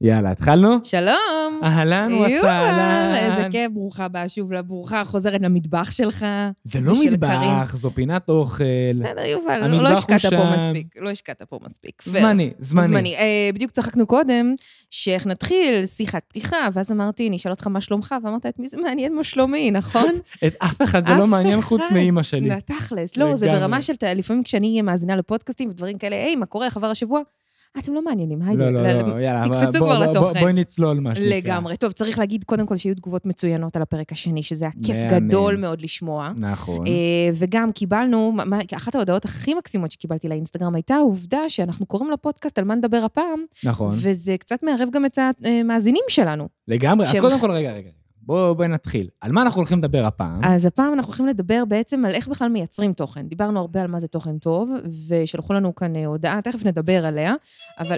יאללה, 0.00 0.30
התחלנו? 0.30 0.76
שלום. 0.84 1.60
אהלן 1.62 2.12
וסהלן. 2.12 3.14
איזה 3.16 3.48
כיף, 3.50 3.72
ברוכה 3.72 4.04
הבאה 4.04 4.28
שוב 4.28 4.52
לברוכה, 4.52 5.04
חוזרת 5.04 5.40
למטבח 5.42 5.90
שלך. 5.90 6.26
זה 6.64 6.80
לא 6.80 6.92
מטבח, 7.06 7.28
קארין. 7.28 7.50
זו 7.74 7.90
פינת 7.90 8.28
אוכל. 8.28 8.64
בסדר, 8.90 9.24
יובל, 9.24 9.66
לא 9.66 9.88
השקעת 9.88 10.20
פה. 10.26 10.44
מספיק. 10.56 10.86
לא 10.96 11.10
השקעת 11.10 11.42
פה 11.42 11.58
מספיק. 11.64 12.02
ו- 12.06 12.10
זמני, 12.10 12.50
זמני. 12.58 12.86
זמני. 12.86 13.16
אה, 13.16 13.50
בדיוק 13.54 13.70
צחקנו 13.70 14.06
קודם, 14.06 14.54
שאיך 14.90 15.26
נתחיל 15.26 15.86
שיחת 15.86 16.22
פתיחה, 16.28 16.68
ואז 16.72 16.92
אמרתי, 16.92 17.28
אני 17.28 17.36
אשאל 17.36 17.52
אותך 17.52 17.66
מה 17.66 17.80
שלומך, 17.80 18.14
ואמרת, 18.24 18.46
את 18.46 18.58
מי 18.58 18.68
זה 18.68 18.76
מעניין 18.76 19.14
מה 19.14 19.24
שלומי, 19.24 19.70
נכון? 19.78 20.10
את 20.46 20.54
אף 20.58 20.82
אחד 20.82 21.06
זה 21.06 21.14
לא 21.14 21.26
מעניין 21.26 21.60
חוץ. 21.60 21.82
מאימא 21.92 22.22
שלי. 22.22 22.60
תכלס. 22.60 23.16
לא, 23.16 23.36
זה. 23.36 23.46
ברמה 23.46 23.82
של, 23.82 23.94
לפעמים 24.16 24.42
כשאני 24.42 24.82
מאזינה 24.82 25.16
לפודקאסטים 25.16 25.68
ודברים 25.70 25.98
כאלה, 25.98 26.16
היי, 26.16 26.36
מה 26.36 26.46
קורה, 26.46 26.70
חבר 26.70 26.86
השבוע? 26.86 27.20
אתם 27.78 27.94
לא 27.94 28.04
מעניינים, 28.04 28.42
היידה. 28.42 28.70
לא, 28.70 28.82
לא, 28.82 29.02
לא, 29.02 29.20
יאללה, 29.20 29.42
תקפצו 29.44 29.84
כבר 29.84 29.98
לתוכן. 29.98 30.40
בואי 30.40 30.52
נצלול, 30.52 31.00
מה 31.00 31.14
שנקרא. 31.14 31.36
לגמרי. 31.36 31.76
טוב, 31.76 31.92
צריך 31.92 32.18
להגיד 32.18 32.44
קודם 32.44 32.66
כל 32.66 32.76
שהיו 32.76 32.94
תגובות 32.94 33.26
מצוינות 33.26 33.76
על 33.76 33.82
הפרק 33.82 34.12
השני, 34.12 34.42
שזה 34.42 34.64
היה 34.64 34.72
כיף. 34.84 34.96
גדול 35.10 35.56
מאוד 35.56 35.82
לשמוע. 35.82 36.32
נכון. 36.36 36.86
אה, 36.86 36.92
וגם 37.34 37.72
קיבלנו, 37.72 38.32
אחת 38.76 38.94
ההודעות 38.94 39.24
הכי 39.24 39.54
מקסימות 39.54 39.90
שקיבלתי 39.90 40.28
לאינסטגרם 40.28 40.74
הייתה 40.74 40.94
העובדה 40.94 41.40
שאנחנו 41.48 41.86
קוראים 41.86 42.10
לפודקאסט 42.10 42.58
על 42.58 42.64
מה 42.64 42.74
נדבר 42.74 43.00
הפעם, 43.04 43.44
נכון. 43.64 43.88
וזה 43.92 44.36
קצת 44.38 44.62
מערב 44.62 44.88
גם 44.92 45.06
את 45.06 45.18
המאזינים 45.44 46.04
שלנו. 46.08 46.48
לגמרי. 46.68 47.06
אז 47.06 47.20
קודם 47.20 47.40
כל, 47.40 47.50
רגע, 47.50 47.72
רגע. 47.72 47.90
בואו 48.26 48.54
בואי 48.54 48.68
נתחיל. 48.68 49.08
על 49.20 49.32
מה 49.32 49.42
אנחנו 49.42 49.58
הולכים 49.58 49.78
לדבר 49.78 50.04
הפעם? 50.04 50.40
אז 50.44 50.66
הפעם 50.66 50.92
אנחנו 50.92 51.10
הולכים 51.10 51.26
לדבר 51.26 51.64
בעצם 51.68 52.04
על 52.04 52.14
איך 52.14 52.28
בכלל 52.28 52.48
מייצרים 52.48 52.92
תוכן. 52.92 53.28
דיברנו 53.28 53.60
הרבה 53.60 53.80
על 53.80 53.86
מה 53.86 54.00
זה 54.00 54.08
תוכן 54.08 54.38
טוב, 54.38 54.70
ושלחו 55.08 55.52
לנו 55.52 55.74
כאן 55.74 55.96
אה, 55.96 56.06
הודעה, 56.06 56.42
תכף 56.42 56.66
נדבר 56.66 57.06
עליה, 57.06 57.34
אבל... 57.78 57.96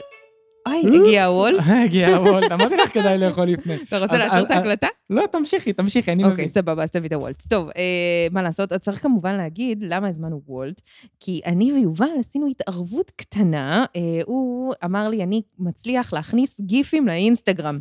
אוי, 0.68 1.00
הגיע 1.02 1.24
הוולט. 1.24 1.64
הגיע 1.84 2.16
הוולט. 2.16 2.52
אמרתי 2.52 2.76
לך 2.76 2.94
כדאי 2.94 3.18
לאכול 3.18 3.44
לפני. 3.44 3.74
אתה 3.74 3.98
רוצה 3.98 4.18
לעצור 4.18 4.46
את 4.46 4.50
ההקלטה? 4.50 4.86
לא, 5.10 5.24
תמשיכי, 5.32 5.72
תמשיכי, 5.72 6.12
אני 6.12 6.22
מבין. 6.22 6.32
אוקיי, 6.32 6.48
סבבה, 6.48 6.82
אז 6.82 6.90
תביא 6.90 7.08
את 7.08 7.12
הוולט. 7.12 7.42
טוב, 7.48 7.68
אה, 7.76 8.26
מה 8.30 8.42
לעשות? 8.42 8.72
אז 8.72 8.80
צריך 8.80 9.02
כמובן 9.02 9.34
להגיד 9.34 9.78
למה 9.82 10.08
הזמנו 10.08 10.40
וולט, 10.46 10.80
כי 11.20 11.40
אני 11.46 11.72
ויובל 11.72 12.06
עשינו 12.18 12.46
התערבות 12.46 13.10
קטנה. 13.16 13.84
אה, 13.96 14.00
הוא 14.26 14.74
אמר 14.84 15.08
לי, 15.08 15.22
אני 15.22 15.42
מצליח 15.58 16.12
להכניס 16.12 16.60
גיפים 16.60 17.06
לאינסטגרם. 17.06 17.80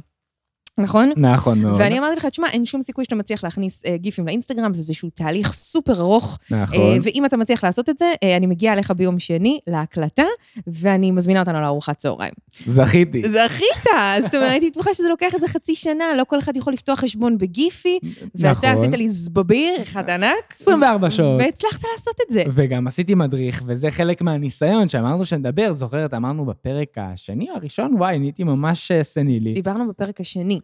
נכון? 0.77 1.11
נכון 1.17 1.59
מאוד. 1.61 1.75
ואני 1.79 1.99
אמרתי 1.99 2.15
לך, 2.15 2.25
תשמע, 2.25 2.47
אין 2.47 2.65
שום 2.65 2.81
סיכוי 2.81 3.03
שאתה 3.03 3.15
מצליח 3.15 3.43
להכניס 3.43 3.85
אה, 3.85 3.97
גיפים 3.97 4.25
לאינסטגרם, 4.25 4.73
זה 4.73 4.79
איזשהו 4.79 5.09
תהליך 5.09 5.53
סופר 5.53 5.99
ארוך. 5.99 6.37
נכון. 6.51 6.79
אה, 6.79 6.97
ואם 7.03 7.25
אתה 7.25 7.37
מצליח 7.37 7.63
לעשות 7.63 7.89
את 7.89 7.97
זה, 7.97 8.13
אה, 8.23 8.37
אני 8.37 8.45
מגיעה 8.45 8.73
אליך 8.73 8.91
ביום 8.91 9.19
שני 9.19 9.59
להקלטה, 9.67 10.23
ואני 10.67 11.11
מזמינה 11.11 11.39
אותנו 11.39 11.61
לארוחת 11.61 11.97
צהריים. 11.97 12.33
זכיתי. 12.65 13.23
זכית! 13.29 13.83
זאת 14.21 14.35
אומרת, 14.35 14.51
הייתי 14.51 14.69
בטוחה 14.69 14.93
שזה 14.93 15.09
לוקח 15.09 15.33
איזה 15.33 15.47
חצי 15.47 15.75
שנה, 15.75 16.05
לא 16.17 16.23
כל 16.27 16.39
אחד 16.39 16.57
יכול 16.57 16.73
לפתוח 16.73 16.99
חשבון 16.99 17.37
ב 17.37 17.46
Giphy, 17.46 17.99
ואתה 18.35 18.51
נכון. 18.51 18.69
עשית 18.69 18.93
לי 18.93 19.09
זבביר, 19.09 19.81
אחד 19.81 20.09
ענק. 20.09 20.53
24 20.53 21.11
שעות. 21.11 21.41
והצלחת 21.41 21.81
לעשות 21.93 22.15
את 22.27 22.33
זה. 22.33 22.43
וגם 22.53 22.87
עשיתי 22.87 23.15
מדריך, 23.15 23.63
וזה 23.65 23.91
חלק 23.91 24.21
מהניסיון 24.21 24.89
שאמרנו 24.89 25.25
שנדבר, 25.25 25.73
זוכרת, 25.73 26.13
אמרנו 26.13 26.45
בפרק 26.45 26.97
השני 26.97 27.49
או 27.49 27.55
הראשון, 27.55 27.95
וואי, 27.97 28.19
נהייתי 28.19 28.43
ממש 28.43 28.91
אה, 28.91 29.03
סנילי. 29.03 29.53
דיברנו 29.53 29.87
בפרק 29.87 30.19
השני. 30.21 30.59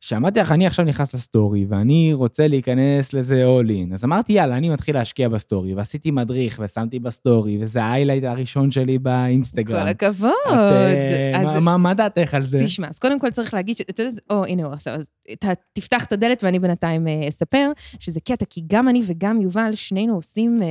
שאמרתי 0.00 0.40
לך, 0.40 0.52
אני 0.52 0.66
עכשיו 0.66 0.84
נכנס 0.84 1.14
לסטורי, 1.14 1.66
ואני 1.68 2.12
רוצה 2.12 2.48
להיכנס 2.48 3.12
לזה 3.12 3.44
all 3.44 3.68
in. 3.68 3.94
אז 3.94 4.04
אמרתי, 4.04 4.32
יאללה, 4.32 4.56
אני 4.56 4.68
מתחיל 4.68 4.94
להשקיע 4.94 5.28
בסטורי, 5.28 5.74
ועשיתי 5.74 6.10
מדריך, 6.10 6.60
ושמתי 6.64 6.98
בסטורי, 6.98 7.58
וזה 7.60 7.82
ה 7.82 7.86
highlight 7.86 8.24
הראשון 8.24 8.70
שלי 8.70 8.98
באינסטגרם. 8.98 9.82
כל 9.82 9.88
הכבוד. 9.88 10.30
את, 10.46 10.52
אה, 10.52 11.40
אז 11.40 11.46
מה- 11.46 11.60
מה- 11.60 11.76
מה 11.76 11.94
דעתך 11.94 12.34
על 12.34 12.44
זה? 12.44 12.58
תשמע, 12.64 12.88
אז 12.88 12.98
קודם 12.98 13.20
כל 13.20 13.30
צריך 13.30 13.54
להגיד, 13.54 13.76
ש- 13.76 13.80
אתה 13.80 14.02
יודע, 14.02 14.12
או, 14.30 14.44
הנה 14.44 14.64
הוא 14.64 14.72
עכשיו, 14.72 14.94
אז 14.94 15.06
אתה 15.32 15.48
תפתח 15.72 16.04
את 16.04 16.12
הדלת 16.12 16.44
ואני 16.44 16.58
בינתיים 16.58 17.08
אה, 17.08 17.28
אספר, 17.28 17.70
שזה 18.00 18.20
קטע, 18.20 18.44
כי 18.50 18.60
גם 18.66 18.88
אני 18.88 19.00
וגם 19.06 19.40
יובל, 19.40 19.70
שנינו 19.74 20.14
עושים 20.14 20.62
אה, 20.62 20.66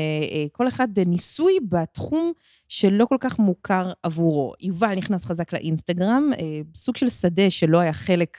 כל 0.52 0.68
אחד 0.68 0.88
ניסוי 1.06 1.54
בתחום 1.70 2.32
שלא 2.70 3.06
כל 3.06 3.18
כך 3.20 3.40
מוכר 3.40 3.92
עבורו. 4.04 4.54
יובל 4.62 4.96
נכנס 4.96 5.26
חזק 5.26 5.54
לאינסטגרם, 5.54 6.32
סוג 6.76 6.98
של 6.98 7.10
שדה 7.10 7.50
שלא 7.50 7.78
היה 7.80 7.94
חלק 7.94 8.38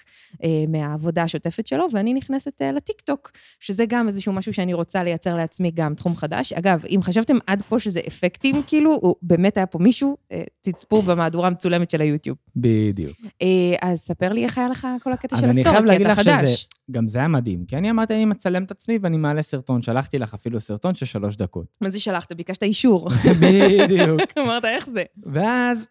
מהעבודה 0.79 1.23
השוטפת 1.23 1.67
שלו, 1.67 1.87
ואני 1.93 2.15
נכנסת 2.15 2.63
אה, 2.63 2.73
לטיקטוק, 2.73 3.31
שזה 3.61 3.85
גם 3.89 4.07
איזשהו 4.07 4.33
משהו 4.33 4.53
שאני 4.53 4.75
רוצה 4.75 5.05
לייצר 5.05 5.37
לעצמי 5.37 5.71
גם 5.75 5.95
תחום 5.95 6.17
חדש. 6.17 6.53
אגב, 6.53 6.85
אם 6.87 7.01
חשבתם 7.03 7.37
עד 7.47 7.63
כה 7.63 7.79
שזה 7.79 8.01
אפקטים, 8.09 8.63
כאילו, 8.67 8.99
הוא 9.03 9.15
באמת 9.23 9.57
היה 9.57 9.67
פה 9.67 9.79
מישהו, 9.79 10.17
אה, 10.33 10.43
תצפו 10.61 11.03
במהדורה 11.03 11.47
המצולמת 11.47 11.91
של 11.91 12.01
היוטיוב. 12.01 12.37
בדיוק. 12.57 13.17
אה, 13.43 13.47
אז 13.83 13.99
ספר 13.99 14.33
לי 14.33 14.45
איך 14.45 14.59
היה 14.59 14.69
לך 14.69 14.87
כל 15.03 15.13
הקטע 15.13 15.37
של 15.37 15.45
אני 15.45 15.51
הסטורי, 15.51 15.71
חייב 15.71 15.85
כי 15.85 15.93
להגיד 15.93 16.07
אתה 16.07 16.13
לך 16.13 16.21
שזה, 16.21 16.37
חדש. 16.37 16.69
גם 16.91 17.09
זה 17.09 17.19
היה 17.19 17.29
מדהים, 17.29 17.65
כי 17.65 17.77
אני 17.77 17.91
אמרתי, 17.91 18.15
אני 18.15 18.25
מצלם 18.25 18.65
את 18.65 18.71
עצמי 18.71 18.99
ואני 19.01 19.17
מעלה 19.17 19.43
סרטון, 19.43 19.83
שלחתי 19.83 20.19
לך 20.19 20.35
אפילו 20.35 20.61
סרטון 20.61 20.95
של 20.95 21.07
שלוש 21.07 21.37
דקות. 21.37 21.67
מה 21.81 21.91
זה 21.91 22.01
שלחת? 22.01 22.33
ביקשת 22.33 22.63
אישור. 22.63 23.09
בדיוק. 23.43 24.21
אמרת, 24.39 24.65
איך 24.65 24.87
זה? 24.87 25.03
ואז 25.27 25.89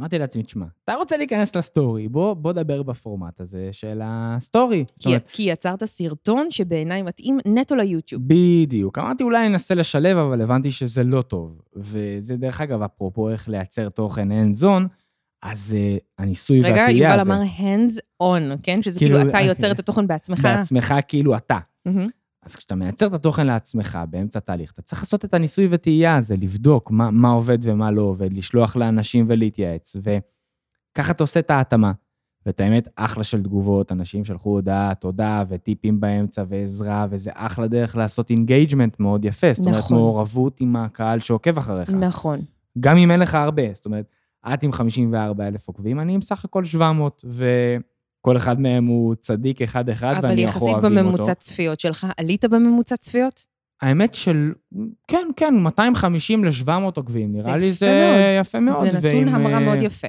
אמרתי 0.00 0.18
לעצמי, 0.18 0.42
תשמע, 0.42 0.66
אתה 0.84 0.94
רוצה 0.94 1.16
להיכנס 1.16 1.56
לסטורי, 1.56 2.08
בוא, 2.08 2.34
בוא 2.34 2.52
דבר 2.52 2.82
בפורמט 2.82 3.40
הזה 3.40 3.68
של 3.72 4.00
הסטורי. 4.04 4.84
כי- 5.00 5.08
אומרת, 5.08 5.24
כי 5.32 5.42
יצרת 5.42 5.84
סרטון 5.84 6.50
שבעיניי 6.50 7.02
מתאים 7.02 7.38
נטו 7.46 7.74
ליוטיוב. 7.76 8.22
בדיוק. 8.26 8.98
אמרתי, 8.98 9.24
אולי 9.24 9.38
אני 9.38 9.46
אנסה 9.46 9.74
לשלב, 9.74 10.16
אבל 10.16 10.40
הבנתי 10.42 10.70
שזה 10.70 11.04
לא 11.04 11.22
טוב. 11.22 11.60
וזה, 11.76 12.36
דרך 12.36 12.60
אגב, 12.60 12.82
אפרופו 12.82 13.30
איך 13.30 13.48
לייצר 13.48 13.88
תוכן 13.88 14.28
hands 14.30 14.62
on, 14.62 14.82
אז 15.42 15.76
אה, 15.76 16.04
הניסוי 16.18 16.60
רגע, 16.60 16.68
והטעייה 16.80 17.08
יובל 17.08 17.20
הזה. 17.20 17.32
אמר 17.34 17.42
hands 17.42 17.98
on, 18.22 18.56
כן? 18.62 18.82
שזה 18.82 19.00
כאילו, 19.00 19.16
כאילו 19.16 19.30
אתה 19.30 19.38
אוקיי. 19.38 19.48
יוצר 19.48 19.70
את 19.72 19.78
התוכן 19.78 20.06
בעצמך. 20.06 20.44
בעצמך 20.44 20.94
כאילו 21.08 21.36
אתה. 21.36 21.58
מהמם. 21.86 22.04
אז 22.46 22.56
כשאתה 22.56 22.74
מייצר 22.74 23.06
את 23.06 23.14
התוכן 23.14 23.46
לעצמך 23.46 23.98
באמצע 24.10 24.38
התהליך, 24.38 24.72
אתה 24.72 24.82
צריך 24.82 25.02
לעשות 25.02 25.24
את 25.24 25.34
הניסוי 25.34 25.66
וטעייה 25.70 26.16
הזה, 26.16 26.36
לבדוק 26.36 26.90
מה, 26.90 27.10
מה 27.10 27.28
עובד 27.28 27.58
ומה 27.62 27.90
לא 27.90 28.02
עובד, 28.02 28.32
לשלוח 28.32 28.76
לאנשים 28.76 29.24
ולהתייעץ, 29.28 29.96
וככה 29.96 31.12
אתה 31.12 31.22
עושה 31.22 31.40
את 31.40 31.50
ההתאמה. 31.50 31.92
ואת 32.46 32.60
האמת, 32.60 32.88
אחלה 32.96 33.24
של 33.24 33.42
תגובות, 33.42 33.92
אנשים 33.92 34.24
שלחו 34.24 34.50
הודעה, 34.50 34.94
תודה, 34.94 35.44
וטיפים 35.48 36.00
באמצע, 36.00 36.44
ועזרה, 36.48 37.06
וזה 37.10 37.30
אחלה 37.34 37.68
דרך 37.68 37.96
לעשות 37.96 38.30
engagement 38.30 39.00
מאוד 39.00 39.24
יפה. 39.24 39.52
זאת 39.52 39.66
אומרת, 39.66 39.78
נכון. 39.78 39.96
מעורבות 39.96 40.60
עם 40.60 40.76
הקהל 40.76 41.20
שעוקב 41.20 41.58
אחריך. 41.58 41.90
נכון. 41.90 42.40
גם 42.80 42.96
אם 42.96 43.10
אין 43.10 43.20
לך 43.20 43.34
הרבה, 43.34 43.62
זאת 43.72 43.86
אומרת, 43.86 44.10
את 44.54 44.62
עם 44.62 44.72
54 44.72 45.48
אלף 45.48 45.68
עוקבים, 45.68 46.00
אני 46.00 46.14
עם 46.14 46.20
סך 46.20 46.44
הכל 46.44 46.64
700, 46.64 47.24
וכל 48.26 48.36
אחד 48.36 48.60
מהם 48.60 48.86
הוא 48.86 49.14
צדיק 49.14 49.62
אחד-אחד, 49.62 50.14
אבל 50.18 50.28
ואני 50.28 50.40
יכול 50.40 50.68
יחסית 50.68 50.82
אוהבים 50.82 50.98
אותו. 50.98 51.08
בממוצע 51.08 51.34
צפיות 51.34 51.80
שלך, 51.80 52.06
עלית 52.16 52.44
בממוצע 52.44 52.96
צפיות? 52.96 53.46
האמת 53.82 54.14
של, 54.14 54.52
כן, 55.08 55.28
כן, 55.36 55.54
250 55.54 56.44
ל-700 56.44 56.70
עוקבים, 56.94 57.32
נראה 57.32 57.56
לי 57.56 57.72
זה. 57.72 58.36
יפה 58.40 58.60
מאוד. 58.60 58.90
זה 58.90 59.08
נתון 59.08 59.28
המרה 59.28 59.54
אה, 59.54 59.60
מאוד 59.60 59.82
יפה. 59.82 60.08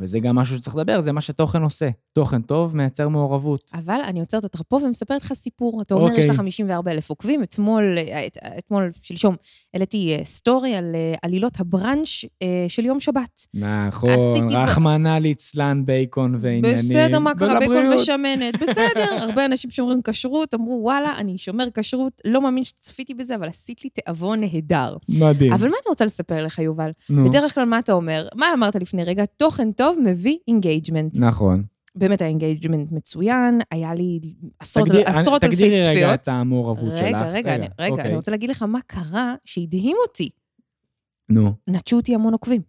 וזה 0.00 0.20
גם 0.20 0.36
משהו 0.36 0.56
שצריך 0.58 0.76
לדבר, 0.76 1.00
זה 1.00 1.12
מה 1.12 1.20
שתוכן 1.20 1.62
עושה. 1.62 1.88
תוכן 2.12 2.42
טוב 2.42 2.76
מייצר 2.76 3.08
מעורבות. 3.08 3.70
אבל 3.74 4.00
אני 4.04 4.20
עוצרת 4.20 4.44
אותך 4.44 4.60
פה 4.68 4.80
ומספרת 4.84 5.22
לך 5.22 5.32
סיפור. 5.32 5.82
אתה 5.82 5.94
אומר, 5.94 6.04
אוקיי. 6.06 6.20
יש 6.20 6.30
לך 6.30 6.36
54 6.36 6.90
אלף 6.90 7.10
עוקבים. 7.10 7.42
אתמול, 7.42 7.94
אה, 7.98 8.26
את- 8.26 8.36
אתמול, 8.58 8.90
שלשום, 9.02 9.36
העליתי 9.74 10.16
אה, 10.18 10.24
סטורי 10.24 10.74
על 10.74 10.84
אה, 10.94 11.14
עלילות 11.22 11.60
הבראנץ' 11.60 12.08
אה, 12.42 12.46
של 12.68 12.84
יום 12.84 13.00
שבת. 13.00 13.46
נכון, 13.54 14.10
רחמנא 14.50 15.18
ליצלן 15.18 15.82
בייקון 15.86 16.36
ועניינים. 16.40 16.74
בסדר, 16.74 17.18
מה 17.18 17.34
קרה? 17.34 17.58
בייקון. 17.58 17.92
ושמנת, 17.94 18.62
בסדר. 18.62 19.14
הרבה 19.24 19.44
אנשים 19.44 19.70
שומרים 19.70 20.00
כשרות, 20.04 20.54
אמרו, 20.54 20.80
וואלה, 20.82 21.14
אני 21.18 21.38
שומר 21.38 21.64
כשרות, 21.74 22.12
לא 22.24 22.42
מאמין 22.42 22.64
שצפיתי 22.64 23.14
בזה, 23.14 23.34
אבל 23.34 23.48
עשית 23.48 23.84
לי 23.84 23.90
תיאבון 23.90 24.40
נהדר. 24.40 24.96
מדהים. 25.08 25.52
אבל 25.52 25.68
מה 25.68 25.76
אני 25.84 25.88
רוצה 25.88 26.04
לספר 26.04 26.44
לך, 26.44 26.58
יובל? 26.58 26.90
נו, 27.10 27.28
בדרך 27.28 27.54
כלל, 27.54 27.64
מה 27.64 27.78
אתה 27.78 27.92
אומר? 27.92 28.28
מה 28.34 28.46
אמרת 28.54 28.76
לפני 28.76 29.04
רגע? 29.04 29.24
תוכן 29.36 29.72
טוב 29.72 29.89
מביא 30.04 30.36
engagement. 30.48 31.16
נכון. 31.20 31.62
באמת 31.94 32.22
ה 32.22 32.28
engagement 32.28 32.92
מצוין, 32.92 33.60
היה 33.70 33.94
לי 33.94 34.20
עשרות 34.60 34.88
תגדיר- 34.88 35.08
עשרות 35.08 35.44
אלפי 35.44 35.56
תגדירי 35.56 35.76
רגע 35.86 35.92
צפיות. 35.92 36.14
את 36.14 36.28
המעורבות 36.28 36.96
שלך. 36.96 37.06
רגע, 37.06 37.30
רגע, 37.30 37.54
אני- 37.54 37.66
רגע, 37.80 37.90
אוקיי. 37.92 38.04
אני 38.06 38.16
רוצה 38.16 38.30
להגיד 38.30 38.50
לך 38.50 38.62
מה 38.62 38.78
קרה 38.86 39.34
שהדהים 39.44 39.96
אותי. 40.08 40.30
נו, 41.30 41.52
נטשו 41.68 41.96
אותי 41.96 42.14
המון 42.14 42.32
עוקבים. 42.32 42.62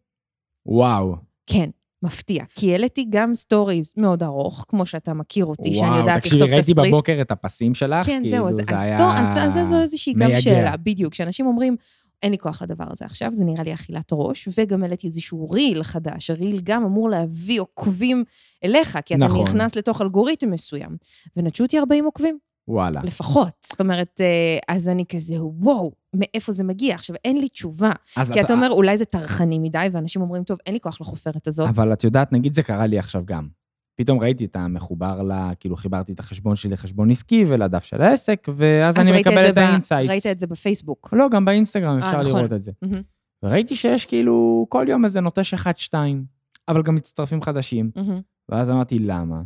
וואו. 0.65 1.15
כן, 1.47 1.69
מפתיע. 2.03 2.43
כי 2.55 2.71
העליתי 2.71 3.05
גם 3.09 3.35
stories 3.35 3.93
מאוד 3.97 4.23
ארוך, 4.23 4.65
כמו 4.69 4.85
שאתה 4.85 5.13
מכיר 5.13 5.45
אותי, 5.45 5.73
שאני 5.73 5.87
וואו, 5.89 5.99
יודעת 5.99 6.17
תקשיבי, 6.19 6.35
לכתוב 6.35 6.51
ראיתי 6.53 6.73
תסריט. 6.73 6.87
בבוקר 6.93 7.17
את 7.21 7.31
הפסים 7.31 7.73
שלך, 7.73 8.05
כן, 8.05 8.23
זהו, 8.27 8.47
אז, 8.47 8.55
כאילו, 8.57 8.69
אז, 8.71 8.75
זה 8.77 8.81
היה... 8.81 8.97
זו, 8.97 9.03
אז, 9.03 9.57
אז 9.59 9.69
זו 9.69 9.81
איזושהי 9.81 10.13
גם. 10.13 10.29
שאלה, 10.35 10.77
בדיוק. 10.77 11.13
כשאנשים 11.13 11.45
אומרים, 11.45 11.75
אין 12.23 12.31
לי 12.31 12.37
כוח 12.37 12.61
לדבר 12.61 12.85
הזה 12.91 13.05
עכשיו, 13.05 13.31
זה 13.33 13.43
נראה 13.45 13.63
לי 13.63 13.73
אכילת 13.73 14.09
ראש, 14.11 14.49
וגם 14.57 14.83
העליתי 14.83 15.07
איזשהו 15.07 15.49
ריל 15.49 15.83
חדש, 15.83 16.29
הריל 16.29 16.61
גם 16.63 16.83
אמור 16.83 17.09
להביא 17.09 17.61
עוקבים 17.61 18.23
אליך, 18.63 18.99
כי 19.05 19.15
אתה 19.15 19.25
נכון. 19.25 19.43
נכנס 19.43 19.75
לתוך 19.75 20.01
אלגוריתם 20.01 20.51
מסוים. 20.51 20.97
ונטשו 21.37 21.63
אותי 21.63 21.79
40 21.79 22.05
עוקבים, 22.05 22.37
וואלה. 22.67 23.01
לפחות. 23.03 23.53
זאת 23.71 23.81
אומרת, 23.81 24.21
אה, 24.21 24.75
אז 24.75 24.89
אני 24.89 25.05
כזה, 25.09 25.35
וואו, 25.43 25.91
מאיפה 26.13 26.51
זה 26.51 26.63
מגיע? 26.63 26.95
עכשיו, 26.95 27.15
אין 27.25 27.37
לי 27.37 27.49
תשובה. 27.49 27.91
כי 28.33 28.41
אתה 28.41 28.53
אומר, 28.53 28.69
אולי 28.71 28.97
זה 28.97 29.05
טרחני 29.05 29.59
מדי, 29.59 29.87
ואנשים 29.91 30.21
אומרים, 30.21 30.43
טוב, 30.43 30.57
אין 30.65 30.73
לי 30.73 30.79
כוח 30.79 31.01
לחופרת 31.01 31.47
הזאת. 31.47 31.69
אבל 31.69 31.93
את 31.93 32.03
יודעת, 32.03 32.31
נגיד 32.33 32.53
זה 32.53 32.63
קרה 32.63 32.87
לי 32.87 32.99
עכשיו 32.99 33.21
גם. 33.25 33.60
פתאום 34.03 34.19
ראיתי 34.19 34.45
את 34.45 34.55
המחובר 34.55 35.23
ל... 35.23 35.31
כאילו, 35.59 35.75
חיברתי 35.75 36.13
את 36.13 36.19
החשבון 36.19 36.55
שלי 36.55 36.71
לחשבון 36.71 37.11
עסקי 37.11 37.45
ולדף 37.47 37.83
של 37.83 38.01
העסק, 38.01 38.47
ואז 38.55 38.99
אז 38.99 39.07
אני 39.07 39.19
מקבל 39.19 39.49
את 39.49 39.55
ב- 39.55 39.57
ה 39.57 39.62
insights. 39.62 40.09
ראית 40.09 40.25
את 40.25 40.39
זה 40.39 40.47
בפייסבוק. 40.47 41.13
לא, 41.13 41.29
גם 41.29 41.45
באינסטגרם 41.45 41.99
אה, 42.01 42.07
אפשר 42.07 42.19
נכון. 42.19 42.37
לראות 42.39 42.53
את 42.53 42.61
זה. 42.61 42.71
מהמם, 42.81 43.01
וראיתי 43.43 43.75
שיש 43.75 44.05
כאילו 44.05 44.65
כל 44.69 44.85
יום 44.89 45.05
איזה 45.05 45.21
נוטש 45.21 45.53
אחד-שתיים, 45.53 46.25
אבל 46.67 46.81
גם 46.81 46.95
מצטרפים 46.95 47.41
חדשים. 47.41 47.91
מהמם. 47.95 48.21
ואז 48.49 48.69
אמרתי, 48.69 48.99
למה? 48.99 49.41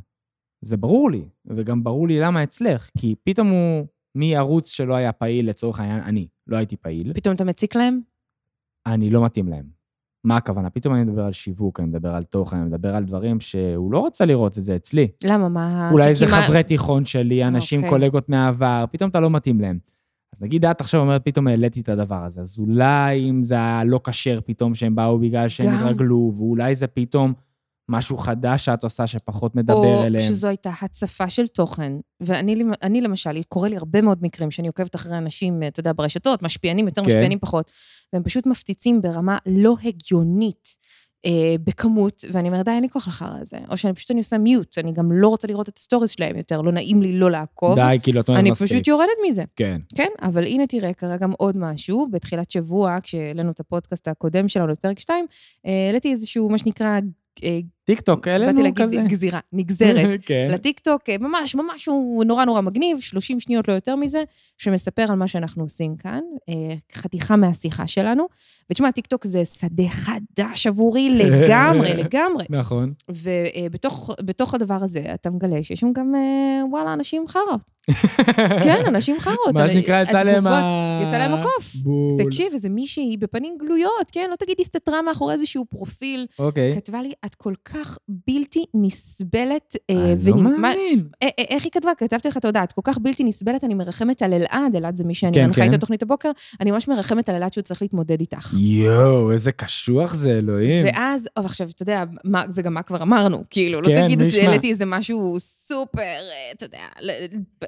זה 0.61 0.77
ברור 0.77 1.11
לי, 1.11 1.25
וגם 1.45 1.83
ברור 1.83 2.07
לי 2.07 2.19
למה 2.19 2.43
אצלך, 2.43 2.89
כי 2.97 3.15
פתאום 3.23 3.49
הוא 3.49 3.85
מערוץ 4.15 4.69
שלא 4.69 4.93
היה 4.93 5.11
פעיל, 5.11 5.49
לצורך 5.49 5.79
העניין, 5.79 5.99
אני 5.99 6.27
לא 6.47 6.57
הייתי 6.57 6.77
פעיל, 6.77 7.13
פתאום 7.13 7.35
אתה 7.35 7.43
מציק 7.43 7.75
להם? 7.75 7.99
אני 8.85 9.09
לא 9.09 9.25
מתאים 9.25 9.47
להם. 9.47 9.74
מה 10.25 10.37
הכוונה? 10.37 10.69
פתאום 10.69 10.93
אני 10.95 11.03
מדבר 11.03 11.25
על 11.25 11.31
שיווק, 11.31 11.79
אני 11.79 11.87
מדבר 11.87 12.15
על 12.15 12.23
תוכן, 12.23 12.57
אני 12.57 12.65
מדבר 12.65 12.95
על 12.95 13.03
דברים 13.03 13.39
שהוא 13.39 13.91
לא 13.91 14.05
רצה 14.05 14.25
לראות 14.25 14.57
את 14.57 14.63
זה 14.63 14.75
אצלי. 14.75 15.07
למה? 15.23 15.49
מה... 15.49 15.89
אולי 15.91 16.13
זה 16.13 16.25
מה- 16.25 16.41
חברי 16.41 16.63
תיכון 16.63 17.05
שלי, 17.05 17.43
אנשים, 17.45 17.79
אוקיי. 17.79 17.89
קולגות 17.89 18.29
מהעבר, 18.29 18.85
פתאום 18.91 19.09
אתה 19.09 19.19
לא 19.19 19.29
מתאים 19.29 19.61
להם. 19.61 19.77
אז 20.35 20.43
נגיד 20.43 20.65
את 20.65 20.81
עכשיו 20.81 21.01
אומרת, 21.01 21.21
פתאום 21.25 21.47
העליתי 21.47 21.81
את 21.81 21.89
הדבר 21.89 22.23
הזה, 22.23 22.41
אז 22.41 22.59
אולי 22.59 23.29
אם 23.29 23.43
זה 23.43 23.55
היה 23.55 23.83
לא 23.83 23.99
כשר 24.03 24.39
פתאום 24.45 24.75
שהם 24.75 24.95
באו 24.95 25.19
בגלל 25.19 25.47
שהם. 25.47 25.75
התרגלו, 25.75 26.33
ואולי 26.35 26.75
זה 26.75 26.87
פתאום 26.87 27.33
משהו 27.89 28.17
חדש 28.17 28.65
שאת 28.65 28.83
עושה 28.83 29.07
שפחות 29.07 29.55
מדבר 29.55 29.75
או 29.75 30.03
אליהם. 30.03 30.29
שזו 30.29 30.47
הייתה 30.47 30.71
הצפה 30.81 31.29
של 31.29 31.47
תוכן. 31.47 31.93
ואני 32.21 32.55
למ- 32.55 32.71
אני 32.83 33.01
למשל, 33.01 33.43
קורה 33.43 33.69
לי 33.69 33.77
הרבה 33.77 34.01
מאוד 34.01 34.17
מקרים 34.21 34.51
שאני 34.51 34.67
עוקבת 34.67 34.95
אחרי 34.95 35.17
אנשים, 35.17 35.63
אתה 35.67 35.79
יודע, 35.79 35.91
ברשתות, 35.95 36.41
משפיענים 36.41 36.87
יותר, 36.87 37.01
כן. 37.01 37.07
משפיענים 37.07 37.39
פחות, 37.39 37.71
והם 38.13 38.23
פשוט 38.23 38.45
מפציצים 38.45 39.01
ברמה 39.01 39.37
לא 39.45 39.75
הגיונית. 39.83 40.69
אה, 41.25 41.55
בכמות, 41.63 42.25
ואני 42.31 42.47
אומרת, 42.47 42.65
די, 42.65 42.71
אין 42.71 42.81
לי 42.83 42.89
כוח 42.89 43.07
לחרא 43.07 43.37
הזה. 43.41 43.57
או 43.69 43.77
שאני 43.77 43.93
פשוט 43.93 44.11
אני 44.11 44.19
עושה 44.19 44.37
mute, 44.37 44.77
אני 44.77 44.91
גם 44.93 45.11
לא 45.11 45.27
רוצה 45.27 45.47
לראות 45.47 45.69
את 45.69 45.77
ה 45.77 45.81
stories 45.81 46.11
שלהם 46.11 46.37
יותר, 46.37 46.61
לא 46.61 46.71
נעים 46.71 47.01
לי 47.01 47.11
לא 47.19 47.31
לעקוב. 47.31 47.75
די, 47.75 47.97
כאילו, 48.03 48.21
את 48.21 48.27
אומרת 48.27 48.41
אני 48.41 48.51
מספיק. 48.51 48.67
פשוט 48.71 48.87
יורדת 48.87 49.09
מזה. 49.29 49.43
כן. 49.55 49.81
כן, 49.95 50.07
אבל 50.21 50.43
הנה 50.43 50.67
תראה, 50.67 50.93
קרה 50.93 51.17
גם 51.17 51.31
עוד 51.37 51.57
משהו. 51.57 52.07
בתחילת 52.11 52.51
שבוע, 52.51 52.97
כשהעלינו 53.03 53.51
את 53.51 53.59
הפודקאסט 53.59 54.07
הקודם 54.07 54.47
שלנו, 54.47 54.73
את 54.73 54.79
פרק 54.79 54.99
2, 54.99 55.25
העליתי 55.65 56.11
איזשהו, 56.11 56.49
מה 56.49 56.57
שנקרא, 56.57 56.99
אה, 57.89 57.95
טיק 57.95 58.01
טוק, 58.01 58.27
העלינו 58.27 58.63
באתי 58.63 58.71
כזה. 58.75 58.95
להגיד 58.95 59.11
גזירה, 59.11 59.39
נגזרת. 59.53 60.19
כן. 60.25 60.47
לטיקטוק, 60.51 61.01
אה, 61.09 61.17
ממש, 61.17 61.55
ממש, 61.55 61.85
הוא 61.85 62.23
נורא 62.23 62.45
נורא 62.45 62.61
מגניב, 62.61 62.99
30 62.99 63.39
שניות, 63.39 63.67
לא 63.67 63.73
יותר 63.73 63.95
מזה, 63.95 64.23
שמספר 64.57 65.05
על 65.09 65.15
מה 65.15 65.27
שאנחנו 65.27 65.63
עושים 65.63 65.95
כאן, 65.95 66.21
אה, 66.49 66.75
חתיכה 66.93 67.35
מהשיחה 67.35 67.87
שלנו. 67.87 68.27
ותשמע, 68.69 68.91
טיקטוק 68.91 69.27
זה 69.27 69.45
שדה 69.45 69.89
חדש 69.89 70.67
עבורי 70.67 71.09
לגמרי, 71.19 71.93
לגמרי. 71.93 72.45
נכון. 72.49 72.93
ובתוך 73.09 74.53
הדבר 74.53 74.77
הזה, 74.81 75.01
אתה 75.13 75.29
מגלה 75.29 75.63
שיש 75.63 75.79
שם 75.79 75.93
גם, 75.93 76.15
אה, 76.15 76.65
וואלה, 76.69 76.93
אנשים 76.93 77.27
חארות. 77.27 77.75
כן, 78.63 78.83
אנשים 78.87 79.19
חארות. 79.19 79.53
מה 79.53 79.67
שנקרא, 79.69 80.01
יצא 80.03 80.23
להם 80.23 80.47
ה... 80.47 81.01
יצא 81.07 81.17
להם 81.17 81.33
הקוף. 81.33 81.75
בול. 81.75 82.25
תקשיב, 82.25 82.53
איזה 82.53 82.69
מישהי 82.69 83.17
בפנים 83.19 83.57
גלויות, 83.59 84.11
כן? 84.11 84.27
לא 84.31 84.35
תגיד 84.35 84.55
הסתתרה 84.59 85.01
מאחורי 85.01 85.33
איזשהו 85.33 85.65
פרופיל. 85.65 86.25
אוקיי. 86.39 86.73
כתבה 86.73 87.01
לי, 87.01 87.11
את 87.25 87.35
כל 87.35 87.53
כך 87.65 87.74
בלתי 88.27 88.65
נסבלת. 88.73 89.75
אה, 89.89 89.95
אני 89.95 90.31
לא 90.31 90.33
ונ- 90.35 90.41
מה- 90.43 90.49
מאמין. 90.57 91.07
אה, 91.23 91.27
אה, 91.39 91.43
איך 91.49 91.63
היא 91.63 91.71
כתבה? 91.71 91.91
כתבתי 91.97 92.27
לך, 92.27 92.37
יודע, 92.47 92.63
את 92.63 92.71
כל 92.71 92.81
כך 92.83 92.97
בלתי 92.97 93.23
נסבלת, 93.23 93.63
אני 93.63 93.73
מרחמת 93.73 94.21
על 94.21 94.33
אלעד, 94.33 94.75
אלעד 94.75 94.95
זה 94.95 95.03
מי 95.03 95.13
שאני 95.13 95.33
כן, 95.33 95.45
מנחה 95.45 95.55
כן. 95.61 95.63
איתו 95.63 95.77
תוכנית 95.77 96.03
הבוקר, 96.03 96.31
אני 96.61 96.71
ממש 96.71 96.87
מרחמת 96.87 97.29
על 97.29 97.35
אלעד 97.35 97.53
שהוא 97.53 97.61
צריך 97.61 97.81
להתמודד 97.81 98.19
איתך. 98.19 98.53
יואו, 98.59 99.31
איזה 99.31 99.51
קשוח 99.51 100.13
זה, 100.15 100.31
אלוהים. 100.37 100.85
ואז, 100.85 101.29
אבל 101.37 101.45
עכשיו, 101.45 101.69
אתה 101.69 101.83
יודע, 101.83 102.03
מה, 102.23 102.43
וגם 102.53 102.73
מה 102.73 102.81
כבר 102.83 103.01
אמרנו, 103.01 103.43
כאילו, 103.49 103.81
לא 103.81 103.87
כן, 103.87 104.05
תגיד, 104.05 104.21
איזה- 104.21 104.37
ישמע. 104.37 104.49
העליתי 104.49 104.69
איזה 104.69 104.85
משהו 104.85 105.35
סופר, 105.39 106.01
אה, 106.01 106.51
אתה 106.55 106.65
יודע, 106.65 106.79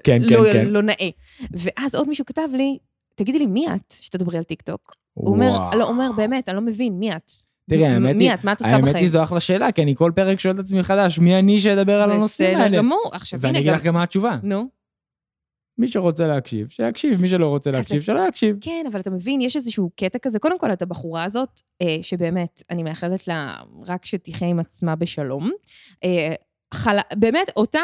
כן, 0.04 0.21
לא, 0.21 0.44
כן, 0.44 0.54
כן. 0.54 0.68
לא 0.68 0.81
נאה. 0.81 1.09
ואז 1.51 1.95
עוד 1.95 2.07
מישהו 2.09 2.25
כתב 2.25 2.48
לי, 2.54 2.77
תגידי 3.15 3.39
לי, 3.39 3.45
מי 3.45 3.68
את 3.75 3.92
שתדברי 4.00 4.38
על 4.38 4.44
טיקטוק? 4.44 4.95
הוא 5.13 5.30
אומר. 5.33 5.69
לא, 5.75 5.88
אומר, 5.88 6.12
באמת, 6.18 6.50
אני 6.50 6.56
לא 6.56 6.62
מבין, 6.62 6.94
מי 7.00 7.12
את? 7.12 7.31
תראי, 7.69 7.85
האמת 7.85 8.15
מי 8.15 8.23
היא- 8.23 8.33
את? 8.33 8.43
מה 8.43 8.51
את 8.51 8.61
עושה 8.61 8.71
האמת 8.71 8.83
בחיים? 8.83 8.97
היא, 9.03 9.09
זו 9.09 9.23
אחלה 9.23 9.39
שאלה, 9.39 9.71
כי 9.71 9.83
אני 9.83 9.95
כל 9.95 10.11
פרק 10.15 10.39
שואל 10.39 10.53
את 10.55 10.59
עצמי 10.59 10.79
מחדש, 10.79 11.19
מי 11.19 11.39
אני 11.39 11.59
שאדבר 11.59 12.01
על 12.01 12.11
הנושאים 12.11 12.49
בסדר 12.49 12.61
האלה? 12.63 12.77
גמור. 12.77 13.09
עכשיו, 13.13 13.41
ואני 13.41 13.49
הנה, 13.49 13.59
אגיד 13.59 13.69
גם... 13.71 13.75
לך 13.77 13.83
גם 13.83 13.93
מה 13.93 14.03
התשובה. 14.03 14.37
נו. 14.43 14.67
מי 15.77 15.87
שרוצה 15.87 16.27
להקשיב, 16.27 16.67
שיקשיב, 16.69 17.21
מי 17.21 17.27
שלא 17.27 17.47
רוצה 17.47 17.71
להקשיב, 17.71 18.01
שלא 18.01 18.27
יקשיב. 18.27 18.57
כן, 18.61 18.85
אבל 18.91 18.99
אתה 18.99 19.09
מבין, 19.09 19.41
יש 19.41 19.55
איזשהו 19.55 19.89
קטע 19.95 20.19
כזה. 20.19 20.39
קודם 20.39 20.59
כל, 20.59 20.73
את 20.73 20.81
הבחורה 20.81 21.23
הזאת, 21.23 21.61
אה, 21.81 21.97
שבאמת, 22.01 22.63
אני 22.69 22.83
מאחלת 22.83 23.27
לה 23.27 23.55
רק 23.87 24.05
שתחיה 24.05 24.47
עם 24.47 24.59
עצמה 24.59 24.95
בשלום. 24.95 25.51
אה, 26.03 26.33
באמת, 27.15 27.51
אותה 27.57 27.79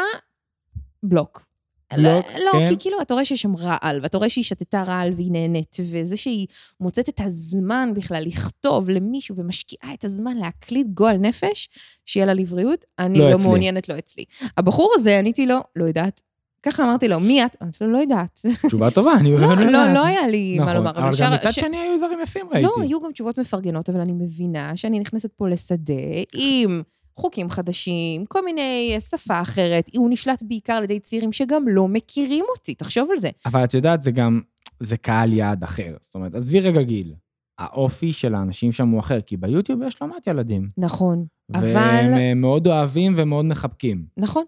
בלוק. 1.02 1.44
בלוק, 1.92 2.26
לא, 2.44 2.52
כן. 2.52 2.66
כי 2.66 2.76
כאילו, 2.78 3.02
אתה 3.02 3.14
רואה 3.14 3.24
שיש 3.24 3.42
שם 3.42 3.56
רעל, 3.56 4.00
ואתה 4.02 4.18
רואה 4.18 4.28
שהיא 4.28 4.44
שתתה 4.44 4.82
רעל 4.82 5.12
והיא 5.16 5.32
נהנית, 5.32 5.76
וזה 5.90 6.16
שהיא 6.16 6.46
מוצאת 6.80 7.08
את 7.08 7.20
הזמן 7.20 7.90
בכלל 7.94 8.22
לכתוב 8.26 8.90
למישהו 8.90 9.36
ומשקיעה 9.36 9.94
את 9.94 10.04
הזמן 10.04 10.36
להקליט 10.36 10.86
גועל 10.86 11.16
נפש, 11.16 11.68
שיהיה 12.06 12.26
לה 12.26 12.34
לבריאות, 12.34 12.84
אני 12.98 13.18
לא 13.18 13.30
לא, 13.30 13.36
אצלי. 13.36 13.46
מעוניינת, 13.46 13.88
לא 13.88 13.98
אצלי. 13.98 14.24
הבחור 14.56 14.92
הזה, 14.94 15.18
עניתי 15.18 15.46
לו, 15.46 15.58
לא 15.76 15.84
יודעת. 15.84 16.20
ככה 16.62 16.82
אמרתי 16.84 17.08
לו, 17.08 17.20
מי 17.20 17.44
את? 17.44 17.56
אמרתי 17.62 17.84
לו, 17.84 17.92
לא 17.92 17.98
יודעת. 17.98 18.40
תשובה 18.66 18.90
טובה, 18.90 19.12
אני 19.20 19.32
לא, 19.32 19.48
באמת 19.48 19.58
לא, 19.58 19.64
יודעת. 19.64 19.94
לא 19.94 20.06
היה 20.06 20.28
לי 20.28 20.58
מה 20.58 20.64
נכון, 20.64 20.76
לומר. 20.76 20.90
אבל 20.90 21.10
גם 21.20 21.32
מצד 21.32 21.52
שני 21.52 21.76
היו 21.76 21.98
דברים 21.98 22.18
יפים, 22.22 22.46
ראיתי. 22.52 22.62
לא, 22.62 22.82
היו 22.82 23.00
גם 23.00 23.12
תשובות 23.12 23.38
מפרגנות, 23.38 23.88
אבל 23.90 24.00
אני 24.00 24.12
מבינה 24.12 24.76
שאני 24.76 25.00
נכנסת 25.00 25.32
פה 25.32 25.48
לשדה 25.48 25.94
עם 26.34 26.82
חוקים 27.16 27.50
חדשים, 27.50 28.24
כל 28.26 28.44
מיני 28.44 28.96
שפה 29.00 29.40
אחרת. 29.40 29.90
הוא 29.96 30.10
נשלט 30.10 30.42
בעיקר 30.42 30.72
על 30.72 30.84
ידי 30.84 31.00
צעירים 31.00 31.32
שגם 31.32 31.68
לא 31.68 31.88
מכירים 31.88 32.44
אותי, 32.56 32.74
תחשוב 32.74 33.08
על 33.10 33.18
זה. 33.18 33.30
אבל 33.46 33.64
את 33.64 33.74
יודעת, 33.74 34.02
זה 34.02 34.10
גם, 34.10 34.40
זה 34.80 34.96
קהל 34.96 35.32
יעד 35.32 35.62
אחר. 35.62 35.96
זאת 36.00 36.14
אומרת, 36.14 36.34
עזבי 36.34 36.60
רגע 36.60 36.82
גיל. 36.82 37.14
האופי 37.58 38.12
של 38.12 38.34
האנשים 38.34 38.72
שם 38.72 38.88
הוא 38.88 39.00
אחר, 39.00 39.20
כי 39.20 39.36
ביוטיוב 39.36 39.82
יש 39.82 40.02
לא 40.02 40.08
מעט 40.08 40.26
ילדים. 40.26 40.68
נכון, 40.78 41.26
אבל... 41.54 41.72
והם 41.74 42.14
אה, 42.14 42.34
מאוד 42.34 42.66
אוהבים 42.66 43.14
ומאוד 43.16 43.44
מחבקים. 43.44 44.06
נכון. 44.16 44.44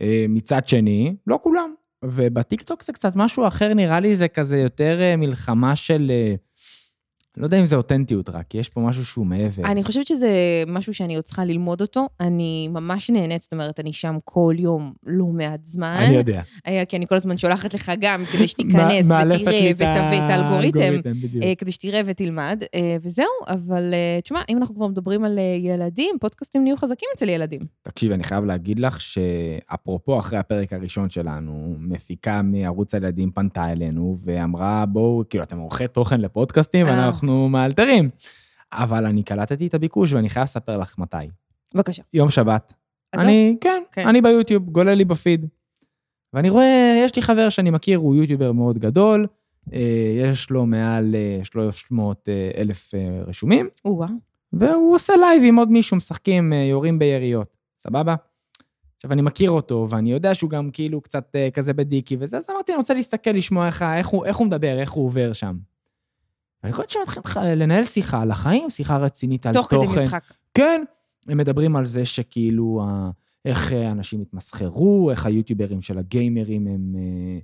אה, 0.00 0.26
מצד 0.28 0.68
שני, 0.68 1.16
לא 1.26 1.38
כולם. 1.42 1.74
ובטיקטוק 2.04 2.82
זה 2.82 2.92
קצת 2.92 3.16
משהו 3.16 3.46
אחר, 3.46 3.74
נראה 3.74 4.00
לי 4.00 4.16
זה 4.16 4.28
כזה 4.28 4.58
יותר 4.58 5.00
אה, 5.00 5.16
מלחמה 5.16 5.76
של... 5.76 6.12
אה, 7.36 7.40
לא 7.40 7.46
יודע 7.46 7.60
אם 7.60 7.64
זה 7.64 7.76
אותנטיות 7.76 8.28
רק, 8.28 8.46
כי 8.48 8.58
יש 8.58 8.68
פה 8.68 8.80
משהו 8.80 9.04
שהוא 9.04 9.26
מעבר. 9.26 9.62
אני 9.64 9.84
חושבת 9.84 10.06
שזה 10.06 10.28
משהו 10.66 10.94
שאני 10.94 11.14
עוד 11.14 11.24
צריכה 11.24 11.44
ללמוד 11.44 11.80
אותו. 11.80 12.08
אני 12.20 12.68
ממש 12.68 13.10
נהנית, 13.10 13.42
זאת 13.42 13.52
אומרת, 13.52 13.80
אני 13.80 13.92
שם 13.92 14.16
כל 14.24 14.54
יום 14.58 14.92
לא 15.06 15.26
מעט 15.26 15.66
זמן. 15.66 15.96
אני 16.00 16.14
יודע. 16.14 16.42
היה, 16.64 16.84
כי 16.84 16.96
אני 16.96 17.06
כל 17.06 17.14
הזמן 17.14 17.36
שולחת 17.36 17.74
לך 17.74 17.92
גם, 18.00 18.24
כדי 18.32 18.48
שתיכנס 18.52 19.06
ותראה 19.06 19.70
ותבין 19.74 20.24
את 20.24 20.30
האלגוריתם. 20.30 20.94
אה, 21.42 21.52
כדי 21.58 21.72
שתראה 21.72 22.00
ותלמד, 22.06 22.62
אה, 22.74 22.96
וזהו, 23.02 23.26
אבל 23.48 23.94
אה, 23.94 24.20
תשמע, 24.22 24.42
אם 24.48 24.56
אנחנו 24.56 24.74
כבר 24.74 24.86
מדברים 24.86 25.24
על 25.24 25.38
אה, 25.38 25.56
ילדים, 25.58 26.16
פודקאסטים 26.20 26.64
נהיו 26.64 26.76
חזקים 26.76 27.08
אצל 27.14 27.28
ילדים. 27.28 27.60
תקשיבי, 27.82 28.14
אני 28.14 28.24
חייב 28.24 28.44
להגיד 28.44 28.78
לך 28.80 29.00
שאפרופו, 29.00 30.18
אחרי 30.18 30.38
הפרק 30.38 30.72
הראשון 30.72 31.10
שלנו, 31.10 31.74
מפיקה 31.78 32.42
מערוץ 32.42 32.94
הילדים 32.94 33.30
פנתה 33.30 33.72
אלינו 33.72 34.16
ואמרה, 34.24 34.86
בואו, 34.86 35.22
כאילו, 35.30 35.44
אתם 35.44 35.58
עורכי 35.58 35.88
תוכן 35.88 36.20
לפודקאסטים, 36.20 36.86
אה. 36.86 36.92
ואנחנו 37.26 37.48
מאלתרים. 37.48 38.08
אבל 38.72 39.06
אני 39.06 39.22
קלטתי 39.22 39.66
את 39.66 39.74
הביקוש 39.74 40.12
ואני 40.12 40.28
חייב 40.28 40.44
לספר 40.44 40.76
לך 40.78 40.98
מתי. 40.98 41.16
בבקשה. 41.74 42.02
יום 42.12 42.30
שבת. 42.30 42.74
אני, 43.14 43.56
כן, 43.60 43.82
כן. 43.92 44.08
אני 44.08 44.22
ביוטיוב, 44.22 44.70
גולל 44.70 44.94
לי 44.94 45.04
בפיד. 45.04 45.46
ואני 46.32 46.50
רואה, 46.50 47.02
יש 47.04 47.16
לי 47.16 47.22
חבר 47.22 47.48
שאני 47.48 47.70
מכיר, 47.70 47.98
הוא 47.98 48.14
יוטיובר 48.14 48.52
מאוד 48.52 48.78
גדול, 48.78 49.26
אה, 49.72 49.80
יש 50.22 50.50
לו 50.50 50.66
מעל 50.66 51.14
אה, 51.14 51.44
300 51.44 52.28
אה, 52.28 52.50
אלף 52.56 52.94
אה, 52.94 53.22
רשומים, 53.26 53.68
או-אה. 53.84 54.08
והוא 54.52 54.94
עושה 54.94 55.12
live 55.16 55.42
עם 55.46 55.56
עוד 55.56 55.70
מישהו, 55.70 55.96
משחקים, 55.96 56.52
יורים 56.52 56.98
ביריות. 56.98 57.56
סבבה? 57.78 58.14
עכשיו, 58.96 59.12
אני 59.12 59.22
מכיר 59.22 59.50
אותו, 59.50 59.86
ואני 59.90 60.12
יודע 60.12 60.34
שהוא 60.34 60.50
גם 60.50 60.70
כאילו 60.70 61.00
קצת 61.00 61.34
כזה 61.54 61.72
בדיקי 61.72 62.16
וזה, 62.20 62.38
אז 62.38 62.46
אמרתי, 62.50 62.72
אני 62.72 62.78
רוצה 62.78 62.94
להסתכל, 62.94 63.30
לשמוע 63.30 63.66
איך, 63.66 63.82
איך, 63.82 64.06
הוא, 64.06 64.24
איך 64.24 64.36
הוא 64.36 64.46
מדבר, 64.46 64.78
איך 64.78 64.90
הוא 64.90 65.06
עובר 65.06 65.32
שם. 65.32 65.56
קורה 66.72 66.90
שהם 66.90 67.02
מתחילים 67.02 67.22
לך 67.24 67.40
לנהל 67.56 67.84
שיחה 67.84 68.22
על 68.22 68.30
החיים, 68.30 68.70
שיחה 68.70 68.96
רצינית 68.96 69.46
על 69.46 69.52
תוך 69.52 69.68
תוכן. 69.70 69.86
כדי 69.86 70.04
משחק. 70.04 70.22
כן, 70.54 70.82
הם 71.28 71.38
מדברים 71.38 71.76
על 71.76 71.84
זה 71.84 72.04
שכאילו, 72.04 72.82
ה- 72.84 73.10
איך 73.44 73.72
אה, 73.72 73.92
אנשים 73.92 74.20
התמסחרו, 74.20 75.10
איך 75.10 75.26
היוטיוברים 75.26 75.82
של 75.82 75.98
הגיימרים 75.98 76.66
הם, 76.66 76.94
אה, 76.98 77.38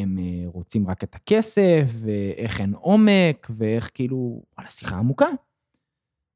הם 0.00 0.18
אה, 0.18 0.24
רוצים 0.46 0.86
רק 0.88 1.04
את 1.04 1.14
הכסף, 1.14 1.84
ואיך 2.00 2.60
אין 2.60 2.74
עומק, 2.74 3.46
ואיך 3.50 3.90
כאילו, 3.94 4.42
וואלה, 4.56 4.70
שיחה 4.70 4.96
עמוקה. 4.96 5.26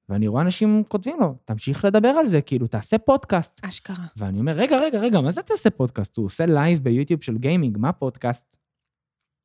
ואני 0.08 0.28
רואה 0.28 0.42
אנשים 0.42 0.82
כותבים 0.88 1.16
לו, 1.20 1.34
תמשיך 1.44 1.84
לדבר 1.84 2.08
על 2.08 2.26
זה, 2.26 2.40
כאילו, 2.40 2.66
תעשה 2.66 2.98
פודקאסט. 2.98 3.60
אשכרה. 3.64 4.04
ואני 4.16 4.40
אומר, 4.40 4.52
רגע, 4.52 4.78
רגע, 4.78 4.98
רגע, 5.00 5.20
מה 5.20 5.30
זה 5.32 5.42
תעשה 5.42 5.70
פודקאסט? 5.70 6.16
הוא 6.16 6.26
עושה 6.26 6.46
live 6.46 6.80
ביוטיוב 6.80 7.22
של 7.22 7.38
gaming, 7.38 7.78
מה 7.78 7.92
פודקאסט? 7.92 8.56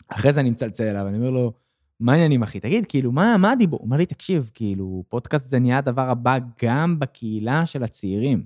אחרי 0.08 0.34
זה 0.34 0.39
אני 0.39 0.50
מצלצל 0.50 0.84
אליו, 0.84 1.08
אני 1.08 1.17
אומר 1.17 1.29
לו, 1.29 1.53
מה 2.00 2.12
העניינים, 2.12 2.44
אחי? 2.44 2.60
תגיד, 2.60 2.86
כאילו, 2.86 3.12
מה, 3.12 3.38
מה 3.38 3.51
הדיבור? 3.51 3.80
הוא 3.80 3.86
אומר 3.86 3.98
לי, 3.98 4.06
תקשיב, 4.06 4.51
כאילו, 4.54 5.04
פודקאסט 5.10 5.46
זה 5.46 5.60
נהיה 5.60 5.77
הדבר 5.77 6.10
הבא 6.10 6.38
גם 6.63 7.00
בקהילה 7.00 7.66
של 7.66 7.84
הצעירים. 7.84 8.44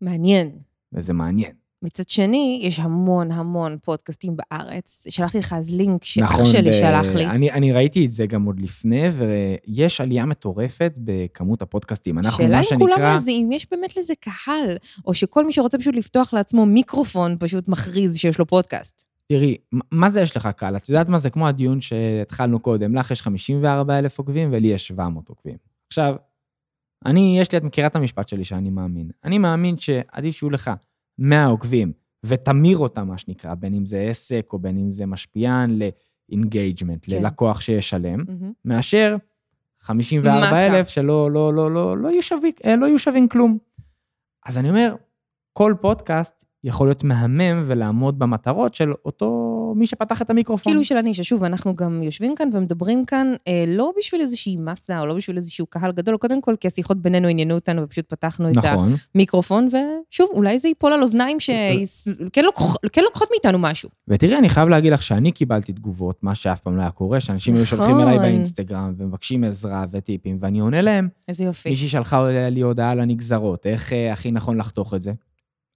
מעניין. 0.00 0.50
וזה 0.92 1.12
מעניין. 1.12 1.52
מצד 1.82 2.08
שני, 2.08 2.60
יש 2.62 2.78
המון 2.78 3.32
המון 3.32 3.76
פודקאסטים 3.82 4.36
בארץ. 4.36 5.06
שלחתי 5.08 5.38
לך 5.38 5.52
אז 5.52 5.74
לינק 5.74 6.04
שאח 6.04 6.44
שלי 6.44 6.70
ב- 6.70 6.72
שלח 6.72 7.14
לי. 7.14 7.26
אני, 7.26 7.50
אני 7.50 7.72
ראיתי 7.72 8.06
את 8.06 8.10
זה 8.10 8.26
גם 8.26 8.44
עוד 8.44 8.60
לפני, 8.60 9.06
ויש 9.08 10.00
עלייה 10.00 10.26
מטורפת 10.26 10.98
בכמות 10.98 11.62
הפודקאסטים. 11.62 12.18
אנחנו, 12.18 12.36
שאלה 12.36 12.50
מה 12.50 12.58
אם 12.58 12.62
שנקרא... 12.62 12.78
כולם 12.78 13.00
מאזינים, 13.02 13.52
יש 13.52 13.66
באמת 13.70 13.96
לזה 13.96 14.14
קהל, 14.20 14.76
או 15.06 15.14
שכל 15.14 15.46
מי 15.46 15.52
שרוצה 15.52 15.78
פשוט 15.78 15.96
לפתוח 15.96 16.34
לעצמו 16.34 16.66
מיקרופון 16.66 17.36
פשוט 17.40 17.68
מכריז 17.68 18.16
שיש 18.16 18.38
לו 18.38 18.46
פודקאסט. 18.46 19.06
תראי, 19.32 19.56
מה 19.92 20.08
זה 20.10 20.20
יש 20.20 20.36
לך 20.36 20.48
קהל? 20.56 20.76
את 20.76 20.88
יודעת 20.88 21.08
מה 21.08 21.18
זה? 21.18 21.30
כמו 21.30 21.48
הדיון 21.48 21.80
שהתחלנו 21.80 22.60
קודם. 22.60 22.94
לך 22.94 23.10
יש 23.10 23.22
54 23.22 23.98
אלף 23.98 24.18
עוקבים 24.18 24.48
ולי 24.52 24.68
יש 24.68 24.88
700 24.88 25.28
עוקבים. 25.28 25.56
עכשיו, 25.86 26.16
אני, 27.06 27.36
יש 27.40 27.52
לי, 27.52 27.58
את 27.58 27.62
מכירה 27.62 27.86
את 27.86 27.96
המשפט 27.96 28.28
שלי 28.28 28.44
שאני 28.44 28.70
מאמין. 28.70 29.10
אני 29.24 29.38
מאמין 29.38 29.78
שעדיף 29.78 30.36
שיהיו 30.36 30.50
לך 30.50 30.70
100 31.18 31.46
עוקבים 31.46 31.92
ותמיר 32.24 32.78
אותם, 32.78 33.08
מה 33.08 33.18
שנקרא, 33.18 33.54
בין 33.54 33.74
אם 33.74 33.86
זה 33.86 34.00
עסק 34.00 34.46
או 34.52 34.58
בין 34.58 34.78
אם 34.78 34.92
זה 34.92 35.06
משפיען 35.06 35.70
ל-engagement, 35.70 37.10
כן. 37.10 37.22
ללקוח 37.22 37.60
שישלם, 37.60 38.24
מהמם. 38.28 38.52
מאשר 38.64 39.16
54 39.80 40.40
מסה. 40.40 40.66
אלף 40.66 40.88
שלא 40.88 41.30
לא, 41.30 41.54
לא, 41.54 41.70
לא, 41.72 41.98
לא, 41.98 42.08
יהיו 42.08 42.22
שווים, 42.22 42.52
אה, 42.64 42.76
לא 42.76 42.86
יהיו 42.86 42.98
שווים 42.98 43.28
כלום. 43.28 43.58
אז 44.46 44.58
אני 44.58 44.70
אומר, 44.70 44.94
כל 45.52 45.74
פודקאסט 45.80 46.44
יכול 46.68 46.88
להיות 46.88 47.04
מהמם 47.04 47.64
ולעמוד 47.66 48.18
במטרות 48.18 48.74
של 48.74 48.92
אותו 49.04 49.58
מי 49.76 49.86
שפתח 49.86 50.22
את 50.22 50.30
המיקרופון. 50.30 50.72
כאילו 50.72 50.84
של 50.84 50.96
הנישה. 50.96 51.24
שוב, 51.24 51.44
אנחנו 51.44 51.76
גם 51.76 52.02
יושבים 52.02 52.34
כאן 52.34 52.48
ומדברים 52.52 53.04
כאן 53.04 53.32
אה, 53.48 53.64
לא 53.66 53.92
בשביל 53.98 54.20
איזושהי 54.20 54.56
מסה, 54.56 55.00
או 55.00 55.06
לא 55.06 55.14
בשביל 55.14 55.36
איזשהו 55.36 55.66
קהל 55.66 55.92
גדול, 55.92 56.16
קודם 56.16 56.40
כל, 56.40 56.54
כי 56.60 56.66
השיחות 56.68 57.02
בינינו 57.02 57.28
עניינו 57.28 57.54
אותנו 57.54 57.82
ופשוט 57.82 58.04
פתחנו 58.08 58.50
את 58.50 58.56
נכון, 58.56 58.92
המיקרופון, 59.14 59.68
ושוב, 59.68 60.28
אולי 60.32 60.58
זה 60.58 60.68
ייפול 60.68 60.92
על 60.92 61.02
אוזניים 61.02 61.40
שכן 61.40 62.44
לוקח, 62.44 62.74
כן 62.92 63.02
לוקחות 63.04 63.28
מאיתנו 63.30 63.58
משהו. 63.58 63.88
ותראי, 64.08 64.38
אני 64.38 64.48
חייב 64.48 64.68
להגיד 64.68 64.92
לך 64.92 65.02
שאני 65.02 65.32
קיבלתי 65.32 65.72
תגובות, 65.72 66.22
מה 66.22 66.34
שאף 66.34 66.60
פעם 66.60 66.76
לא 66.76 66.82
היה 66.82 66.90
קורה, 66.90 67.20
שאנשים 67.20 67.54
היו 67.54 67.66
שולחים 67.66 67.96
נכון. 67.96 68.00
אליי 68.00 68.18
באינסטגרם 68.18 68.94
ומבקשים 68.96 69.44
עזרה 69.44 69.84
וטיפים, 69.90 70.36
ואני 70.40 70.60
עונה 70.60 70.82
להם. 70.82 71.08
איזה 71.28 71.44
יופי. 71.44 71.68
מישהי 71.68 71.88
שלחה 71.88 72.28
לי 72.50 72.60
הודעה 72.60 72.90
על 72.90 73.00
הנגזרות, 73.00 73.66
איך 73.66 73.92
אה, 73.92 74.12
הכי 74.12 74.30
נכון 74.30 74.56
לחתוך 74.56 74.94
את 74.94 75.02
זה. 75.02 75.12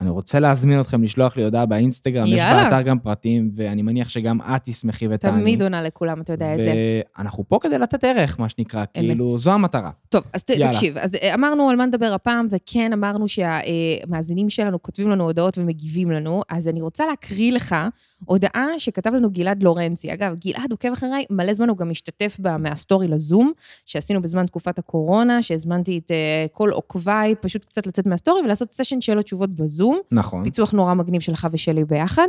אני 0.02 0.10
רוצה 0.10 0.40
להזמין 0.40 0.80
אתכם 0.80 1.02
לשלוח 1.02 1.36
לי 1.36 1.44
הודעה 1.44 1.66
באינסטגרם, 1.66 2.26
יש 2.26 2.32
יאללה. 2.32 2.64
באתר 2.64 2.82
גם 2.82 2.98
פרטים, 2.98 3.50
ואני 3.56 3.82
מניח 3.82 4.08
שגם 4.08 4.40
את 4.40 4.60
תשמחי 4.64 5.06
ותעני. 5.10 5.40
תמיד 5.40 5.62
עונה 5.62 5.82
לכולם, 5.82 6.20
אתה 6.20 6.32
יודע 6.32 6.54
את 6.54 6.64
זה. 6.64 6.72
ואנחנו 7.18 7.44
פה 7.48 7.58
כדי 7.62 7.78
לתת 7.78 8.04
ערך, 8.04 8.40
מה 8.40 8.48
שנקרא, 8.48 8.84
כאילו, 8.94 9.28
זו 9.28 9.52
המטרה. 9.52 9.90
טוב, 10.08 10.22
אז 10.32 10.44
יאללה. 10.50 10.72
תקשיב, 10.72 10.98
אז 10.98 11.14
אה, 11.14 11.34
אמרנו 11.34 11.70
על 11.70 11.76
מה 11.76 11.86
נדבר 11.86 12.12
הפעם, 12.14 12.46
וכן 12.50 12.92
אמרנו 12.92 13.26
שהמאזינים 13.28 14.50
שלנו 14.50 14.82
כותבים 14.82 15.10
לנו 15.10 15.24
הודעות 15.24 15.58
ומגיבים 15.58 16.10
לנו, 16.10 16.42
אז 16.48 16.68
אני 16.68 16.80
רוצה 16.80 17.06
להקריא 17.06 17.52
לך 17.52 17.76
הודעה 18.24 18.66
שכתב 18.78 19.14
לנו 19.14 19.30
גלעד 19.30 19.62
לורנצי. 19.62 20.12
אגב, 20.12 20.34
גלעד 20.34 20.70
עוקב 20.70 20.92
אחריי, 20.92 21.24
מלא 21.30 21.52
זמן 21.52 21.68
הוא 21.68 21.76
גם 21.76 21.88
משתתף 21.88 22.36
בה 22.38 22.56
מהסטורי 22.56 23.08
לזום, 23.08 23.52
שעשינו 23.86 24.22
בזמן 24.22 24.46
תקופת 24.46 24.78
הקורונה, 24.78 25.42
שהזמנתי 25.42 25.98
את 25.98 26.10
אה, 26.10 26.46
כל 26.52 26.70
עוקביי 26.70 27.34
פשוט 27.40 27.64
קצת 27.64 27.86
לצאת 27.86 28.06
מהסטורי 28.06 28.40
ולעשות 28.40 28.72
סשן 28.72 29.00
שאלות 29.00 29.24
תשובות 29.24 29.50
בזום. 29.50 29.98
נכון. 30.12 30.44
פיצוח 30.44 30.72
נורא 30.72 30.94
מגניב 30.94 31.20
שלך 31.20 31.48
ושלי 31.52 31.84
ביחד. 31.84 32.26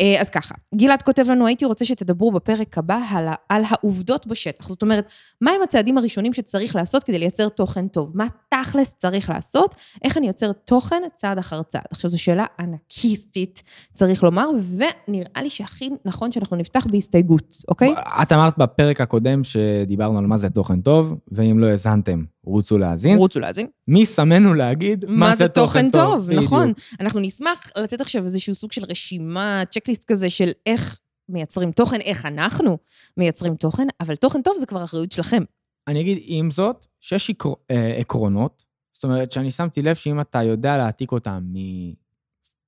אה, 0.00 0.20
אז 0.20 0.30
ככה, 0.30 0.54
גלעד 0.74 1.02
כותב 1.02 1.24
לנו, 1.30 1.46
הייתי 1.46 1.64
רוצה 1.64 1.84
שתדברו 1.84 2.32
בפרק 2.32 2.78
הבא 2.78 3.00
על, 3.10 3.28
על 3.48 3.62
העובדות 3.68 4.26
בשטח. 4.26 4.68
זאת 4.68 4.82
אומרת, 4.82 5.08
מהם 5.40 5.62
הצעדים 5.62 5.98
הראשונים 5.98 6.32
שצריך 6.32 6.76
לעשות 6.76 7.04
כדי 7.04 7.18
לייצר 7.18 7.48
תוכן 7.48 7.88
טוב? 7.88 8.12
מה 8.14 8.26
תכלס 8.48 8.94
צריך 8.98 9.30
לעשות? 9.30 9.74
איך 10.04 10.18
אני 10.18 10.26
יוצר 10.26 10.52
תוכן 10.52 11.02
צעד 11.16 11.38
אחר 11.38 11.62
צעד? 11.62 11.84
עכשיו, 11.90 12.10
זו 12.10 12.22
שאלה 12.22 12.46
ענקיסטית, 12.58 13.62
צריך 13.92 14.22
לומר, 14.22 14.46
ונראה 14.76 15.33
לי 15.42 15.50
שהכי 15.50 15.90
נכון 16.04 16.32
שאנחנו 16.32 16.56
נפתח 16.56 16.86
בהסתייגות, 16.90 17.56
אוקיי? 17.68 17.94
את 18.22 18.32
אמרת 18.32 18.58
בפרק 18.58 19.00
הקודם 19.00 19.44
שדיברנו 19.44 20.18
על 20.18 20.26
מה 20.26 20.38
זה 20.38 20.50
תוכן 20.50 20.80
טוב, 20.80 21.14
ואם 21.32 21.58
לא 21.58 21.66
האזנתם, 21.66 22.24
רוצו 22.44 22.78
להאזין. 22.78 23.18
רוצו 23.18 23.40
להאזין. 23.40 23.66
מי 23.88 24.06
שמנו 24.06 24.54
להגיד 24.54 25.04
מה 25.08 25.36
זה 25.36 25.48
תוכן 25.48 25.90
טוב, 25.90 26.26
בדיוק. 26.26 26.44
נכון. 26.44 26.72
אנחנו 27.00 27.20
נשמח 27.20 27.70
לתת 27.78 28.00
עכשיו 28.00 28.24
איזשהו 28.24 28.54
סוג 28.54 28.72
של 28.72 28.84
רשימה, 28.88 29.62
צ'קליסט 29.70 30.04
כזה 30.04 30.30
של 30.30 30.50
איך 30.66 30.98
מייצרים 31.28 31.72
תוכן, 31.72 32.00
איך 32.00 32.26
אנחנו 32.26 32.78
מייצרים 33.16 33.54
תוכן, 33.54 33.86
אבל 34.00 34.16
תוכן 34.16 34.42
טוב 34.42 34.54
זה 34.58 34.66
כבר 34.66 34.84
אחריות 34.84 35.12
שלכם. 35.12 35.42
אני 35.88 36.00
אגיד 36.00 36.18
עם 36.20 36.50
זאת, 36.50 36.86
שיש 37.00 37.30
אה, 37.70 37.96
עקרונות, 37.98 38.64
זאת 38.92 39.04
אומרת 39.04 39.32
שאני 39.32 39.50
שמתי 39.50 39.82
לב 39.82 39.94
שאם 39.94 40.20
אתה 40.20 40.42
יודע 40.42 40.76
להעתיק 40.76 41.12
אותם 41.12 41.42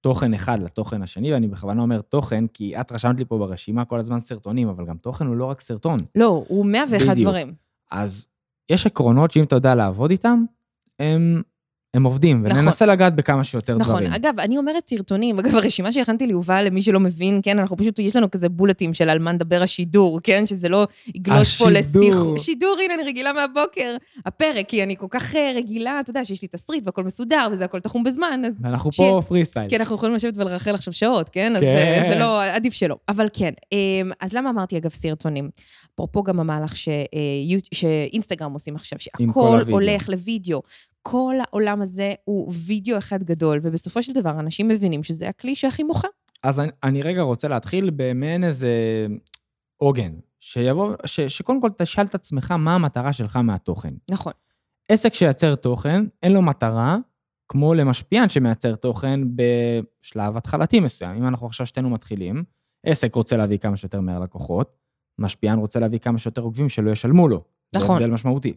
מתוכן 0.07 0.35
אחד 0.35 0.63
לתוכן 0.63 1.03
השני, 1.03 1.33
ואני 1.33 1.49
בכוונה 1.49 1.83
אומר 1.83 2.01
תוכן, 2.01 2.47
כי 2.47 2.81
את 2.81 2.93
רשמת 2.93 3.19
לי 3.19 3.25
פה 3.25 3.39
ברשימה 3.39 3.85
כל 3.85 3.99
הזמן 3.99 4.21
סרטונים, 4.21 4.69
אבל 4.69 4.85
גם 4.87 4.97
תוכן 4.97 5.27
הוא 5.27 5.37
לא 5.37 5.45
רק 5.45 5.61
סרטון. 5.61 5.99
לא, 6.15 6.45
הוא 6.49 6.67
101 6.67 7.09
בדיוק. 7.11 7.29
דברים. 7.29 7.55
אז 7.91 8.29
יש 8.71 8.87
עקרונות 8.87 9.31
שאם 9.31 9.45
אתה 9.45 9.57
יודע 9.57 9.75
לעבוד 9.75 10.11
איתם, 10.11 10.45
הם, 10.99 11.43
הם 11.97 12.05
עובדים, 12.05 12.43
נכון. 12.47 12.59
וננסה 12.59 12.87
לגעת 12.87 13.15
בכמה 13.15 13.45
שיותר 13.45 13.77
נכון. 13.79 13.95
דברים. 13.95 14.13
אגב, 14.13 14.41
אני 14.41 14.59
אומרת 14.59 14.89
סרטונים, 14.89 15.39
אגב, 15.39 15.55
הרשימה 15.57 15.93
שהכנתי 15.93 16.27
ליובל, 16.27 16.65
למי 16.67 16.83
שלא 16.83 17.01
מבין, 17.01 17.41
כן, 17.43 17.59
אנחנו 17.59 17.77
פשוט, 17.77 17.99
יש 17.99 18.17
לנו 18.17 18.31
כזה 18.31 18.49
בולטים 18.49 18.95
של 18.95 19.09
על 19.09 19.19
מה 19.19 19.33
נדבר 19.33 19.63
השידור, 19.63 20.21
כן, 20.23 20.47
שזה 20.47 20.69
לא 20.69 20.87
יגלוש 21.15 21.59
פה. 21.59 21.71
לשיח... 21.71 22.17
שידור, 22.37 22.77
הנה, 22.85 22.95
אני 22.95 23.03
רגילה 23.03 23.33
מהבוקר. 23.33 23.97
הפרק, 24.27 24.69
כי 24.69 24.83
אני 24.83 24.97
כל 24.97 25.07
כך 25.11 25.37
אה, 25.37 25.53
רגילה, 25.57 26.01
אתה 26.01 26.11
יודע, 26.11 26.25
שיש 26.25 26.43
לי 26.43 26.49
תסריט 26.49 26.87
והכל 26.87 27.05
מסודר, 27.05 27.47
וזה 27.53 27.65
הכל 27.65 27.81
תחום 27.81 28.05
בזמן, 28.05 28.43
אז... 28.47 28.55
ואנחנו 28.61 28.93
שיהיה- 28.93 29.11
פה 29.13 29.23
פרי 29.23 29.45
סטייל. 29.45 29.69
כי 29.69 29.77
אנחנו 29.77 29.97
יכולים 29.97 30.15
לשבת 30.15 30.37
ולרחל 30.39 30.75
עכשיו 30.75 30.93
שעות, 30.93 31.29
כן? 31.29 31.53
אז 31.57 31.61
כן. 31.61 32.03
אה, 32.03 32.09
זה 32.13 32.19
לא, 32.19 32.45
עדיף 32.45 32.73
שלא. 32.75 32.97
אבל 33.09 33.27
כן, 33.33 33.53
אמ, 33.73 33.79
אז 34.21 34.33
למה 34.33 34.51
אמרתי, 34.51 34.77
אגב, 34.77 34.91
סרטונים? 34.91 35.51
אפרופו 35.95 36.23
גם 36.23 36.41
המהלך 36.41 36.77
ש- 36.77 36.89
אה, 36.89 37.05
שאינסטגרם 37.75 38.53
עושים 38.53 38.75
עכשיו, 38.75 38.99
שהכל. 38.99 39.61
הולך 39.71 40.09
לוידאו. 40.09 40.63
כל 41.09 41.35
העולם 41.41 41.83
הזה 41.83 42.15
הוא 42.25 42.53
וידאו 42.67 42.99
אחד 42.99 43.23
גדול, 43.23 43.61
ובסופו 43.63 44.03
של 44.03 44.13
דבר 44.13 44.31
אנשים 44.31 44.69
מבינים 44.69 45.03
שזה 45.03 45.29
הכלי 45.29 45.55
שהכי 45.55 45.83
מוכר. 45.83 46.09
אז 46.43 46.61
אני, 46.61 46.71
אני 46.83 47.03
רגע 47.03 47.23
רוצה 47.23 47.49
להתחיל 47.49 47.91
במעין 47.97 48.45
איזה 48.45 48.71
עוגן, 49.77 50.13
שיבוא, 50.41 50.95
ש, 51.05 51.21
שקודם 51.21 51.61
כל 51.61 51.69
תשאל 51.79 52.05
את 52.05 52.15
עצמך 52.15 52.51
מה 52.51 52.75
המטרה 52.75 53.13
שלך 53.13 53.37
מהתוכן. 53.37 53.95
נכון. 54.11 54.33
עסק 54.89 55.15
שייצר 55.15 55.55
תוכן, 55.55 56.05
אין 56.23 56.33
לו 56.33 56.43
מטרה, 56.43 56.97
כמו 57.49 57.75
למשפיען 57.75 58.29
שמייצר 58.29 58.75
תוכן 58.75 59.21
בשלב 59.37 60.37
התחלתי 60.37 60.81
מסוים. 60.81 61.17
אם 61.17 61.29
אנחנו 61.29 61.47
עכשיו 61.47 61.67
שתינו 61.67 61.91
מתחילים, 61.91 62.45
עסק 62.87 63.15
רוצה 63.15 63.37
להביא 63.37 63.59
כמה 63.59 63.77
שיותר 63.77 64.01
מהר 64.01 64.21
לקוחות, 64.21 64.77
משפיען 65.19 65.59
רוצה 65.59 65.81
להביא 65.81 65.99
כמה 65.99 66.19
שיותר 66.19 66.43
עוקבים 66.43 66.69
שלא 66.69 66.91
ישלמו 66.91 67.29
לו. 67.29 67.45
נכון. 67.75 67.99
זה 67.99 68.05
הבדל 68.05 68.15
משמעותי. 68.15 68.55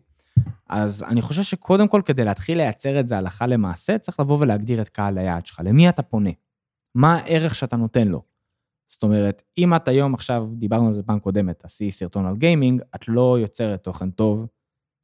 אז 0.69 1.03
אני 1.03 1.21
חושב 1.21 1.43
שקודם 1.43 1.87
כל, 1.87 2.01
כדי 2.05 2.25
להתחיל 2.25 2.57
לייצר 2.57 2.99
את 2.99 3.07
זה 3.07 3.17
הלכה 3.17 3.47
למעשה, 3.47 3.97
צריך 3.97 4.19
לבוא 4.19 4.37
ולהגדיר 4.39 4.81
את 4.81 4.89
קהל 4.89 5.17
היעד 5.17 5.45
שלך. 5.45 5.61
למי 5.63 5.89
אתה 5.89 6.01
פונה? 6.01 6.29
מה 6.95 7.15
הערך 7.15 7.55
שאתה 7.55 7.77
נותן 7.77 8.07
לו? 8.07 8.21
זאת 8.91 9.03
אומרת, 9.03 9.43
אם 9.57 9.75
את 9.75 9.87
היום 9.87 10.13
עכשיו, 10.13 10.49
דיברנו 10.53 10.87
על 10.87 10.93
זה 10.93 11.03
פעם 11.03 11.19
קודמת, 11.19 11.59
תעשי 11.59 11.91
סרטון 11.91 12.25
על 12.25 12.35
גיימינג, 12.35 12.81
את 12.95 13.07
לא 13.07 13.39
יוצרת 13.39 13.83
תוכן 13.83 14.11
טוב 14.11 14.47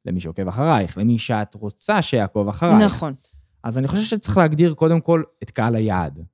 למי 0.04 0.20
שעוקב 0.20 0.48
אחרייך, 0.48 0.98
למי 0.98 1.18
שאת 1.18 1.54
רוצה 1.54 2.02
שיעקוב 2.02 2.48
אחרייך. 2.48 2.84
נכון. 2.84 3.14
אז 3.62 3.78
אני 3.78 3.88
חושב 3.88 4.02
שצריך 4.02 4.36
להגדיר 4.36 4.74
קודם 4.74 5.00
כל 5.00 5.22
את 5.42 5.50
קהל 5.50 5.74
היעד. 5.74 6.24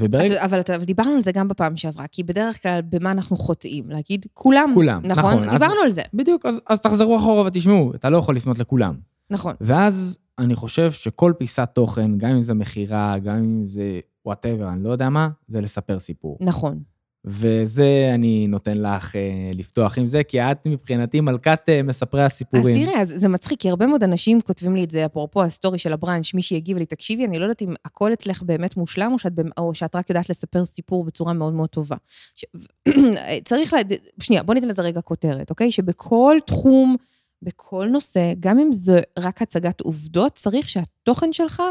וברגע... 0.00 0.34
אתה- 0.34 0.44
אבל 0.44 0.60
אבל 0.74 0.84
דיברנו 0.84 1.10
על 1.12 1.20
זה 1.20 1.32
גם 1.32 1.48
בפעם 1.48 1.76
שעברה, 1.76 2.06
כי 2.06 2.22
בדרך 2.22 2.62
כלל, 2.62 2.80
במה 2.88 3.10
אנחנו 3.12 3.36
חוטאים? 3.36 3.84
להגיד, 3.90 4.26
כולם. 4.34 4.70
כולם, 4.74 5.00
נכון? 5.04 5.24
נכון, 5.34 5.48
אז- 5.48 5.60
דיברנו 5.60 5.80
על 5.84 5.90
זה. 5.90 6.02
בדיוק, 6.14 6.46
אז, 6.46 6.60
אז 6.68 6.80
תחזרו 6.80 7.16
אחורה 7.16 7.42
ותשמעו, 7.46 7.92
אתה 7.94 8.10
לא 8.10 8.16
יכול 8.18 8.36
לפנות 8.36 8.58
לכולם. 8.58 8.94
נכון. 9.30 9.54
ואז 9.60 10.18
אני 10.38 10.54
חושב 10.54 10.92
שכל 10.92 11.32
פיסת 11.38 11.68
תוכן, 11.72 12.18
גם 12.18 12.30
אם 12.30 12.42
זה 12.42 12.54
מכירה, 12.54 13.18
גם 13.18 13.36
אם 13.36 13.68
זה 13.68 13.82
whatever, 14.26 14.68
אני 14.68 14.84
לא 14.84 14.90
יודע 14.90 15.08
מה, 15.08 15.28
זה 15.48 15.60
לספר 15.60 15.98
סיפור. 15.98 16.38
נכון. 16.40 16.78
וזה 17.26 18.10
אני 18.14 18.46
נותן 18.46 18.78
לך 18.78 19.16
אה, 19.16 19.20
לפתוח 19.54 19.98
עם 19.98 20.06
זה, 20.06 20.24
כי 20.24 20.40
את 20.40 20.66
מבחינתי 20.66 21.20
מלכת 21.20 21.60
אה, 21.68 21.82
מספרי 21.82 22.24
הסיפורים. 22.24 22.66
אז 22.70 22.76
תראה, 22.76 23.04
זה 23.04 23.28
מצחיק, 23.28 23.60
כי 23.60 23.70
הרבה 23.70 23.86
מאוד 23.86 24.04
אנשים 24.04 24.40
כותבים 24.40 24.76
לי 24.76 24.84
את 24.84 24.90
זה, 24.90 25.06
אפרופו 25.06 25.42
הסטורי 25.42 25.78
של 25.78 25.92
הבראנץ', 25.92 26.34
מישהי 26.34 26.56
הגיב 26.56 26.76
לי, 26.76 26.86
תקשיבי, 26.86 27.24
אני 27.26 27.38
לא 27.38 27.44
יודעת 27.44 27.62
אם 27.62 27.74
הכל 27.84 28.12
אצלך 28.12 28.42
באמת 28.42 28.76
מושלם, 28.76 29.12
או 29.12 29.18
שאת, 29.18 29.32
או 29.58 29.74
שאת 29.74 29.96
רק 29.96 30.10
יודעת 30.10 30.30
לספר 30.30 30.64
סיפור 30.64 31.04
בצורה 31.04 31.32
מאוד 31.32 31.52
מאוד 31.52 31.68
טובה. 31.68 31.96
ש... 32.34 32.44
צריך 33.48 33.74
ל... 33.74 33.76
שנייה, 34.22 34.42
בוא 34.42 34.54
ניתן 34.54 34.68
לזה 34.68 34.82
רגע 34.82 35.00
כותרת, 35.00 35.50
אוקיי? 35.50 35.72
שבכל 35.72 36.36
תחום, 36.46 36.96
בכל 37.42 37.88
נושא, 37.90 38.32
גם 38.40 38.58
אם 38.58 38.72
זה 38.72 39.00
רק 39.18 39.42
הצגת 39.42 39.80
עובדות, 39.80 40.34
צריך 40.34 40.68
שהתוכן 40.68 41.32
שלך 41.32 41.62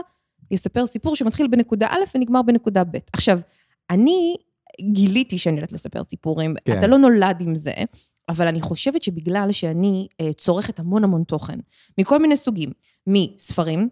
יספר 0.52 0.86
סיפור 0.86 1.16
שמתחיל 1.16 1.48
בנקודה 1.48 1.88
א' 1.90 2.04
ונגמר 2.16 2.42
בנקודה 2.42 2.84
ב'. 2.84 2.98
עכשיו, 3.14 3.40
אני 3.90 4.36
גיליתי 4.82 5.38
שאני 5.38 5.56
יודעת 5.56 5.72
לספר 5.72 6.04
סיפורים, 6.04 6.56
כן. 6.66 6.78
אתה 6.78 6.88
לא 6.88 6.98
נולד 6.98 7.42
עם 7.42 7.56
זה, 7.56 7.74
אבל 8.30 8.48
אני 8.48 8.62
חושבת 8.62 9.04
שבגלל 9.04 9.52
שאני 9.52 10.08
אה, 10.22 10.34
צורכת 10.34 10.80
המון 10.80 11.04
המון 11.04 11.24
תוכן, 11.24 11.60
מכל 11.98 12.20
מיני 12.20 12.36
סוגים, 12.36 12.70
מספרים, 13.08 13.90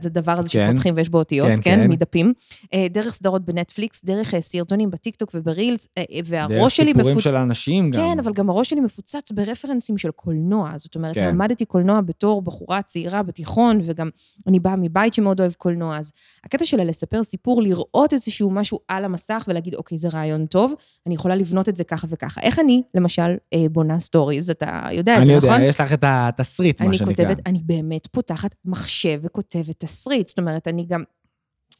זה 0.00 0.08
הדבר 0.08 0.32
הזה 0.32 0.48
כן. 0.48 0.66
שפותחים 0.66 0.94
ויש 0.96 1.08
בו 1.08 1.18
אותיות, 1.18 1.48
כן, 1.48 1.56
כן, 1.56 1.80
כן. 1.82 1.90
מדפים, 1.90 2.32
אה, 2.74 2.86
דרך 2.90 3.14
סדרות 3.14 3.44
בנטפליקס, 3.44 4.04
דרך 4.04 4.34
אה, 4.34 4.40
סרטונים 4.40 4.90
בטיקטוק 4.90 5.30
וברילס, 5.34 5.88
אה, 5.98 6.02
דרך 6.10 6.26
והראש 6.26 6.76
שלי 6.76 6.86
סיפורים 6.86 7.10
מפוצץ... 7.10 7.24
של 7.24 7.36
אנשים 7.36 7.90
גם. 7.90 8.00
כן, 8.00 8.18
אבל 8.18 8.32
גם 8.32 8.50
הראש 8.50 8.70
שלי 8.70 8.80
מפוצץ 8.80 9.32
ברפרנסים 9.32 9.98
של 9.98 10.10
קולנוע. 10.10 10.72
זאת 10.76 10.94
אומרת, 10.94 11.14
כן. 11.14 11.28
למדתי 11.28 11.64
קולנוע 11.64 12.00
בתור 12.00 12.42
בחורה 12.42 12.82
צעירה 12.82 13.22
בתיכון, 13.22 13.80
וגם 13.82 14.08
אני 14.46 14.60
באה 14.60 14.76
מבית 14.76 15.14
שמאוד 15.14 15.40
אוהב 15.40 15.52
קולנוע. 15.52 15.98
אז 15.98 16.12
הקטע 16.44 16.64
שלה 16.64 16.84
לספר 16.84 17.22
סיפור, 17.22 17.62
לראות 17.62 18.12
איזשהו 18.12 18.50
משהו 18.50 18.78
על 18.88 19.04
המסך 19.04 19.44
ולהגיד, 19.48 19.74
אוקיי, 19.74 19.98
זה 19.98 20.08
רעיון 20.12 20.46
טוב, 20.46 20.74
אני 21.06 21.14
יכולה 21.14 21.34
לבנות 21.36 21.68
את 21.68 21.76
זה 21.76 21.84
ככה 21.84 22.06
וככה. 22.10 22.40
איך 22.40 22.58
אני, 22.58 22.82
למשל, 22.94 23.36
בונה 23.72 24.00
סטוריז, 24.00 24.50
אתה 24.50 24.80
יודע 24.92 25.12
את 25.12 25.16
אני 25.16 25.26
זה, 25.26 25.32
יודע, 25.32 25.48
נכון? 25.48 25.60
יש 25.60 25.80
לך 25.80 25.92
את 25.92 26.04
התסריט, 26.06 26.80
מה 26.80 26.88
אני 26.88 26.98
שנקרא. 26.98 27.14
כותבת, 27.14 27.40
אני 27.46 27.58
באמת 27.64 28.06
פותחת 28.06 28.53
מחשב 28.64 29.20
וכותבת 29.22 29.80
תסריט. 29.80 30.28
זאת 30.28 30.38
אומרת, 30.38 30.68
אני 30.68 30.86
גם... 30.86 31.02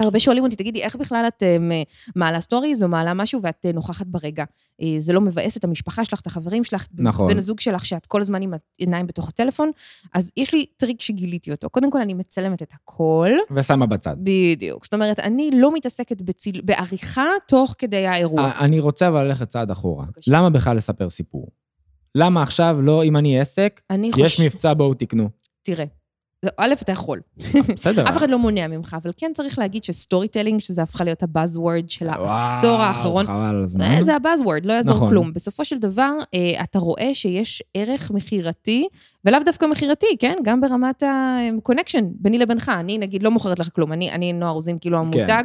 הרבה 0.01 0.21
שואלים 0.21 0.45
אותי, 0.45 0.57
תגידי, 0.57 0.83
איך 0.83 0.97
בכלל 0.97 1.25
את 1.29 1.43
אה, 1.43 1.57
מעלה 2.17 2.41
סטוריז 2.41 2.83
או 2.83 2.89
מעלה 2.89 3.15
משהו 3.15 3.43
ואת 3.43 3.67
אה, 3.67 3.73
נוכחת 3.73 4.07
ברגע? 4.07 4.45
אה, 4.83 4.95
זה 4.99 5.13
לא 5.13 5.21
מבאס 5.21 5.57
את 5.57 5.65
המשפחה 5.65 6.05
שלך, 6.05 6.21
את 6.21 6.27
החברים 6.27 6.65
שלך, 6.65 6.87
נכון. 6.99 7.33
בן 7.33 7.39
הזוג 7.39 7.61
שלך, 7.61 7.85
שאת 7.85 8.07
כל 8.07 8.21
הזמן 8.21 8.43
עם 8.43 8.55
העיניים 8.79 9.07
בתוך 9.07 9.29
הטלפון. 9.29 9.71
אז 10.15 10.33
יש 10.37 10.55
לי 10.55 10.67
טריק 10.77 11.01
שגיליתי 11.01 11.51
אותו. 11.51 11.71
קודם 11.71 11.91
כל, 11.91 12.01
אני 12.01 12.15
מצלמת 12.15 12.63
את 12.63 12.73
הכל. 12.73 13.31
ושמה 13.51 13.87
בצד. 13.87 14.17
בדיוק. 14.19 14.85
זאת 14.85 14.95
אומרת, 14.95 15.19
אני 15.19 15.51
לא 15.55 15.75
מתעסקת 15.75 16.23
בציל... 16.23 16.61
בעריכה 16.65 17.29
תוך 17.49 17.75
כדי 17.79 18.07
האירוע. 18.07 18.53
אני 18.61 18.81
רוצה 18.81 19.09
אבל 19.09 19.25
ללכת 19.25 19.49
צעד 19.49 19.71
אחורה. 19.71 20.05
בבקשה. 20.05 20.33
למה 20.35 20.51
בכלל 20.51 20.77
לספר 20.77 21.11
סיפור? 21.11 21.51
למה 22.15 22.43
עכשיו 22.43 22.79
לא, 22.83 23.05
אם 23.05 23.17
אני 23.17 23.41
עסק, 23.41 23.81
אני 23.91 24.07
יש 24.07 24.15
חושבת... 24.15 24.47
מבצע, 24.47 24.75
בואו 24.75 24.95
תקנו. 24.95 25.29
תראה. 25.63 25.85
א', 26.57 26.75
אתה 26.83 26.93
יכול. 26.93 27.21
בסדר. 27.75 28.09
אף 28.09 28.17
אחד 28.17 28.31
לא 28.31 28.39
מונע 28.39 28.67
ממך, 28.67 28.97
אבל 29.03 29.11
כן 29.17 29.31
צריך 29.35 29.59
להגיד 29.59 29.85
ש 29.85 30.29
storytelling, 30.29 30.61
שזה 30.61 30.83
הפכה 30.83 31.05
להיות 31.05 31.23
ה 31.23 31.30
buzzword 31.30 31.91
של 31.91 32.09
העשור 32.09 32.71
וואו, 32.71 32.83
האחרון, 32.83 33.27
חבל 33.27 33.35
על 33.35 33.65
הזמן. 33.65 33.81
אה, 33.83 34.05
זה 34.05 34.17
ה 34.17 34.22
buzzword, 34.22 34.67
לא 34.67 34.73
יעזור 34.73 34.97
נכון. 34.97 35.09
כלום. 35.09 35.33
בסופו 35.33 35.65
של 35.65 35.79
דבר, 35.79 36.13
אה, 36.35 36.63
אתה 36.63 36.79
רואה 36.79 37.11
שיש 37.15 37.63
ערך 37.75 38.11
מכירתי, 38.11 38.89
ולאו 39.25 39.39
דווקא 39.45 39.67
מכירתי, 39.67 40.17
כן? 40.19 40.37
גם 40.45 40.61
ברמת 40.61 41.03
ה-connection 41.03 42.05
ביני 42.21 42.39
לבינך. 42.39 42.73
אני, 42.81 42.99
נגיד, 42.99 43.23
לא 43.23 43.31
מוכרת 43.31 43.59
לך 43.59 43.69
כלום, 43.75 43.93
אני, 43.93 44.11
אני 44.11 44.33
נועה 44.33 44.51
רוזין, 44.51 44.79
כאילו 44.81 44.99
המותג. 44.99 45.45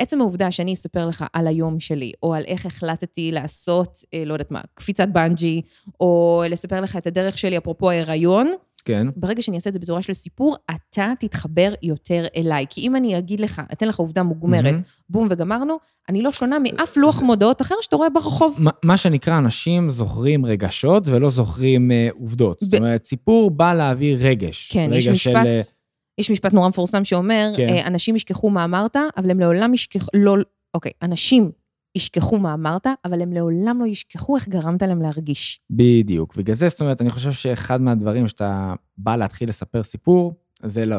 עצם 0.00 0.20
העובדה 0.20 0.50
שאני 0.50 0.72
אספר 0.72 1.06
לך 1.06 1.24
על 1.32 1.46
היום 1.46 1.80
שלי, 1.80 2.12
או 2.22 2.34
על 2.34 2.44
איך 2.46 2.66
החלטתי 2.66 3.32
לעשות, 3.32 3.98
אה, 4.14 4.24
לא 4.24 4.32
יודעת 4.32 4.50
מה, 4.50 4.60
קפיצת 4.74 5.08
בנג'י, 5.08 5.62
או 6.00 6.42
לספר 6.50 6.80
לך 6.80 6.96
את 6.96 7.06
הדרך 7.06 7.38
שלי, 7.38 7.58
אפרופו 7.58 7.90
ההיריון, 7.90 8.52
כן. 8.84 9.06
ברגע 9.16 9.42
שאני 9.42 9.56
אעשה 9.56 9.68
את 9.68 9.74
זה 9.74 9.80
בצורה 9.80 10.02
של 10.02 10.12
סיפור, 10.12 10.56
אתה 10.70 11.12
תתחבר 11.20 11.72
יותר 11.82 12.24
אליי. 12.36 12.66
כי 12.70 12.80
אם 12.80 12.96
אני 12.96 13.18
אגיד 13.18 13.40
לך, 13.40 13.62
אתן 13.72 13.88
לך 13.88 13.96
עובדה 13.98 14.22
מוגמרת, 14.22 14.64
מהמם. 14.64 14.80
בום 15.08 15.26
וגמרנו, 15.30 15.76
אני 16.08 16.22
לא 16.22 16.32
שונה 16.32 16.56
מאף 16.58 16.96
לוח 16.96 17.22
מודעות 17.22 17.60
אחר 17.62 17.74
שאתה 17.80 17.96
רואה 17.96 18.10
ברחוב. 18.10 18.56
מה- 18.60 18.70
מה 18.84 18.96
שנקרא, 18.96 19.38
אנשים 19.38 19.90
זוכרים 19.90 20.46
רגשות 20.46 21.02
ולא 21.08 21.30
זוכרים 21.30 21.90
אה, 21.92 22.08
עובדות. 22.14 22.60
זאת 22.60 22.74
ב- 22.74 22.76
אומרת, 22.76 23.04
סיפור 23.04 23.50
בא 23.50 23.74
להעביר 23.74 24.18
רגש. 24.28 24.72
כן, 24.72 24.90
יש 24.92 25.08
רגש 25.08 25.24
של, 25.24 25.30
משפט, 25.30 25.46
אה, 25.46 25.60
יש 26.20 26.30
משפט 26.30 26.52
נורא 26.52 26.68
מפורסם 26.68 27.04
שאומר, 27.04 27.52
כן. 27.56 27.68
אה, 27.68 27.86
אנשים 27.86 28.16
ישכחו 28.16 28.50
מה 28.50 28.64
אמרת, 28.64 28.96
אבל 29.16 29.30
הם 29.30 29.40
לעולם 29.40 29.74
ישכחו, 29.74 30.06
לא, 30.14 30.36
אוקיי, 30.74 30.92
אנשים 31.02 31.50
ישכחו 31.94 32.38
מה 32.38 32.54
אמרת, 32.54 32.86
אבל 33.04 33.22
הם 33.22 33.32
לעולם 33.32 33.80
לא 33.80 33.86
ישכחו 33.86 34.36
איך 34.36 34.48
גרמת 34.48 34.82
להם 34.82 35.02
להרגיש. 35.02 35.60
בדיוק. 35.70 36.36
בגלל 36.36 36.54
זה, 36.54 36.68
זאת 36.68 36.80
אומרת, 36.80 37.00
אני 37.00 37.10
חושב 37.10 37.32
שאחד 37.32 37.80
מהדברים 37.80 38.28
שאתה 38.28 38.74
בא 38.98 39.16
להתחיל 39.16 39.48
לספר 39.48 39.82
סיפור, 39.82 40.34
זה 40.62 40.86
לא- 40.86 40.96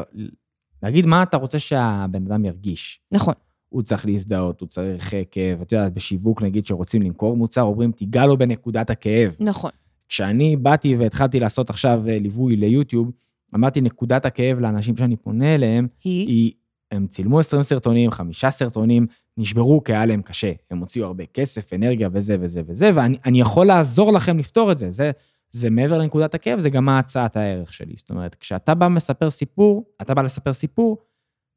להגיד 0.82 1.06
מה 1.06 1.22
אתה 1.22 1.36
רוצה 1.36 1.58
שהבן 1.58 2.26
אדם 2.26 2.44
ירגיש. 2.44 3.00
נכון. 3.12 3.34
הוא 3.68 3.82
צריך 3.82 4.06
להזדהות, 4.06 4.60
הוא 4.60 4.68
צריך 4.68 5.14
אה, 5.14 5.22
כאב. 5.30 5.60
את 5.60 5.72
יודעת, 5.72 5.94
בשיווק, 5.94 6.42
נגיד, 6.42 6.66
שרוצים 6.66 7.02
למכור 7.02 7.36
מוצר, 7.36 7.62
אומרים, 7.62 7.92
תיגע 7.92 8.26
לו 8.26 8.38
בנקודת 8.38 8.90
הכאב. 8.90 9.36
נכון. 9.40 9.70
כשאני 10.08 10.56
באתי 10.56 10.96
והתחלתי 10.96 11.40
לעשות 11.40 11.70
עכשיו 11.70 12.02
אה, 12.08 12.18
ליווי 12.18 12.56
ליוטיוב, 12.56 13.10
אמרתי, 13.54 13.80
נקודת 13.80 14.24
הכאב 14.24 14.58
לאנשים 14.60 14.96
שאני 14.96 15.16
פונה 15.16 15.54
אליהם, 15.54 15.86
היא, 16.04 16.26
היא, 16.28 16.52
הם 16.92 17.06
צילמו 17.06 17.38
20 17.38 17.62
סרטונים, 17.62 18.10
חמישה 18.10 18.50
סרטונים, 18.50 19.06
נשברו 19.36 19.84
כי 19.84 19.92
היה 19.92 20.06
להם 20.06 20.22
קשה. 20.22 20.52
הם 20.70 20.78
הוציאו 20.78 21.06
הרבה 21.06 21.26
כסף, 21.26 21.72
אנרגיה 21.72 22.08
וזה 22.12 22.36
וזה 22.40 22.62
וזה, 22.66 22.90
ואני 22.94 23.18
אני 23.24 23.40
יכול 23.40 23.66
לעזור 23.66 24.12
לכם 24.12 24.38
לפתור 24.38 24.72
את 24.72 24.78
זה. 24.78 24.90
זה, 24.90 25.10
זה 25.50 25.70
מעבר 25.70 25.98
לנקודת 25.98 26.34
הכאב, 26.34 26.58
זה 26.58 26.70
גם 26.70 26.88
הצעת 26.88 27.36
הערך 27.36 27.72
שלי. 27.72 27.94
זאת 27.96 28.10
אומרת, 28.10 28.34
כשאתה 28.34 28.74
בא 28.74 28.88
מספר 28.88 29.30
סיפור, 29.30 29.84
אתה 30.02 30.14
בא 30.14 30.22
לספר 30.22 30.52
סיפור, 30.52 30.98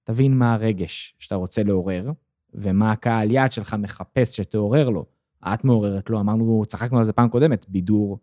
תבין 0.03 0.37
מה 0.37 0.53
הרגש 0.53 1.15
שאתה 1.19 1.35
רוצה 1.35 1.63
לעורר, 1.63 2.11
ומה 2.53 2.91
הקהל 2.91 3.31
יעד 3.31 3.51
שלך 3.51 3.75
מחפש 3.79 4.37
שתעורר 4.37 4.89
לו. 4.89 5.05
את 5.53 5.63
מעוררת 5.63 6.09
לו, 6.09 6.19
אמרנו, 6.19 6.63
צחקנו 6.67 6.97
על 6.97 7.03
זה 7.03 7.13
פעם 7.13 7.29
קודמת, 7.29 7.65
בידור, 7.69 8.19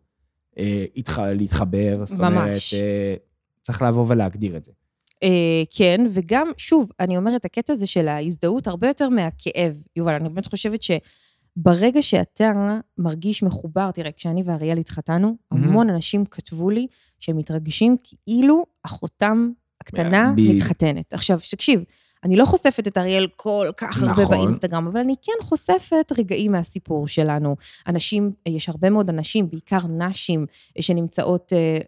אה, 0.58 0.84
התח... 0.96 1.18
להתחבר, 1.18 2.06
זאת 2.06 2.18
אומרת, 2.18 2.32
ממש. 2.32 2.74
אה, 2.74 3.14
צריך 3.60 3.82
לבוא 3.82 4.04
ולהגדיר 4.08 4.56
את 4.56 4.64
זה. 4.64 4.72
אה, 5.22 5.62
כן, 5.70 6.00
וגם, 6.10 6.50
שוב, 6.56 6.90
אני 7.00 7.16
אומרת, 7.16 7.44
הקטע 7.44 7.72
הזה 7.72 7.86
של 7.86 8.08
ההזדהות 8.08 8.66
הרבה 8.66 8.88
יותר 8.88 9.08
מהכאב. 9.08 9.82
יובל, 9.96 10.14
אני 10.14 10.28
באמת 10.28 10.46
חושבת 10.46 10.80
שברגע 10.82 12.02
שאתה 12.02 12.52
מרגיש 12.98 13.42
מחובר, 13.42 13.90
תראה, 13.90 14.12
כשאני 14.12 14.42
ואריאל 14.46 14.78
התחתנו. 14.78 15.36
המון 15.50 15.90
אנשים 15.90 16.24
כתבו 16.24 16.70
לי 16.70 16.86
שהם 17.20 17.36
מתרגשים 17.36 17.96
כאילו 18.04 18.66
אחותם 18.82 19.50
הקטנה 19.80 20.32
ב- 20.36 20.40
מתחתנת. 20.40 21.14
עכשיו, 21.14 21.38
תקשיב, 21.50 21.84
אני 22.24 22.36
לא 22.36 22.44
חושפת 22.44 22.86
את 22.86 22.98
אריאל 22.98 23.26
כל 23.36 23.66
כך 23.76 24.02
הרבה 24.02 24.22
נכון. 24.22 24.36
באינסטגרם, 24.36 24.86
אבל 24.86 25.00
אני 25.00 25.14
כן 25.22 25.32
חושפת 25.42 26.12
רגעים 26.18 26.52
מהסיפור 26.52 27.08
שלנו. 27.08 27.56
אנשים, 27.86 28.32
יש 28.48 28.68
הרבה 28.68 28.90
מאוד 28.90 29.08
אנשים, 29.08 29.50
בעיקר 29.50 29.86
נשים, 29.86 30.46
שנמצאות 30.80 31.52
אה, 31.52 31.78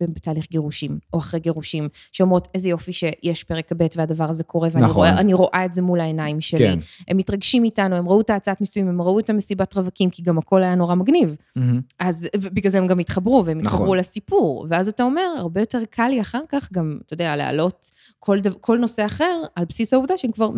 בתהליך 0.00 0.46
גירושים, 0.50 0.98
או 1.12 1.18
אחרי 1.18 1.40
גירושים, 1.40 1.88
שאומרות, 2.12 2.48
איזה 2.54 2.68
יופי 2.68 2.92
שיש 2.92 3.44
פרק 3.44 3.72
ב' 3.76 3.86
והדבר 3.96 4.30
הזה 4.30 4.44
קורה, 4.44 4.68
ואני 4.72 4.84
נכון. 4.84 4.96
רואה, 4.96 5.34
רואה 5.34 5.64
את 5.64 5.74
זה 5.74 5.82
מול 5.82 6.00
העיניים 6.00 6.40
שלי. 6.40 6.66
כן. 6.66 6.78
הם 7.08 7.16
מתרגשים 7.16 7.64
איתנו, 7.64 7.96
הם 7.96 8.08
ראו 8.08 8.20
את 8.20 8.30
ההצעת 8.30 8.60
נישואים, 8.60 8.88
הם 8.88 9.02
ראו 9.02 9.18
את 9.18 9.30
המסיבת 9.30 9.76
רווקים, 9.76 10.10
כי 10.10 10.22
גם 10.22 10.38
הכל 10.38 10.62
היה 10.62 10.74
נורא 10.74 10.94
מגניב. 10.94 11.36
מהמם. 11.56 11.80
אז 11.98 12.28
בגלל 12.34 12.70
זה 12.70 12.78
הם 12.78 12.86
גם 12.86 12.98
התחברו, 12.98 13.42
והם 13.46 13.58
התחברו 13.58 13.84
נכון. 13.84 13.98
לסיפור. 13.98 14.66
ואז 14.70 14.88
אתה 14.88 15.02
אומר, 15.02 15.26
הרבה 15.38 15.60
יותר 15.60 15.82
קל 15.90 16.08
לי 16.08 16.20
אחר 16.20 16.42
כך 16.48 16.72
גם, 16.72 16.98
אתה 17.06 17.14
יודע, 17.14 17.36
להעלות 17.36 17.90
כל, 18.18 18.40
דו, 18.40 18.50
כל 18.60 18.78
נושא 18.78 19.06
אחר, 19.06 19.42
על 19.54 19.64
בסיס 19.64 19.92
העובדה 19.92 20.16
שהם 20.16 20.32
כבר 20.32 20.50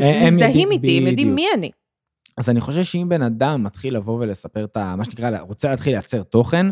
אה, 0.00 0.26
הם 0.26 0.34
מזדהים 0.34 0.70
איתי, 0.70 0.98
הם 0.98 1.06
יודעים. 1.06 1.34
מי 1.34 1.46
אני. 1.54 1.70
אז 2.36 2.48
אני 2.48 2.60
חושב 2.60 2.82
שאם 2.82 3.06
בן 3.08 3.22
אדם 3.22 3.62
מתחיל 3.64 3.96
לבוא 3.96 4.14
ולספר 4.20 4.64
את 4.64 4.76
ה... 4.76 4.96
מה 4.96 5.04
שנקרא, 5.04 5.40
רוצה 5.40 5.70
להתחיל 5.70 5.92
לייצר 5.92 6.22
תוכן, 6.22 6.66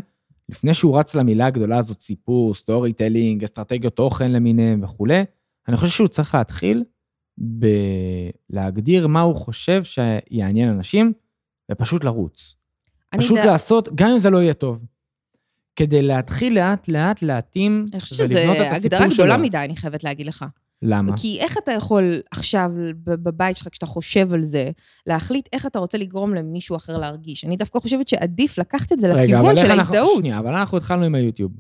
לפני 0.48 0.74
שהוא 0.74 0.98
רץ 0.98 1.14
למילה 1.14 1.46
הגדולה 1.46 1.78
הזאת, 1.78 2.00
סיפור, 2.00 2.54
storytelling, 2.54 3.44
אסטרטגיות 3.44 3.96
תוכן 3.96 4.32
למיניהם 4.32 4.82
וכולי, 4.84 5.24
אני 5.68 5.76
חושב 5.76 5.92
שהוא 5.92 6.08
צריך 6.08 6.34
להתחיל 6.34 6.84
בלהגדיר 7.38 9.06
מה 9.06 9.20
הוא 9.20 9.36
חושב 9.36 9.82
שיעניין 9.84 10.68
אנשים, 10.68 11.12
ופשוט 11.72 12.04
לרוץ. 12.04 12.54
אני 13.12 13.20
פשוט 13.22 13.36
יודע- 13.38 13.50
לעשות, 13.50 13.88
גם 13.94 14.08
אם 14.10 14.18
זה 14.18 14.30
לא 14.30 14.38
יהיה 14.38 14.54
טוב. 14.54 14.78
כדי 15.76 16.02
להתחיל 16.02 16.54
לאט-לאט 16.54 17.22
להתאים 17.22 17.84
אני 17.92 18.00
חושבת 18.00 18.18
ולבנות 18.30 18.56
שזו 18.56 18.64
את 18.66 18.72
הסיפור 18.72 18.96
הגדרה 18.98 19.14
גדולה 19.14 19.34
שלו. 19.34 19.44
מדי, 19.44 19.58
אני 19.58 19.76
חייבת 19.76 20.04
להגיד 20.04 20.26
לך. 20.26 20.44
למה? 20.86 21.12
כי 21.16 21.38
איך 21.40 21.58
אתה 21.58 21.72
יכול 21.72 22.20
עכשיו, 22.30 22.70
בבית 23.04 23.56
שלך, 23.56 23.68
כשאתה 23.70 23.86
חושב 23.86 24.32
על 24.34 24.42
זה, 24.42 24.70
להחליט 25.06 25.48
איך 25.52 25.66
אתה 25.66 25.78
רוצה 25.78 25.98
לגרום 25.98 26.34
למישהו 26.34 26.76
אחר 26.76 26.98
להרגיש? 26.98 27.44
אני 27.44 27.56
דווקא 27.56 27.80
חושבת 27.80 28.08
שעדיף 28.08 28.58
לקחת 28.58 28.92
את 28.92 29.00
זה 29.00 29.06
רגע, 29.12 29.20
לכיוון 29.20 29.56
של 29.56 29.66
אנחנו- 29.66 29.80
ההזדהות. 29.80 30.18
שנייה, 30.18 30.38
אבל 30.38 30.54
אנחנו 30.54 30.78
התחלנו 30.78 31.04
עם 31.04 31.14
היוטיוב. 31.14 31.52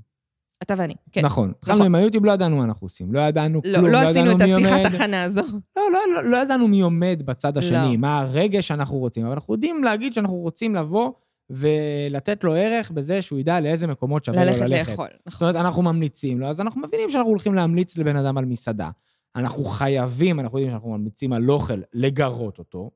אתה 0.62 0.74
ואני, 0.78 0.94
כן. 1.12 1.24
נכון. 1.24 1.52
התחלנו 1.58 1.74
נכון. 1.76 1.86
עם 1.86 1.94
היוטיוב, 1.94 2.24
לא 2.24 2.32
ידענו 2.32 2.56
מה 2.56 2.64
אנחנו 2.64 2.84
עושים. 2.84 3.12
לא 3.12 3.20
ידענו 3.20 3.60
לא, 3.64 3.78
כלום, 3.78 3.90
לא 3.90 3.98
עשינו 3.98 4.30
ידענו 4.30 4.32
את 4.32 4.42
מי 4.42 4.54
השיחת 4.54 4.72
עומד. 4.72 4.86
הכנה 4.86 5.22
הזו. 5.22 5.42
לא, 5.76 5.82
לא, 5.92 5.98
לא, 6.14 6.30
לא 6.30 6.36
ידענו 6.36 6.68
מי 6.68 6.80
עומד 6.80 7.22
בצד 7.24 7.58
השני, 7.58 7.92
לא. 7.92 7.96
מה 7.96 8.18
הרגש 8.18 8.68
שאנחנו 8.68 8.96
רוצים, 8.98 9.24
אבל 9.24 9.32
אנחנו 9.34 9.54
יודעים 9.54 9.84
להגיד 9.84 10.12
שאנחנו 10.12 10.34
רוצים 10.34 10.74
לבוא 10.74 11.10
ולתת 11.50 12.44
לו 12.44 12.54
ערך 12.54 12.90
בזה 12.90 13.22
שהוא 13.22 13.38
ידע 13.38 13.60
לאיזה 13.60 13.86
מקומות 13.86 14.24
שווה 14.24 14.44
לו 14.44 14.50
ללכת 14.50 14.60
ללכת. 14.70 14.88
לאכול, 14.90 15.06
זאת 15.10 15.26
נכון. 15.26 15.48
אומרת, 15.48 15.64
אנחנו 15.64 15.82
ממליצים 15.82 16.40
לו, 16.40 16.46
אז 16.46 16.60
אנחנו 16.60 16.80
מבינים 16.80 17.10
שאנחנו 17.10 17.30
הולכים 17.30 17.54
להמליץ 17.54 17.98
לבן 17.98 18.16
אדם 18.16 18.38
על 18.38 18.44
מסעדה. 18.44 18.90
אנחנו 19.36 19.64
חייבים, 19.64 20.40
אנחנו 20.40 20.58
יודעים 20.58 20.72
שאנחנו 20.72 20.90
ממליצים 20.90 21.32
על 21.32 21.50
אוכל, 21.50 21.80
לגרות 21.94 22.58
אותו. 22.58 22.90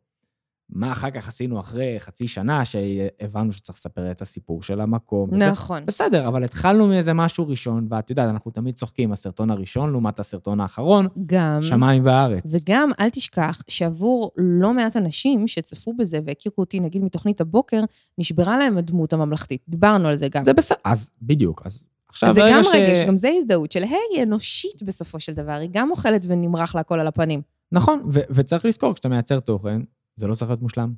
מה 0.70 0.92
אחר 0.92 1.10
כך 1.10 1.28
עשינו 1.28 1.60
אחרי 1.60 1.94
חצי 2.00 2.28
שנה, 2.28 2.64
שהבנו 2.64 3.52
שצריך 3.52 3.78
לספר 3.78 4.10
את 4.10 4.22
הסיפור 4.22 4.62
של 4.62 4.80
המקום. 4.80 5.30
וזה- 5.32 5.50
נכון. 5.50 5.86
בסדר, 5.86 6.28
אבל 6.28 6.44
התחלנו 6.44 6.86
מאיזה 6.86 7.12
משהו 7.12 7.48
ראשון, 7.48 7.86
ואת 7.90 8.10
יודעת, 8.10 8.28
אנחנו 8.30 8.50
תמיד 8.50 8.74
צוחקים, 8.74 9.12
הסרטון 9.12 9.50
הראשון 9.50 9.90
לעומת 9.90 10.18
הסרטון 10.20 10.60
האחרון, 10.60 11.06
גם... 11.26 11.58
שמיים 11.62 12.06
וארץ. 12.06 12.42
וגם, 12.54 12.90
אל 13.00 13.10
תשכח 13.10 13.62
שעבור 13.68 14.30
לא 14.36 14.74
מעט 14.74 14.96
אנשים 14.96 15.46
שצפו 15.48 15.92
בזה 15.94 16.18
והכירו 16.24 16.54
אותי, 16.58 16.80
נגיד 16.80 17.02
מתוכנית 17.04 17.40
הבוקר, 17.40 17.80
נשברה 18.18 18.58
להם 18.58 18.78
הדמות 18.78 19.12
הממלכתית. 19.12 19.62
דיברנו 19.68 20.08
על 20.08 20.16
זה 20.16 20.28
גם. 20.28 20.42
זה 20.42 20.52
בסדר, 20.52 20.78
אז 20.84 21.10
בדיוק, 21.22 21.62
אז 21.64 21.84
עכשיו, 22.08 22.32
זה 22.34 22.40
גם 22.50 22.62
ש... 22.62 22.66
רגש, 22.74 23.02
גם 23.06 23.16
זה 23.16 23.30
הזדהות 23.38 23.72
של, 23.72 23.82
היי, 23.82 23.96
היא 24.14 24.22
אנושית 24.22 24.82
בסופו 24.82 25.20
של 25.20 25.32
דבר, 25.32 25.52
היא 25.52 25.68
גם 25.72 25.90
אוכלת 25.90 26.24
ונמרח 26.28 26.74
לה 26.74 26.80
הכל 26.80 27.00
על 27.00 27.06
הפנים. 27.06 27.42
נכון, 27.72 28.02
ו- 28.12 28.20
וצריך 28.30 28.64
לזכור, 28.64 28.94
כשאתה 28.94 29.08
מייצר 29.08 29.40
תוכן, 29.40 29.80
זה 30.16 30.26
לא 30.26 30.34
צריך 30.34 30.50
להיות 30.50 30.62
מושלם. 30.62 30.92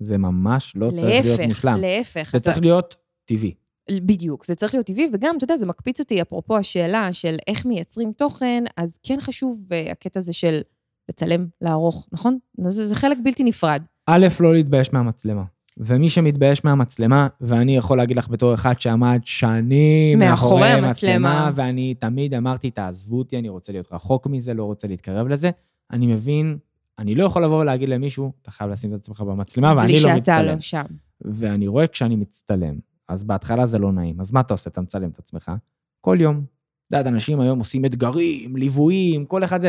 זה 0.00 0.18
ממש 0.18 0.72
לא 0.76 0.90
צריך 0.90 1.02
להיות 1.24 1.38
להפך, 1.38 1.48
מושלם. 1.48 1.76
להפך. 1.80 2.28
זה 2.32 2.38
אתה- 2.38 2.44
צריך 2.44 2.58
להיות 2.58 2.96
טבעי. 3.24 3.54
בדיוק, 3.90 4.44
זה 4.46 4.54
צריך 4.54 4.74
להיות 4.74 4.86
טבעי, 4.86 5.08
וגם, 5.12 5.34
אתה 5.36 5.44
יודע, 5.44 5.56
זה 5.56 5.66
מקפיץ 5.66 6.00
אותי, 6.00 6.22
אפרופו 6.22 6.56
השאלה 6.56 7.12
של 7.12 7.36
איך 7.46 7.66
מייצרים 7.66 8.12
תוכן, 8.12 8.64
אז 8.76 8.98
כן 9.02 9.18
חשוב 9.20 9.68
uh, 9.70 9.90
הקטע 9.90 10.18
הזה 10.20 10.32
של 10.32 10.60
לצלם, 11.08 11.46
לערוך, 11.60 12.08
נכון? 12.12 12.38
זה, 12.68 12.86
זה 12.86 12.94
חלק 12.94 13.18
בלתי 13.24 13.44
נפרד. 13.44 13.82
א', 14.06 14.26
לא 14.40 14.54
להתבייש 14.54 14.92
מהמצלמה. 14.92 15.42
ומי 15.82 16.10
שמתבייש 16.10 16.64
מהמצלמה, 16.64 17.28
ואני 17.40 17.76
יכול 17.76 17.96
להגיד 17.98 18.16
לך 18.16 18.28
בתור 18.28 18.54
אחד 18.54 18.80
שעמד 18.80 19.20
שנים 19.24 20.18
מאחורי 20.18 20.68
המצלמה. 20.68 21.30
המצלמה, 21.30 21.50
ואני 21.54 21.94
תמיד 21.94 22.34
אמרתי, 22.34 22.70
תעזבו 22.70 23.18
אותי, 23.18 23.38
אני 23.38 23.48
רוצה 23.48 23.72
להיות 23.72 23.92
רחוק 23.92 24.26
מזה, 24.26 24.54
לא 24.54 24.64
רוצה 24.64 24.88
להתקרב 24.88 25.28
לזה. 25.28 25.50
אני 25.90 26.06
מבין, 26.06 26.58
אני 26.98 27.14
לא 27.14 27.24
יכול 27.24 27.44
לבוא 27.44 27.60
ולהגיד 27.60 27.88
למישהו, 27.88 28.32
אתה 28.42 28.50
חייב 28.50 28.70
לשים 28.70 28.94
את 28.94 28.98
עצמך 28.98 29.20
במצלמה, 29.20 29.74
ואני 29.76 29.92
בלי 29.92 29.94
לא 29.94 30.00
שאתה 30.00 30.16
מצטלם. 30.16 30.54
לא 30.54 30.60
שם. 30.60 30.82
ואני 31.20 31.66
רואה 31.68 31.86
כשאני 31.86 32.16
מצטלם, 32.16 32.78
אז 33.08 33.24
בהתחלה 33.24 33.66
זה 33.66 33.78
לא 33.78 33.92
נעים. 33.92 34.20
אז 34.20 34.32
מה 34.32 34.40
אתה 34.40 34.54
עושה? 34.54 34.70
אתה 34.70 34.80
מצלם 34.80 35.10
את 35.10 35.18
עצמך 35.18 35.52
כל 36.00 36.16
יום. 36.20 36.36
את 36.36 36.92
יודעת, 36.92 37.06
אנשים 37.06 37.40
היום 37.40 37.58
עושים 37.58 37.84
אתגרים, 37.84 38.56
ליוויים, 38.56 39.24
כל 39.24 39.44
אחד 39.44 39.60
זה. 39.60 39.68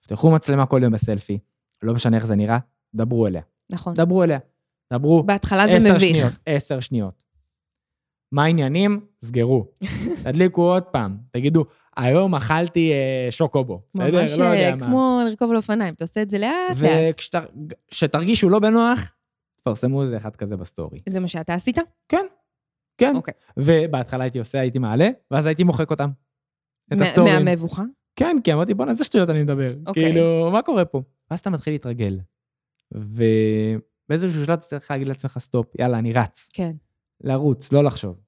תפתחו 0.00 0.30
מצלמה 0.30 0.66
כל 0.66 0.80
יום 0.82 0.92
בסלפי, 0.92 1.38
לא 1.82 1.94
משנה 1.94 2.16
איך 2.16 2.26
זה 2.26 2.34
נראה, 2.34 2.58
דברו 2.94 3.26
אליה. 3.26 3.42
נכון. 3.70 3.94
דברו 3.94 4.22
אליה. 4.22 4.38
דברו 4.92 5.22
בהתחלה 5.22 5.66
זה 5.66 5.92
מביך. 5.92 6.00
שניות, 6.00 6.32
עשר 6.46 6.80
שניות. 6.80 7.14
מה 8.32 8.44
העניינים? 8.44 9.00
סגרו. 9.24 9.66
תדליקו 10.24 10.62
עוד 10.62 10.82
פעם, 10.82 11.16
תגידו, 11.30 11.64
היום 11.96 12.34
אכלתי 12.34 12.92
אה, 12.92 13.30
שוקובו, 13.30 13.82
בסדר? 13.94 14.20
ממש 14.20 14.38
לא 14.38 14.44
יודע 14.44 14.70
אה, 14.70 14.76
מה. 14.76 14.86
כמו 14.86 15.20
לרכוב 15.28 15.50
על 15.50 15.56
אופניים, 15.56 15.94
אתה 15.94 16.04
עושה 16.04 16.22
את 16.22 16.30
זה 16.30 16.38
לאט 16.38 16.80
לאט. 16.82 17.14
וכשתרגישו 17.90 18.48
לא 18.48 18.58
בנוח, 18.58 19.12
תפרסמו 19.56 20.02
איזה 20.02 20.16
אחד 20.16 20.36
כזה 20.36 20.56
בסטורי. 20.56 20.98
זה 21.08 21.20
מה 21.20 21.28
שאתה 21.28 21.54
עשית? 21.54 21.78
כן, 22.08 22.26
כן. 22.98 23.16
אוקיי. 23.16 23.34
ובהתחלה 23.56 24.24
הייתי 24.24 24.38
עושה, 24.38 24.60
הייתי 24.60 24.78
מעלה, 24.78 25.08
ואז 25.30 25.46
הייתי 25.46 25.64
מוחק 25.64 25.90
אותם. 25.90 26.10
את 26.92 27.00
הסטוריז. 27.00 27.44
מהמבוכה? 27.44 27.82
כן, 28.16 28.36
כי 28.44 28.52
אמרתי, 28.52 28.74
בואנה, 28.74 28.90
איזה 28.90 29.04
שטויות 29.04 29.30
אני 29.30 29.42
מדבר. 29.42 29.70
אוקיי. 29.86 30.04
כאילו, 30.04 30.50
מה 30.52 30.62
קורה 30.62 30.84
פה? 30.84 31.02
ואז 31.30 31.40
אתה 31.40 31.50
מתחיל 31.50 31.74
להתרגל. 31.74 32.18
ובאיזשהו 34.08 34.44
שלב 34.44 34.58
אתה 34.58 34.66
צריך 34.66 34.90
להגיד 34.90 35.08
לעצמך, 35.08 35.38
סטופ, 35.38 35.66
יאללה, 35.78 35.98
אני 35.98 36.12
רץ. 36.12 36.48
כן. 36.52 36.72
לרוץ, 37.20 37.72
לא 37.72 37.84
לחשוב. 37.84 38.20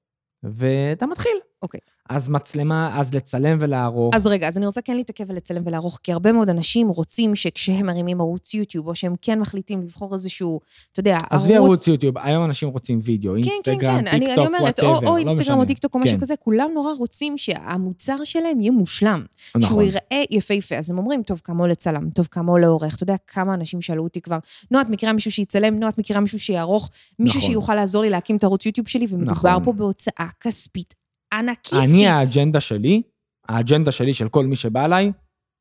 ואתה 0.43 1.05
מתחיל. 1.05 1.37
אוקיי. 1.61 1.79
אז 2.09 2.29
מצלמה, 2.29 2.99
אז 2.99 3.13
לצלם 3.13 3.57
ולערוך. 3.61 4.15
אז 4.15 4.27
רגע, 4.27 4.47
אז 4.47 4.57
אני 4.57 4.65
רוצה 4.65 4.81
כן 4.81 4.95
להתעכב 4.95 5.23
ולצלם 5.27 5.61
ולערוך, 5.65 5.99
כי 6.03 6.13
הרבה 6.13 6.31
מאוד 6.31 6.49
אנשים 6.49 6.87
רוצים 6.87 7.35
שכשהם 7.35 7.85
מרימים 7.85 8.21
ערוץ 8.21 8.53
יוטיוב, 8.53 8.87
או 8.87 8.95
שהם 8.95 9.15
כן 9.21 9.39
מחליטים 9.39 9.81
לבחור 9.81 10.13
איזשהו, 10.13 10.59
אתה 10.91 10.99
יודע, 10.99 11.15
ערוץ... 11.17 11.27
עזבי 11.31 11.55
ערוץ 11.55 11.87
יוטיוב, 11.87 12.17
היום 12.17 12.45
אנשים 12.45 12.69
רוצים 12.69 12.99
וידאו, 13.03 13.33
כן, 13.35 13.41
כן, 13.41 13.49
אינסטגרם, 13.49 13.99
כן, 13.99 14.07
אני, 14.07 14.19
טיק 14.19 14.29
אני 14.29 14.35
טוק, 14.35 14.45
אומרת, 14.45 14.79
או, 14.79 14.85
whatever, 14.85 15.07
או 15.07 15.13
לא 15.13 15.17
אינסטגרם 15.17 15.41
משנה. 15.41 15.55
או 15.55 15.65
טיק 15.65 15.79
טוק 15.79 15.95
או 15.95 15.99
משהו 15.99 16.15
כן, 16.15 16.21
כזה, 16.21 16.33
כולם 16.39 16.71
נורא 16.73 16.93
רוצים 16.93 17.37
שהמוצר 17.37 18.23
שלהם 18.23 18.61
יהיה 18.61 18.71
מושלם. 18.71 19.23
שהוא 19.51 19.61
נכון. 19.63 19.83
ייראה 19.83 20.23
יפהפה. 20.31 20.75
אז 20.75 20.91
הם 20.91 20.97
אומרים, 20.97 21.23
טוב, 21.23 21.41
כמה 21.43 21.63
עולה 21.63 21.75
צלם, 21.75 22.09
טוב, 22.09 22.27
כמה 22.31 22.51
עולה 22.51 22.67
עורך. 22.67 22.95
אתה 22.95 23.03
יודע 23.03 23.15
כמה 23.27 23.53
אנשים 23.53 23.81
שאלו 23.81 24.03
אותי 24.03 24.21
כבר, 24.21 24.37
נועה, 24.71 24.83
את 24.83 24.89
מכירה 24.89 25.13
מישהו 25.13 25.31
שיצלם, 25.31 25.79
נועה, 25.79 25.89
את 25.89 25.97
מכירה 25.97 26.19
מישהו 26.19 26.39
שיערוך, 26.39 26.89
מישהו 27.19 27.39
נכון. 27.39 27.51
שיוכל 27.51 27.75
לעזור 27.75 28.01
לי 28.01 28.09
להקים 28.09 28.35
את 28.35 28.43
ערוץ 28.43 28.65
יוטיוב 28.65 28.87
שלי, 28.87 29.05
ומדובר 29.09 29.49
נכון. 29.49 29.63
פה 29.63 29.73
בהוצאה 29.73 30.27
כספית 30.41 30.98
ענקיסטית. 31.33 31.89
אני, 31.89 32.07
האג'נדה 32.07 32.59
שלי, 32.59 33.01
האג'נדה 33.49 33.91
שלי 33.91 34.13
של 34.13 34.29
כל 34.29 34.45
מי 34.45 34.55
שבא 34.55 34.85
אליי, 34.85 35.11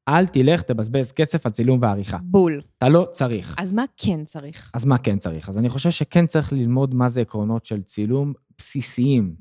אל 0.09 0.26
תלך, 0.26 0.62
תבזבז 0.62 1.12
כסף 1.12 1.46
על 1.46 1.52
צילום 1.52 1.78
ועריכה. 1.83 2.18
בול. 2.22 2.61
אתה 2.78 2.88
לא 2.88 3.07
צריך. 3.11 3.54
אז 3.59 3.72
מה 3.72 3.85
כן 3.96 4.24
צריך? 4.24 4.70
אז 4.74 4.85
מה 4.85 4.98
כן 4.98 5.18
צריך? 5.18 5.48
אז 5.48 5.59
אני 5.59 5.68
חושב 5.68 5.90
שכן 5.90 6.26
צריך 6.26 6.52
ללמוד 6.52 6.94
מה 6.94 7.09
זה 7.09 7.20
עקרונות 7.20 7.64
של 7.64 7.83
צילום 7.83 8.33
בסיסיים. 8.59 9.35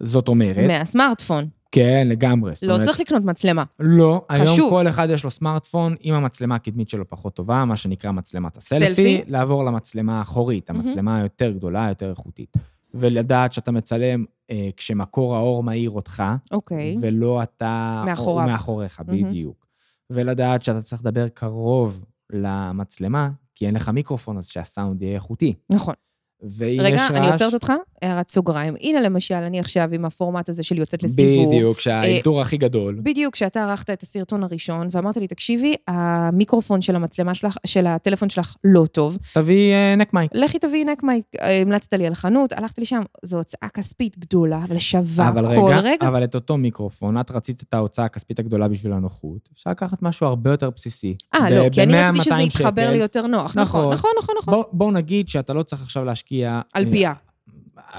זאת 0.00 0.28
אומרת, 0.28 0.66
מהסמארטפון. 0.66 1.48
כן, 1.72 2.06
לגמרי. 2.10 2.52
לא 2.62 2.72
אומרת, 2.72 2.84
צריך 2.84 3.00
לקנות 3.00 3.24
מצלמה. 3.24 3.64
לא, 3.80 4.24
היום 4.28 4.46
חשוב. 4.46 4.70
כל 4.70 4.88
אחד 4.88 5.08
יש 5.10 5.24
לו 5.24 5.30
סמארטפון 5.30 5.94
עם 6.00 6.14
המצלמה 6.14 6.54
הקדמית 6.54 6.88
שלו 6.88 7.10
פחות 7.10 7.34
טובה, 7.34 7.64
מה 7.64 7.76
שנקרא 7.76 8.10
מצלמת 8.10 8.56
הסלפי, 8.56 8.94
סלפי. 8.94 9.22
לעבור 9.26 9.64
למצלמה 9.64 10.18
האחורית. 10.18 10.70
המצלמה 10.70 11.18
היותר 11.18 11.50
גדולה, 11.50 11.86
יותר 11.88 12.10
איכותית. 12.10 12.56
ולדעת 12.98 13.52
שאתה 13.52 13.72
מצלם 13.72 14.24
אה, 14.50 14.68
כשמקור 14.76 15.36
האור 15.36 15.62
מאיר 15.62 15.90
אותך, 15.90 16.22
אוקיי. 16.52 16.96
ולא 17.00 17.42
אתה... 17.42 18.02
מאחוריו. 18.06 18.46
או 18.46 18.50
מאחוריך, 18.50 19.00
מהמם. 19.06 19.24
בדיוק. 19.24 19.66
ולדעת 20.10 20.62
שאתה 20.62 20.82
צריך 20.82 21.02
לדבר 21.02 21.28
קרוב 21.28 22.04
למצלמה, 22.32 23.30
כי 23.54 23.66
אין 23.66 23.74
לך 23.74 23.88
מיקרופון, 23.88 24.38
אז 24.38 24.48
שהסאונד 24.48 25.02
יהיה 25.02 25.14
איכותי. 25.14 25.54
נכון. 25.70 25.94
ואם 26.42 26.76
רגע, 26.80 26.94
יש 26.96 27.00
רעש... 27.00 27.10
אני 27.10 27.30
עוצרת 27.30 27.54
אותך, 27.54 27.72
הערת 28.02 28.28
סוגריים. 28.28 28.74
הנה 28.80 29.00
למשל, 29.00 29.34
אני 29.34 29.60
עכשיו 29.60 29.88
עם 29.92 30.04
הפורמט 30.04 30.48
הזה 30.48 30.62
של 30.62 30.78
יוצאת 30.78 31.02
לסיבוב. 31.02 31.46
בדיוק, 31.54 31.80
שהאלתור 31.80 32.40
הכי 32.40 32.56
גדול. 32.56 33.00
בדיוק, 33.02 33.34
כשאתה 33.34 33.62
ערכת 33.62 33.90
את 33.90 34.02
הסרטון 34.02 34.42
הראשון, 34.44 34.88
ואמרת 34.90 35.16
לי, 35.16 35.26
תקשיבי, 35.26 35.74
המיקרופון 35.88 36.82
של 36.82 36.96
המצלמה 36.96 37.34
שלך, 37.34 37.56
של 37.66 37.86
הטלפון 37.86 38.30
שלך 38.30 38.54
לא 38.64 38.86
טוב, 38.86 39.18
תביאי 39.34 39.72
אה, 39.72 39.94
נק 39.96 40.12
מייק. 40.14 40.30
לכי 40.34 40.58
תביאי 40.58 40.84
נק 40.84 41.02
מייק. 41.02 41.24
אה, 41.40 41.60
המלצת 41.62 41.94
לי 41.94 42.06
על 42.06 42.14
חנות, 42.14 42.52
הלכתי 42.52 42.80
לשם, 42.80 43.02
זו 43.22 43.36
הוצאה 43.36 43.68
כספית 43.68 44.18
גדולה, 44.18 44.58
אבל 44.68 44.78
שווה 44.78 45.28
אבל 45.28 45.46
כל 45.46 45.52
רגע, 45.72 45.80
רגע. 45.80 46.08
אבל 46.08 46.24
את 46.24 46.34
אותו 46.34 46.56
מיקרופון, 46.56 47.20
את 47.20 47.30
רצית 47.30 47.62
את 47.62 47.74
ההוצאה 47.74 48.04
הכספית 48.04 48.38
הגדולה 48.38 48.68
בשביל 48.68 48.92
הנוחות, 48.92 49.48
אפשר 49.54 49.70
לקחת 49.70 50.02
משהו 50.02 50.26
הרבה 50.26 50.50
יותר 50.50 50.70
בסיסי. 50.70 51.14
אה, 51.34 51.50
לא, 51.50 51.68
כי 51.72 51.82
אני 51.82 51.94
רציתי 51.94 52.20
שזה 52.24 52.30
200 52.30 52.46
יתחבר. 52.48 52.90
לי 52.90 52.98
יותר 52.98 53.26
נוח. 53.26 53.56
נכון, 53.56 53.80
נכון. 53.80 53.92
נכון, 53.92 54.10
נכון, 54.22 54.34
נכון. 54.42 54.54
בוא- 54.54 54.64
בואו 54.72 54.90
נגיד 54.90 55.28
שאתה 55.28 55.52
לא 55.52 55.62
צריך 55.62 55.82
עכשיו 55.82 56.04
להשקיע... 56.04 56.25
על 56.74 56.86
אה, 56.86 56.90
פיה. 56.90 57.12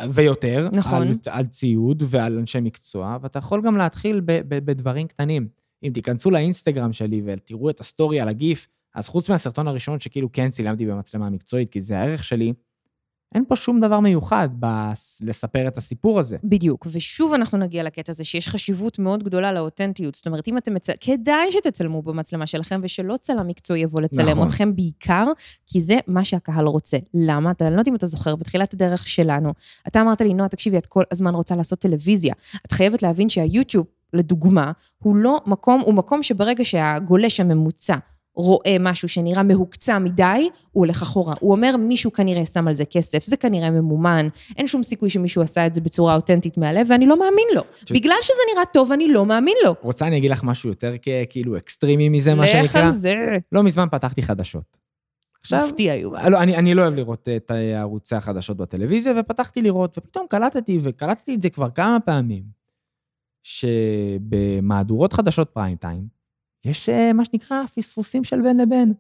ויותר, 0.10 0.70
נכון. 0.74 1.02
על, 1.02 1.14
על 1.30 1.46
ציוד 1.46 2.04
ועל 2.06 2.38
אנשי 2.38 2.60
מקצוע, 2.60 3.18
ואתה 3.22 3.40
יכול 3.40 3.62
גם 3.62 3.78
להתחיל 3.78 4.22
ב, 4.26 4.32
ב, 4.48 4.66
בדברים 4.66 5.08
קטנים. 5.08 5.48
אם 5.84 5.92
תיכנסו 5.94 6.32
לאינסטגרם 6.32 6.94
שלי 6.94 7.22
ותראו 7.26 7.70
את 7.70 7.80
הסטורי 7.80 8.20
על 8.20 8.30
הגיף, 8.30 8.68
אז 8.96 9.08
חוץ 9.08 9.30
מהסרטון 9.30 9.68
הראשון 9.68 10.00
שכאילו 10.00 10.32
כן 10.32 10.50
צילמתי 10.50 10.86
במצלמה 10.86 11.28
המקצועית, 11.28 11.70
כי 11.70 11.82
זה 11.82 12.00
הערך 12.00 12.24
שלי, 12.24 12.54
אין 13.36 13.44
פה 13.48 13.56
שום 13.56 13.80
דבר 13.80 14.00
מיוחד 14.00 14.50
בלספר 14.52 15.68
את 15.68 15.78
הסיפור 15.78 16.20
הזה. 16.20 16.38
בדיוק, 16.44 16.88
ושוב 16.92 17.34
אנחנו 17.34 17.58
נגיע 17.58 17.84
לקטע 17.84 18.12
הזה 18.12 18.24
שיש 18.24 18.50
חשיבות 18.50 19.00
מאוד 19.00 19.24
גדולה 19.24 19.54
לאותנטיות. 19.54 20.16
זאת 20.16 20.28
אומרת, 20.28 20.48
אם 20.48 20.58
אתם 20.58 20.74
מצל... 20.74 20.94
כדאי 21.00 21.52
שתצלמו 21.52 22.02
במצלמה 22.02 22.48
שלכם, 22.48 22.80
ושלא 22.84 23.18
צלם 23.18 23.48
מקצועי 23.48 23.82
יבוא 23.82 24.02
לצלם 24.02 24.30
נכון. 24.30 24.48
אתכם 24.48 24.76
בעיקר, 24.76 25.24
כי 25.68 25.82
זה 25.82 25.98
מה 26.08 26.24
שהקהל 26.24 26.66
רוצה. 26.66 26.98
למה? 27.14 27.52
אתה 27.52 27.68
אני 27.68 27.74
לא 27.74 27.80
יודעת 27.80 27.88
אם 27.88 27.96
אתה 27.96 28.08
זוכר, 28.08 28.36
בתחילת 28.36 28.74
הדרך 28.74 29.08
שלנו, 29.08 29.54
אתה 29.88 30.02
אמרת 30.02 30.22
לי, 30.22 30.34
נועה, 30.34 30.50
תקשיבי, 30.50 30.78
את 30.78 30.86
כל 30.86 31.04
הזמן 31.12 31.36
רוצה 31.36 31.56
לעשות 31.56 31.80
טלוויזיה. 31.80 32.34
את 32.66 32.72
חייבת 32.72 33.04
להבין 33.04 33.30
שהיוטיוב, 33.30 33.86
לדוגמה, 34.14 34.72
הוא 34.98 35.16
לא 35.16 35.42
מקום, 35.46 35.82
הוא 35.82 35.94
מקום 35.94 36.24
שברגע 36.24 36.66
שהגולש 36.66 37.40
הממוצע 37.40 37.96
רואה 38.38 38.76
משהו 38.80 39.08
שנראה 39.08 39.44
מהוקצע 39.44 40.00
מדי, 40.00 40.24
הוא 40.72 40.82
הולך 40.86 41.02
אחורה. 41.02 41.34
הוא 41.40 41.52
אומר, 41.52 41.78
מישהו 41.78 42.12
כנראה 42.14 42.46
שם 42.46 42.68
על 42.68 42.74
זה 42.74 42.86
כסף, 42.86 43.24
זה 43.24 43.38
כנראה 43.38 43.72
ממומן, 43.72 44.28
אין 44.58 44.68
שום 44.68 44.84
סיכוי 44.84 45.10
שמישהו 45.10 45.42
עשה 45.42 45.68
את 45.68 45.74
זה 45.74 45.82
בצורה 45.82 46.16
אותנטית 46.16 46.58
מהלב, 46.58 46.88
ואני 46.90 47.06
לא 47.06 47.20
מאמין 47.20 47.48
לו. 47.56 47.62
ש- 47.86 47.92
בגלל 47.92 48.16
שזה 48.22 48.42
נראה 48.54 48.66
טוב, 48.74 48.92
אני 48.92 49.08
לא 49.08 49.26
מאמין 49.26 49.56
לו. 49.66 49.76
רוצה 49.82 50.08
אני 50.08 50.18
אגיד 50.18 50.32
לך 50.32 50.44
משהו 50.44 50.70
יותר 50.70 50.94
כאילו 51.30 51.58
אקסטרימי 51.58 52.10
מזה, 52.10 52.36
מה 52.36 52.44
לך 52.44 52.50
שנקרא? 52.52 52.82
על 52.82 52.90
זה. 52.90 53.16
לא 53.52 53.64
מזמן 53.64 53.88
פתחתי 53.92 54.22
חדשות. 54.22 54.78
עכשיו, 55.42 55.62
מפתיע, 55.66 55.96
יובל. 55.96 56.30
לא, 56.30 56.38
אני, 56.42 56.56
אני 56.58 56.74
לא 56.74 56.82
אוהב 56.82 56.96
לראות 56.96 57.30
את 57.36 57.52
ערוצי 57.76 58.16
החדשות 58.16 58.58
בטלוויזיה, 58.58 59.14
ופתחתי 59.20 59.62
לראות, 59.62 59.98
ופתאום 59.98 60.26
קלטתי, 60.30 60.78
וקלטתי 60.82 61.34
את 61.36 61.42
זה 61.42 61.50
כבר 61.50 61.70
כמה 61.70 61.98
פעמים, 62.06 62.44
שבמהדורות 63.44 65.14
חדשות 65.14 65.50
פריים 65.50 65.76
טיים, 65.78 66.17
יש 66.66 66.90
אה, 66.90 67.14
מה 67.14 67.26
שנקרא 67.26 67.66
פספוסים 67.76 68.24
של 68.24 68.42
בין 68.42 68.58
לבין. 68.58 68.94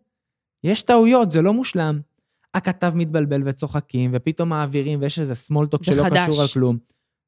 יש 0.63 0.83
טעויות, 0.83 1.31
זה 1.31 1.41
לא 1.41 1.53
מושלם. 1.53 1.99
הכתב 2.53 2.91
מתבלבל 2.95 3.41
וצוחקים, 3.45 4.11
ופתאום 4.13 4.49
מעבירים, 4.49 5.01
ויש 5.01 5.19
איזה 5.19 5.35
סמולטוק 5.35 5.83
שלא 5.83 6.03
חדש. 6.03 6.27
קשור 6.29 6.41
על 6.41 6.47
כלום. 6.47 6.77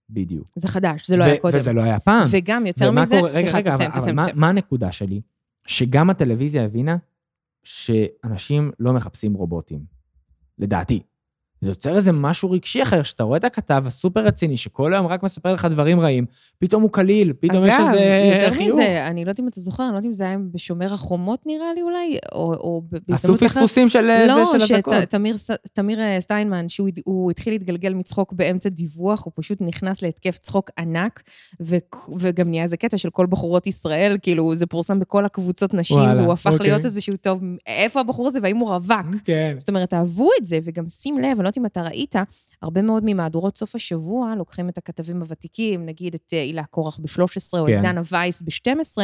בדיוק. 0.09 0.47
זה 0.55 0.67
חדש, 0.67 1.07
זה 1.07 1.17
לא 1.17 1.23
היה 1.23 1.39
קודם. 1.39 1.57
וזה 1.57 1.73
לא 1.73 1.81
היה 1.81 1.99
פעם. 1.99 2.23
וגם 2.31 2.65
יותר 2.65 2.91
מזה, 2.91 3.15
קורה- 3.19 3.29
רגע, 3.31 3.41
סליחה, 3.41 3.57
רגע, 3.57 3.71
תסיים, 3.75 3.91
תסיים, 3.91 4.15
מה-. 4.15 4.25
מה 4.35 4.49
הנקודה 4.49 4.91
שלי? 4.91 5.21
שגם 5.67 6.09
הטלוויזיה 6.09 6.65
הבינה 6.65 6.97
שאנשים 7.63 8.71
לא 8.79 8.93
מחפשים 8.93 9.33
רובוטים. 9.33 9.79
לדעתי. 10.59 10.99
זה 11.61 11.69
יוצר 11.69 11.95
איזה 11.95 12.11
משהו 12.11 12.51
רגשי 12.51 12.83
אחר, 12.83 13.03
שאתה 13.03 13.23
רואה 13.23 13.37
את 13.37 13.43
הכתב 13.43 13.83
הסופר 13.87 14.19
רציני, 14.19 14.57
שכל 14.57 14.93
היום 14.93 15.07
רק 15.07 15.23
מספר 15.23 15.53
לך 15.53 15.65
דברים 15.65 15.99
רעים, 15.99 16.25
פתאום 16.59 16.83
הוא 16.83 16.91
קליל, 16.91 17.33
פתאום 17.39 17.65
יש 17.65 17.73
איזה 17.79 17.91
אגב, 17.91 18.41
יותר 18.41 18.53
חיוך. 18.53 18.73
מזה, 18.73 19.07
אני 19.07 19.25
לא 19.25 19.29
יודעת 19.29 19.39
אם 19.39 19.47
אתה 19.47 19.59
זוכר, 19.59 19.83
אני 19.83 19.91
לא 19.91 19.97
יודעת 19.97 20.09
אם 20.09 20.13
זה 20.13 20.23
היה 20.23 20.37
בשומר 20.51 20.93
החומות 20.93 21.39
נראה 21.45 21.73
לי 21.75 21.81
אולי, 21.81 22.17
או, 22.31 22.53
או 22.53 22.81
עשו 22.91 23.01
בהזדמנות 23.07 23.43
אחרת. 23.43 23.49
פספוסים 23.49 23.89
של 23.89 24.09
אה, 24.09 24.27
לא, 24.27 24.45
זה, 24.45 24.59
של 24.59 24.73
אזעקות. 24.73 24.93
שתמיר 25.01 25.35
תמיר 25.73 25.99
אה, 25.99 26.17
סטיינמן, 26.19 26.69
שהוא 26.69 26.89
הוא 27.05 27.31
התחיל 27.31 27.53
להתגלגל 27.53 27.93
מצחוק 27.93 28.33
באמצע 28.33 28.69
דיווח, 28.69 29.25
הוא 29.25 29.33
פשוט 29.35 29.57
נכנס 29.61 30.01
להתקף 30.01 30.37
צחוק 30.37 30.69
ענק, 30.77 31.23
ו, 31.61 31.75
וגם 32.19 32.49
נהיה 32.49 32.63
איזה 32.63 32.77
קטע 32.77 32.97
של 32.97 33.09
כל 33.09 33.25
בחורות 33.25 33.67
ישראל, 33.67 34.17
כאילו, 34.21 34.55
זה 34.55 34.65
פורסם 34.65 34.99
בכל 34.99 35.25
הקבוצות 35.25 35.73
נשים, 35.73 35.97
וואלה, 35.97 36.21
והוא 36.21 36.33
הפך 36.33 36.51
אוקיי. 36.51 36.67
להיות 36.67 36.85
איזשהו 36.85 37.17
טוב, 37.17 37.41
איפה 37.67 37.99
הבחור 37.99 38.27
הזה 38.27 38.39
והאם 38.43 38.57
הוא 38.57 38.69
רווק? 38.69 39.15
כן. 39.25 39.55
זאת 39.57 39.69
אומרת, 39.69 39.93
אהבו 39.93 40.29
את 40.41 40.45
זה, 40.45 40.59
וגם 40.63 40.89
שים 40.89 41.17
לב, 41.17 41.41
לא 41.41 41.48
יודעת 41.49 41.57
אם 41.57 41.65
אתה 41.65 41.81
ראית, 41.81 42.15
הרבה 42.61 42.81
מאוד 42.81 43.03
ממהדורות 43.05 43.57
סוף 43.57 43.75
השבוע 43.75 44.33
לוקחים 44.37 44.69
את 44.69 44.77
הכתבים 44.77 45.19
הוותיקים, 45.21 45.85
נגיד 45.85 46.13
את 46.13 46.33
אה, 46.33 46.41
הילה 46.41 46.63
קורח 46.63 46.99
ב-13, 46.99 47.59
או 47.59 47.67
את 47.67 47.69
כן. 47.69 47.81
דנה 47.81 48.01
וייס 48.11 48.41
ב-12, 48.41 48.97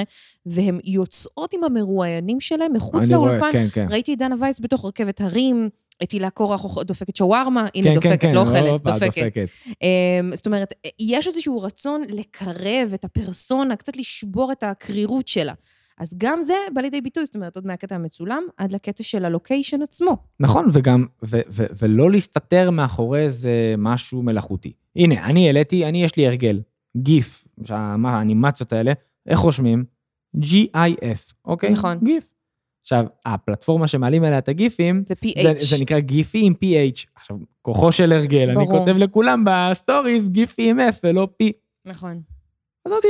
והן 0.46 0.80
יוצאות 0.84 1.54
עם 1.54 1.64
המרואיינים 1.64 2.40
שלהם 2.40 2.74
מחוץ 2.74 3.10
לאולפן. 3.10 3.52
כן, 3.52 3.68
כן. 3.74 3.88
ראיתי 3.90 4.14
את 4.14 4.18
דנה 4.18 4.36
וייס 4.40 4.60
בתוך 4.60 4.86
רכבת 4.86 5.22
הרים, 5.22 5.70
את 6.04 6.12
הילה 6.12 6.30
קורח 6.30 6.78
דופקת 6.84 7.16
שווארמה, 7.16 7.68
הנה 7.76 7.90
כן, 7.90 7.90
כן, 7.90 7.96
דופקת, 7.96 8.22
כן, 8.22 8.36
לא 8.36 8.40
אוכלת, 8.40 8.72
הופה, 8.72 8.92
דופקת. 8.92 9.48
אמ, 9.82 10.36
זאת 10.36 10.46
אומרת, 10.46 10.74
יש 11.00 11.28
איזשהו 11.28 11.62
רצון 11.62 12.02
לקרב 12.10 12.92
את 12.94 13.06
הפרסונה, 13.06 13.76
קצת 13.76 13.98
לשבור 13.98 14.52
את 14.52 14.64
הקרירות 14.64 15.28
שלה. 15.28 15.54
אז 15.98 16.14
גם 16.18 16.42
זה 16.42 16.54
בא 16.74 16.82
לידי 16.82 17.02
ביטוי, 17.02 17.26
זאת 17.26 17.36
אומרת, 17.36 17.56
עוד 17.56 17.68
מהקטע 17.68 17.96
המצולם 17.96 18.44
עד 18.58 18.72
לקטע 18.72 19.04
של 19.04 19.26
הלוקיישן 19.26 19.82
עצמו. 19.82 20.18
נכון, 20.40 20.68
וגם, 20.74 21.06
ו- 21.24 21.42
ו- 21.50 21.66
ולא 21.78 22.12
להסתתר 22.12 22.72
מאחורי 22.72 23.22
איזה 23.22 23.76
משהו 23.78 24.22
מלאכותי. 24.24 24.74
הנה, 24.96 25.26
אני 25.26 25.48
העליתי, 25.48 25.86
אני, 25.86 26.04
יש 26.04 26.16
לי 26.16 26.28
הרגל, 26.28 26.62
גיף, 26.98 27.48
האנימציות 28.04 28.74
האלה, 28.74 28.94
איך 29.28 29.40
רושמים? 29.40 29.86
GIF, 30.38 31.34
אוקיי? 31.46 31.70
נכון. 31.70 31.98
גיף. 32.04 32.32
עכשיו, 32.82 33.06
הפלטפורמה 33.26 33.88
שמעלים 33.88 34.24
אליה 34.24 34.38
את 34.38 34.50
הגיפים, 34.50 35.04
זה 35.06 35.16
PH. 35.26 35.42
זה, 35.44 35.54
זה 35.58 35.82
נקרא 35.82 36.00
גיפי 36.00 36.42
עם 36.46 36.54
PH. 36.54 37.06
עכשיו, 37.16 37.38
כוחו 37.62 37.92
של 37.92 38.14
הרגל, 38.14 38.50
אני 38.50 38.66
ברור. 38.66 38.80
כותב 38.80 38.96
לכולם 38.98 39.44
בסטוריז 39.48 40.30
גיפי 40.30 40.70
עם 40.70 40.80
F 40.80 41.00
ולא 41.04 41.28
P. 41.44 41.46
נכון. 41.86 42.22
עזבתי. 42.86 43.08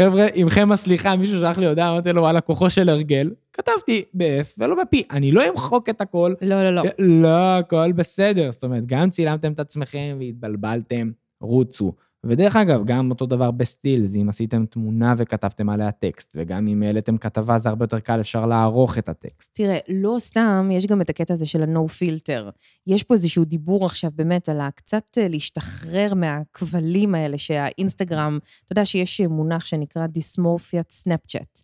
חבר'ה, 0.00 0.26
עמכם 0.34 0.72
הסליחה, 0.72 1.16
מישהו 1.16 1.38
שלח 1.38 1.58
לי 1.58 1.66
הודעה, 1.66 1.90
אמרתי 1.90 2.12
לו, 2.12 2.22
וואלה, 2.22 2.40
כוחו 2.40 2.70
של 2.70 2.88
הרגל, 2.88 3.30
כתבתי 3.52 4.04
ב-F 4.14 4.46
ולא 4.58 4.74
ב-P. 4.74 4.98
אני 5.10 5.32
לא 5.32 5.48
אמחוק 5.50 5.88
את 5.88 6.00
הכל, 6.00 6.34
לא, 6.42 6.62
לא, 6.62 6.70
לא. 6.70 6.82
לא, 6.98 7.58
הכל 7.58 7.92
בסדר. 7.92 8.52
זאת 8.52 8.64
אומרת, 8.64 8.86
גם 8.86 9.10
צילמתם 9.10 9.52
את 9.52 9.60
עצמכם 9.60 10.16
והתבלבלתם, 10.20 11.10
רוצו. 11.40 11.92
ודרך 12.26 12.56
אגב, 12.56 12.84
גם 12.84 13.10
אותו 13.10 13.26
דבר 13.26 13.50
בסטילס, 13.50 14.16
אם 14.16 14.28
עשיתם 14.28 14.66
תמונה 14.66 15.14
וכתבתם 15.18 15.70
עליה 15.70 15.92
טקסט, 15.92 16.36
וגם 16.36 16.68
אם 16.68 16.82
העליתם 16.82 17.18
כתבה, 17.18 17.58
זה 17.58 17.68
הרבה 17.68 17.84
יותר 17.84 18.00
קל, 18.00 18.20
אפשר 18.20 18.46
לערוך 18.46 18.98
את 18.98 19.08
הטקסט. 19.08 19.50
תראה, 19.52 19.78
לא 19.88 20.16
סתם, 20.18 20.68
יש 20.72 20.86
גם 20.86 21.00
את 21.00 21.10
הקטע 21.10 21.34
הזה 21.34 21.46
של 21.46 21.62
ה-no 21.62 21.78
filter. 21.88 22.50
יש 22.86 23.02
פה 23.02 23.14
איזשהו 23.14 23.44
דיבור 23.44 23.86
עכשיו 23.86 24.10
באמת 24.14 24.48
על 24.48 24.60
הקצת 24.60 25.04
אה, 25.18 25.28
להשתחרר 25.28 26.14
מהכבלים 26.14 27.14
האלה 27.14 27.38
שהאינסטגרם, 27.38 28.38
אתה 28.64 28.72
יודע 28.72 28.84
שיש 28.84 29.20
מונח 29.20 29.64
שנקרא 29.64 30.06
דיסמורפיית 30.06 30.90
סנאפצ'אט. 30.90 31.60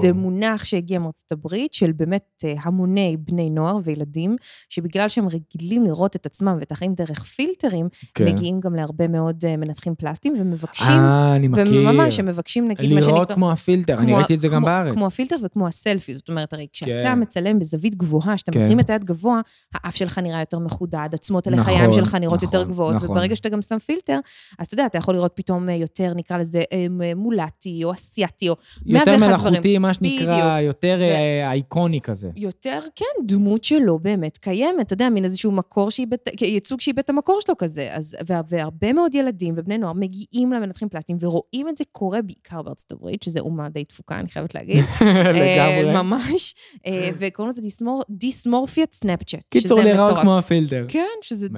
זה 0.00 0.12
מונח 0.12 0.64
שהגיע 0.64 0.98
מארצות 0.98 1.32
הברית 1.32 1.72
של 1.72 1.92
באמת 1.92 2.44
אה, 2.44 2.54
המוני 2.62 3.16
בני 3.16 3.50
נוער 3.50 3.78
וילדים, 3.84 4.36
שבגלל 4.68 5.08
שהם 5.08 5.26
רגילים 5.28 5.84
לראות 5.84 6.16
את 6.16 6.26
עצמם 6.26 6.56
ואת 6.60 6.72
החיים 6.72 6.94
דרך 6.94 7.24
פילטרים, 7.24 7.88
כן. 8.14 8.24
מגיעים 8.24 8.60
גם 8.60 8.74
להרבה 8.74 9.08
מאוד 9.08 9.44
אה, 9.44 9.56
מנתחים 9.78 9.94
פלסטיים 9.94 10.34
ומבקשים, 10.40 10.86
אה, 11.00 11.36
אני 11.36 11.48
מכיר. 11.48 11.64
וממש 11.88 12.18
הם 12.18 12.26
מבקשים 12.26 12.68
נגיד 12.68 12.92
מה 12.92 13.00
שנקרא... 13.02 13.14
לראות 13.14 13.32
כמו 13.32 13.52
הפילטר, 13.52 13.98
אני 13.98 14.06
כמו- 14.06 14.16
ראיתי 14.16 14.34
את 14.34 14.38
זה 14.38 14.48
גם 14.48 14.62
בארץ. 14.62 14.92
כמו 14.94 15.06
הפילטר 15.06 15.36
וכמו 15.42 15.66
הסלפי, 15.66 16.14
זאת 16.14 16.28
אומרת, 16.28 16.52
הרי 16.52 16.66
כשאתה 16.72 16.90
כן. 17.02 17.20
מצלם 17.20 17.58
בזווית 17.58 17.94
גבוהה, 17.94 18.34
כשאתה 18.36 18.52
כן. 18.52 18.64
מרים 18.64 18.80
את 18.80 18.90
היד 18.90 19.04
גבוה, 19.04 19.40
האף 19.74 19.94
שלך 19.96 20.18
נראה 20.18 20.40
יותר 20.40 20.58
מחודד, 20.58 21.08
עצמות 21.12 21.46
הלחיים 21.46 21.78
נכון, 21.80 21.92
שלך 21.92 22.14
נראות 22.14 22.42
יותר 22.42 22.58
נכון, 22.60 22.70
גבוהות, 22.72 22.94
נכון. 22.94 23.10
וברגע 23.10 23.36
שאתה 23.36 23.48
גם 23.48 23.62
שם 23.62 23.78
פילטר, 23.78 24.18
אז 24.58 24.66
אתה 24.66 24.74
יודע, 24.74 24.86
אתה 24.86 24.98
יכול 24.98 25.14
לראות 25.14 25.32
פתאום 25.34 25.68
אה, 25.68 25.74
יותר, 25.74 26.12
נקרא 26.16 26.36
לזה, 26.38 26.62
אה, 26.72 26.86
מולטי 27.16 27.84
או 27.84 27.92
אסיאתי, 27.92 28.48
או 28.48 28.54
מאה 28.86 29.00
יותר 29.00 29.12
ואחד 29.12 29.26
מלאכותי, 29.26 29.58
דברים. 29.58 29.82
מה 29.82 29.94
שנקרא, 29.94 30.60
יותר 30.60 30.96
ו- 30.98 31.02
אה, 31.02 31.50
אייקוני 31.50 32.00
כזה. 32.00 32.30
יותר, 32.36 32.80
כן, 32.96 33.24
דמות 33.26 33.64
שלו 33.64 33.98
באמת 33.98 34.36
קיימת, 34.36 34.86
אתה 34.86 34.94
יודע, 34.94 35.08
מין 35.08 35.24
איזשהו 35.24 35.52
מקור 35.52 35.90
שאיבד, 35.90 36.16
ייצוג 36.40 36.80
שאיבד 36.80 36.98
את 36.98 37.10
המקור 37.10 37.38
שלו 37.46 37.56
כזה. 37.56 37.88
אז, 37.92 38.16
וה- 38.28 38.40
והרבה 38.48 38.92
מאוד 38.92 39.14
ילדים 39.14 39.54
ובני 39.68 39.78
נוער 39.78 39.92
מגיעים 39.92 40.52
למנתחים 40.52 40.88
פלסטיים 40.88 41.18
ורואים 41.20 41.68
את 41.68 41.76
זה 41.76 41.84
קורה 41.92 42.22
בעיקר 42.22 42.62
בארצות 42.62 42.92
הברית, 42.92 43.22
שזה 43.22 43.40
אומה 43.40 43.68
די 43.68 43.84
תפוקה, 43.84 44.20
אני 44.20 44.28
חייבת 44.28 44.54
להגיד. 44.54 44.84
לגמרי. 45.00 45.94
אה, 45.96 46.02
ממש, 46.02 46.54
אה, 46.86 47.10
וקוראים 47.18 47.50
לזה 47.50 47.62
דיסמור, 47.62 48.02
דיסמורפיית 48.10 48.92
סנאפצ'אט. 48.94 49.44
קיצור, 49.50 49.80
להיראות. 49.80 50.18
כמו 50.22 50.38
הפילטר. 50.38 50.86
כן, 50.88 51.06
שזה, 51.22 51.48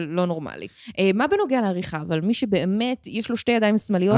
לא 0.00 0.26
נורמלי. 0.26 0.66
אה, 0.98 1.10
מה 1.14 1.26
בנוגע 1.26 1.60
לעריכה? 1.60 2.00
אבל 2.02 2.20
מי 2.20 2.34
שבאמת, 2.34 3.06
יש 3.06 3.30
לו 3.30 3.36
שתי 3.36 3.52
ידיים 3.52 3.78
שמאליות 3.78 4.16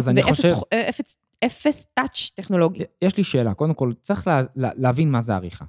ואפס 0.74 1.16
אפס- 1.44 1.84
טאץ' 1.94 2.30
טכנולוגי. 2.34 2.84
יש 3.02 3.16
לי 3.16 3.24
שאלה, 3.24 3.54
קודם 3.54 3.74
כל, 3.74 3.92
צריך 4.02 4.26
לה, 4.26 4.42
לה, 4.56 4.70
להבין 4.76 5.10
מה 5.10 5.20
זה 5.20 5.34
עריכה. 5.34 5.64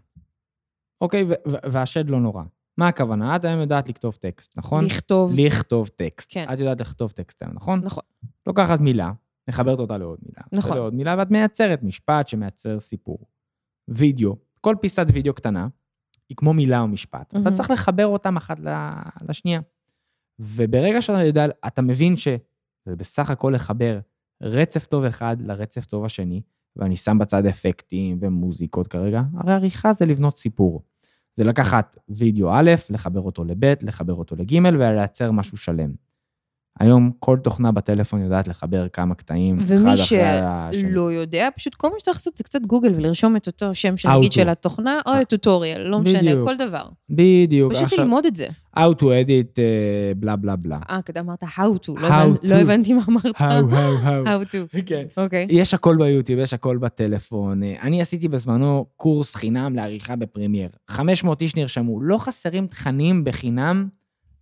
אוקיי, 1.01 1.25
והשד 1.45 2.09
לא 2.09 2.19
נורא. 2.19 2.43
מה 2.77 2.87
הכוונה? 2.87 3.35
את 3.35 3.45
היום 3.45 3.61
יודעת 3.61 3.89
לכתוב 3.89 4.15
טקסט, 4.15 4.57
נכון? 4.57 4.85
לכתוב. 4.85 5.33
לכתוב 5.35 5.87
טקסט. 5.87 6.27
כן. 6.31 6.45
את 6.53 6.59
יודעת 6.59 6.81
לכתוב 6.81 7.11
טקסט 7.11 7.43
היום, 7.43 7.53
נכון? 7.53 7.79
נכון. 7.83 8.03
לוקחת 8.47 8.79
מילה, 8.79 9.11
מחברת 9.49 9.79
אותה 9.79 9.97
לעוד 9.97 10.19
מילה. 10.25 10.41
נכון. 10.51 10.77
לעוד 10.77 10.93
מילה, 10.93 11.15
ואת 11.17 11.31
מייצרת 11.31 11.83
משפט 11.83 12.27
שמייצר 12.27 12.79
סיפור. 12.79 13.19
וידאו, 13.87 14.35
כל 14.61 14.75
פיסת 14.81 15.05
וידאו 15.13 15.33
קטנה, 15.33 15.67
היא 16.29 16.37
כמו 16.37 16.53
מילה 16.53 16.81
או 16.81 16.87
משפט. 16.87 17.27
אתה 17.27 17.39
מהמם. 17.39 17.55
צריך 17.55 17.71
לחבר 17.71 18.07
אותם 18.07 18.37
אחת 18.37 18.57
לשנייה. 19.29 19.61
וברגע 20.39 21.01
שאתה 21.01 21.23
יודע, 21.23 21.45
אתה 21.67 21.81
מבין 21.81 22.17
שזה 22.17 22.37
בסך 22.97 23.29
הכל 23.29 23.51
לחבר 23.55 23.99
רצף 24.41 24.85
טוב 24.85 25.03
אחד 25.03 25.37
לרצף 25.41 25.85
טוב 25.85 26.05
השני, 26.05 26.41
ואני 26.75 26.95
שם 26.95 27.17
בצד 27.17 27.45
אפקטים 27.45 28.17
ומוזיקות 28.21 28.87
כרגע, 28.87 29.21
הרי 29.37 29.53
עריכה 29.53 29.93
זה 29.93 30.05
לבנות 30.05 30.37
סיפור. 30.39 30.83
זה 31.35 31.43
לקחת 31.43 31.97
וידאו 32.09 32.49
א', 32.53 32.71
לחבר 32.89 33.21
אותו 33.21 33.43
לב', 33.43 33.73
לחבר 33.81 34.13
אותו 34.13 34.35
לג' 34.35 34.53
ולייצר 34.73 35.31
משהו 35.31 35.57
שלם. 35.57 36.04
היום 36.79 37.11
כל 37.19 37.37
תוכנה 37.43 37.71
בטלפון 37.71 38.21
יודעת 38.21 38.47
לחבר 38.47 38.87
כמה 38.87 39.15
קטעים, 39.15 39.59
אחד 39.59 39.65
ומי 39.67 39.93
אחרי 39.93 40.21
השני. 40.23 40.81
שלא 40.81 41.13
יודע, 41.13 41.49
פשוט 41.55 41.75
כל 41.75 41.89
מה 41.89 41.99
שצריך 41.99 42.17
לעשות 42.17 42.37
זה 42.37 42.43
קצת 42.43 42.61
גוגל 42.61 42.93
ולרשום 42.95 43.35
את 43.35 43.47
אותו 43.47 43.75
שם 43.75 43.97
של 43.97 44.09
נגיד. 44.09 44.31
של 44.31 44.49
התוכנה, 44.49 45.01
או 45.05 45.21
את 45.21 45.29
טוטוריאל, 45.29 45.81
לא 45.81 45.99
משנה. 45.99 46.31
כל 46.45 46.55
דבר. 46.57 46.83
בדיוק. 47.09 47.73
פשוט 47.73 47.83
עכשיו, 47.83 47.99
ללמוד 47.99 48.25
את 48.25 48.35
זה. 48.35 48.47
How 48.77 48.93
to 48.99 49.03
edit, 49.03 49.59
אה, 49.59 50.11
בלה 50.17 50.35
בלה 50.35 50.55
בלה. 50.55 50.79
אה, 50.89 50.99
אתה 50.99 51.19
אמרת 51.19 51.43
how 51.43 51.87
to, 51.87 52.01
לא. 52.01 52.09
לא 52.43 52.55
הבנתי 52.55 52.93
מה 52.93 53.01
אמרת. 53.09 53.25
How, 53.25 53.71
how, 53.71 54.05
how. 54.05 54.27
how 54.27 54.53
to, 54.53 54.81
כן. 54.85 55.05
אוקיי. 55.17 55.47
יש 55.49 55.73
הכל 55.73 55.95
ביוטיוב, 55.97 56.39
יש 56.39 56.53
הכל 56.53 56.77
בטלפון. 56.77 57.63
אה, 57.63 57.75
אני 57.81 58.01
עשיתי 58.01 58.27
בזמנו 58.27 58.85
קורס 58.97 59.35
חינם 59.35 59.75
לעריכה 59.75 60.15
בפרמייר. 60.15 60.69
500 60.87 61.41
איש 61.41 61.55
נרשמו. 61.55 62.01
לא 62.01 62.17
חסרים 62.17 62.67
תכנים 62.67 63.23
בחינם 63.23 63.87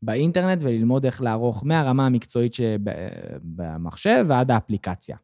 באינטרנט 0.05 0.61
וללמוד 0.61 1.05
איך 1.05 1.21
לערוך 1.21 1.63
מהרמה 1.65 2.05
המקצועית 2.05 2.53
שבמחשב 2.53 4.25
ועד 4.27 4.51
האפליקציה. 4.51 5.17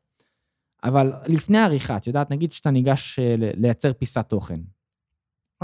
אבל 0.83 1.13
לפני 1.27 1.57
העריכה, 1.57 1.97
את 1.97 2.07
יודעת, 2.07 2.31
נגיד 2.31 2.51
שאתה 2.51 2.71
ניגש 2.71 3.19
אה, 3.19 3.35
לייצר 3.37 3.93
פיסת 3.93 4.25
תוכן. 4.29 4.59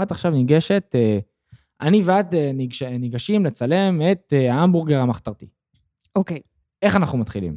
את 0.02 0.10
עכשיו 0.10 0.30
ניגשת, 0.30 0.90
אה, 0.94 1.18
אני 1.80 2.02
ואת 2.04 2.34
אה, 2.34 2.50
ניגש, 2.54 2.82
ניגשים 2.82 3.46
לצלם 3.46 4.00
את 4.12 4.32
ההמבורגר 4.32 5.00
המחתרתי. 5.00 5.46
אוקיי, 6.16 6.40
איך 6.82 6.96
אנחנו 6.96 7.18
מתחילים? 7.18 7.56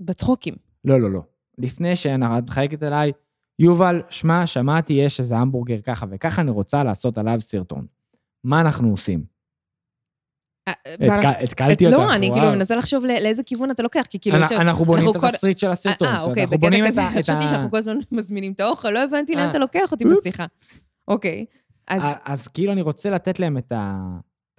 בצחוקים. 0.00 0.54
לא, 0.84 1.00
לא, 1.00 1.10
לא. 1.10 1.22
לפני 1.58 1.96
שאת 1.96 2.48
מחייגת 2.48 2.82
אליי, 2.82 3.12
יובל, 3.58 4.02
שמע, 4.10 4.46
שמעתי, 4.46 4.92
יש 4.92 5.20
איזה 5.20 5.36
המבורגר 5.36 5.80
ככה 5.80 6.06
וככה, 6.10 6.42
אני 6.42 6.50
רוצה 6.50 6.84
לעשות 6.84 7.18
עליו 7.18 7.40
סרטון. 7.40 7.86
מה 8.44 8.60
אנחנו 8.60 8.90
עושים? 8.90 9.35
אה, 10.68 10.72
התק- 11.00 11.42
התקלתי 11.42 11.86
אותך, 11.86 11.96
לא, 11.98 12.14
אני 12.14 12.30
כאילו 12.32 12.46
וואו. 12.46 12.56
מנסה 12.58 12.76
לחשוב 12.76 13.04
לא- 13.04 13.14
לאיזה 13.14 13.42
כיוון 13.42 13.70
אתה 13.70 13.82
לוקח, 13.82 14.02
כי 14.10 14.18
כאילו... 14.20 14.36
אנחנו 14.52 14.84
בונים 14.84 15.08
את 15.08 15.16
התסריט 15.24 15.58
של 15.58 15.70
הסרטון. 15.70 16.08
אה, 16.08 16.22
אוקיי, 16.22 16.46
בקטע 16.46 16.86
כזה, 16.86 17.02
חשבתי 17.22 17.48
שאנחנו 17.48 17.70
כל 17.70 17.76
הזמן 17.76 17.96
מזמינים 18.12 18.52
את 18.52 18.60
האוכל, 18.60 18.90
לא 18.90 19.02
הבנתי 19.04 19.34
לאן 19.34 19.44
אה. 19.44 19.50
אתה 19.50 19.58
לוקח 19.58 19.92
אותי. 19.92 20.04
בשיחה. 20.04 20.46
אוקיי, 21.08 21.44
אז 21.88 22.02
אז- 22.24 22.48
כאילו 22.48 22.72
אני 22.72 22.82
רוצה 22.82 23.10
לתת 23.10 23.40
להם 23.40 23.58
את 23.58 23.72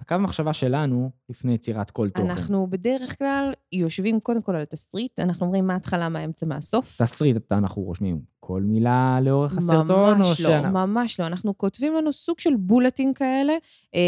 הקו 0.00 0.14
המחשבה 0.14 0.52
שלנו 0.52 1.10
לפני 1.28 1.54
יצירת 1.54 1.90
כל 1.90 2.08
תוכן. 2.10 2.30
אנחנו 2.30 2.66
בדרך 2.70 3.18
כלל 3.18 3.52
יושבים 3.72 4.20
קודם 4.20 4.42
כל 4.42 4.56
על 4.56 4.64
תסריט, 4.64 5.20
אנחנו 5.20 5.46
אומרים 5.46 5.66
מה 5.66 5.72
ההתחלה, 5.72 6.08
מה 6.08 6.18
האמצע, 6.18 6.46
מה 6.46 6.56
הסוף. 6.56 7.02
תסריט, 7.02 7.52
אנחנו 7.52 7.82
רושמים 7.82 8.20
כל 8.40 8.62
מילה 8.62 9.18
לאורך 9.22 9.58
הסרטון, 9.58 10.18
ממש 10.18 10.40
לא, 10.40 10.60
ממש 10.62 11.20
לא. 11.20 11.26
אנחנו 11.26 11.58
כותבים 11.58 11.94
לנו 11.96 12.12
סוג 12.12 12.40
של 12.40 12.50
בולטים 12.58 13.14
כאלה. 13.14 13.52
אה, 13.94 14.00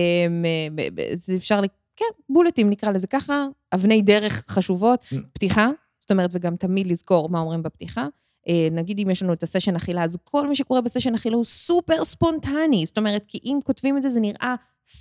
אפשר 1.36 1.60
כן, 2.00 2.22
בולטים 2.28 2.70
נקרא 2.70 2.90
לזה 2.90 3.06
ככה, 3.06 3.46
אבני 3.74 4.02
דרך 4.02 4.44
חשובות, 4.48 5.04
Mm. 5.12 5.16
פתיחה, 5.32 5.70
זאת 6.00 6.10
אומרת, 6.10 6.30
וגם 6.32 6.56
תמיד 6.56 6.86
לזכור 6.86 7.28
מה 7.28 7.40
אומרים 7.40 7.62
בפתיחה. 7.62 8.06
אה, 8.48 8.68
נגיד 8.72 8.98
אם 8.98 9.10
יש 9.10 9.22
לנו 9.22 9.32
את 9.32 9.42
הסשן 9.42 9.76
אכילה, 9.76 10.04
אז 10.04 10.16
כל 10.24 10.48
מה 10.48 10.54
שקורה 10.54 10.80
בסשן 10.80 11.14
אכילה 11.14 11.36
הוא 11.36 11.44
סופר 11.44 12.04
ספונטני. 12.04 12.86
זאת 12.86 12.98
אומרת, 12.98 13.24
כי 13.28 13.38
אם 13.44 13.58
כותבים 13.64 13.96
את 13.96 14.02
זה, 14.02 14.08
זה 14.08 14.20
נראה 14.20 14.54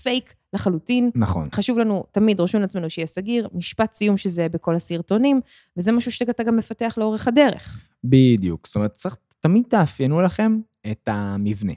פייק 0.04 0.34
לחלוטין. 0.54 1.12
נכון. 1.16 1.46
חשוב 1.54 1.78
לנו, 1.80 2.04
תמיד 2.12 2.40
רושמים 2.40 2.62
לעצמנו 2.62 2.90
שיהיה 2.90 3.06
סגיר, 3.08 3.48
משפט 3.54 3.94
סיום 3.94 4.18
שזה 4.18 4.50
בכל 4.50 4.76
הסרטונים, 4.76 5.42
וזה 5.78 5.92
משהו 5.92 6.12
שאתה 6.12 6.44
גם 6.44 6.56
מפתח 6.56 6.96
לאורך 6.98 7.28
הדרך. 7.28 7.80
בדיוק. 8.04 8.68
זאת 8.68 8.76
אומרת, 8.76 8.92
צריך, 8.94 9.16
תמיד 9.40 9.64
תאפיינו 9.70 10.22
לכם 10.22 10.60
את 10.92 11.08
המבנה, 11.12 11.74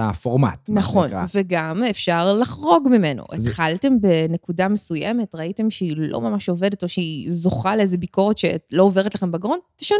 הפורמט. 0.00 0.68
נכון. 0.68 1.08
וגם 1.34 1.82
אפשר 1.90 2.34
לחרוג 2.36 2.88
ממנו. 2.90 3.22
זה- 3.36 3.48
התחלתם 3.50 4.00
בנקודה 4.00 4.68
מסוימת, 4.68 5.34
ראיתם 5.34 5.70
שהיא 5.70 5.94
לא 5.96 6.20
ממש 6.20 6.48
עובדת, 6.48 6.82
או 6.82 6.88
שהיא 6.88 7.32
זוכה 7.32 7.76
לאיזו 7.76 7.98
ביקורת 7.98 8.38
שלא 8.38 8.82
עוברת 8.82 9.14
לכם 9.14 9.32
בגרון, 9.32 9.58
תשנו. 9.76 9.98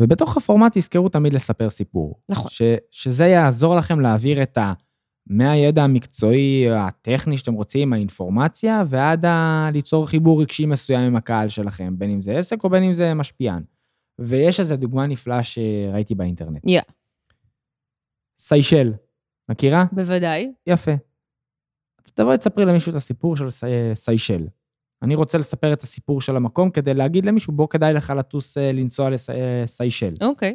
ובתוך 0.00 0.36
הפורמט 0.36 0.78
תזכרו 0.78 1.08
תמיד 1.08 1.34
לספר 1.34 1.70
סיפור. 1.70 2.20
נכון. 2.28 2.50
ש, 2.50 2.62
שזה 2.90 3.26
יעזור 3.26 3.76
לכם 3.76 4.00
להעביר 4.00 4.42
את 4.42 4.58
ה... 4.58 4.72
מהידע 5.26 5.82
המקצועי, 5.84 6.64
הטכני 6.70 7.38
שאתם 7.38 7.54
רוצים, 7.54 7.92
האינפורמציה, 7.92 8.82
ועד 8.88 9.24
ה... 9.24 9.68
ליצור 9.72 10.06
חיבור 10.06 10.42
רגשי 10.42 10.66
מסוים 10.66 11.00
עם 11.00 11.16
הקהל 11.16 11.48
שלכם, 11.48 11.94
בין 11.98 12.10
אם 12.10 12.20
זה 12.20 12.32
עסק 12.38 12.64
או 12.64 12.70
בין 12.70 12.82
אם 12.82 12.92
זה 12.92 13.14
משפיען. 13.14 13.62
ויש 14.20 14.60
איזו 14.60 14.76
דוגמה 14.76 15.06
נפלאה 15.06 15.42
שראיתי 15.42 16.14
באינטרנט. 16.14 16.62
יא. 16.66 16.80
סיישל, 18.38 18.92
מכירה? 19.48 19.84
בוודאי. 19.92 20.52
יפה. 20.66 20.92
תבואי 22.14 22.38
תספרי 22.38 22.64
למישהו 22.64 22.90
את 22.90 22.96
הסיפור 22.96 23.36
של 23.36 23.50
סי... 23.50 23.66
סיישל. 23.94 24.46
אני 25.02 25.14
רוצה 25.14 25.38
לספר 25.38 25.72
את 25.72 25.82
הסיפור 25.82 26.20
של 26.20 26.36
המקום 26.36 26.70
כדי 26.70 26.94
להגיד 26.94 27.26
למישהו, 27.26 27.52
בוא 27.52 27.68
כדאי 27.68 27.92
לך 27.92 28.12
לטוס, 28.16 28.58
אה, 28.58 28.72
לנסוע 28.72 29.10
לסיישל. 29.10 30.12
אוקיי. 30.22 30.54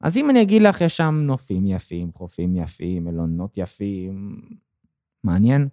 אז 0.00 0.16
אם 0.16 0.30
אני 0.30 0.42
אגיד 0.42 0.62
לך, 0.62 0.80
יש 0.80 0.96
שם 0.96 1.20
נופים 1.22 1.66
יפים, 1.66 2.10
חופים 2.14 2.56
יפים, 2.56 3.04
מלונות 3.04 3.58
יפים, 3.58 4.40
מעניין. 5.24 5.68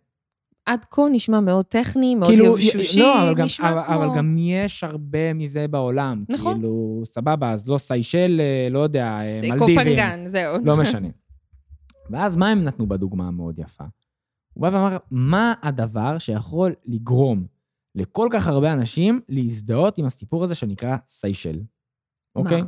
עד 0.65 0.85
כה 0.91 1.01
נשמע 1.11 1.39
מאוד 1.39 1.65
טכני, 1.65 2.15
מאוד 2.15 2.29
כאילו, 2.29 2.57
יבשושי, 2.59 2.99
לא, 2.99 3.23
אבל 3.23 3.33
גם, 3.35 3.45
נשמע 3.45 3.71
אבל, 3.71 3.83
כמו... 3.83 3.95
אבל 3.95 4.17
גם 4.17 4.35
יש 4.39 4.83
הרבה 4.83 5.33
מזה 5.33 5.67
בעולם. 5.67 6.23
נכון. 6.29 6.53
כאילו, 6.53 7.01
סבבה, 7.05 7.51
אז 7.51 7.67
לא 7.67 7.77
סיישל, 7.77 8.41
אה, 8.41 8.67
לא 8.71 8.79
יודע, 8.79 9.05
אה, 9.05 9.39
מלדיבים. 9.43 9.77
קופנגן, 9.77 10.23
זהו. 10.27 10.57
לא 10.63 10.77
משנה. 10.77 11.07
ואז 12.09 12.35
מה 12.35 12.49
הם 12.49 12.63
נתנו 12.63 12.87
בדוגמה 12.87 13.27
המאוד 13.27 13.59
יפה? 13.59 13.83
הוא 14.53 14.61
בא 14.61 14.69
ואמר, 14.73 14.97
מה 15.11 15.53
הדבר 15.61 16.17
שיכול 16.17 16.73
לגרום 16.85 17.47
לכל 17.95 18.27
כך 18.31 18.47
הרבה 18.47 18.73
אנשים 18.73 19.21
להזדהות 19.29 19.97
עם 19.97 20.05
הסיפור 20.05 20.43
הזה 20.43 20.55
שנקרא 20.55 20.97
סיישל, 21.09 21.61
אוקיי? 22.35 22.61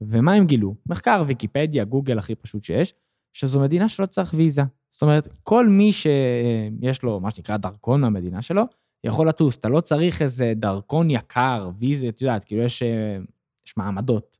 ומה 0.00 0.32
הם 0.32 0.46
גילו? 0.46 0.74
מחקר, 0.86 1.22
ויקיפדיה, 1.26 1.84
גוגל 1.84 2.18
הכי 2.18 2.34
פשוט 2.34 2.64
שיש, 2.64 2.94
שזו 3.32 3.60
מדינה 3.60 3.88
שלא 3.88 4.06
צריך 4.06 4.34
ויזה. 4.34 4.62
זאת 4.90 5.02
אומרת, 5.02 5.28
כל 5.42 5.68
מי 5.68 5.92
שיש 5.92 7.02
לו 7.02 7.20
מה 7.20 7.30
שנקרא 7.30 7.56
דרכון 7.56 8.00
מהמדינה 8.00 8.42
שלו, 8.42 8.62
יכול 9.04 9.28
לטוס. 9.28 9.56
אתה 9.56 9.68
לא 9.68 9.80
צריך 9.80 10.22
איזה 10.22 10.52
דרכון 10.56 11.10
יקר, 11.10 11.70
ויזה, 11.76 12.08
את 12.08 12.22
יודעת, 12.22 12.44
כאילו 12.44 12.62
יש, 12.62 12.82
אה, 12.82 13.18
יש 13.66 13.76
מעמדות. 13.76 14.38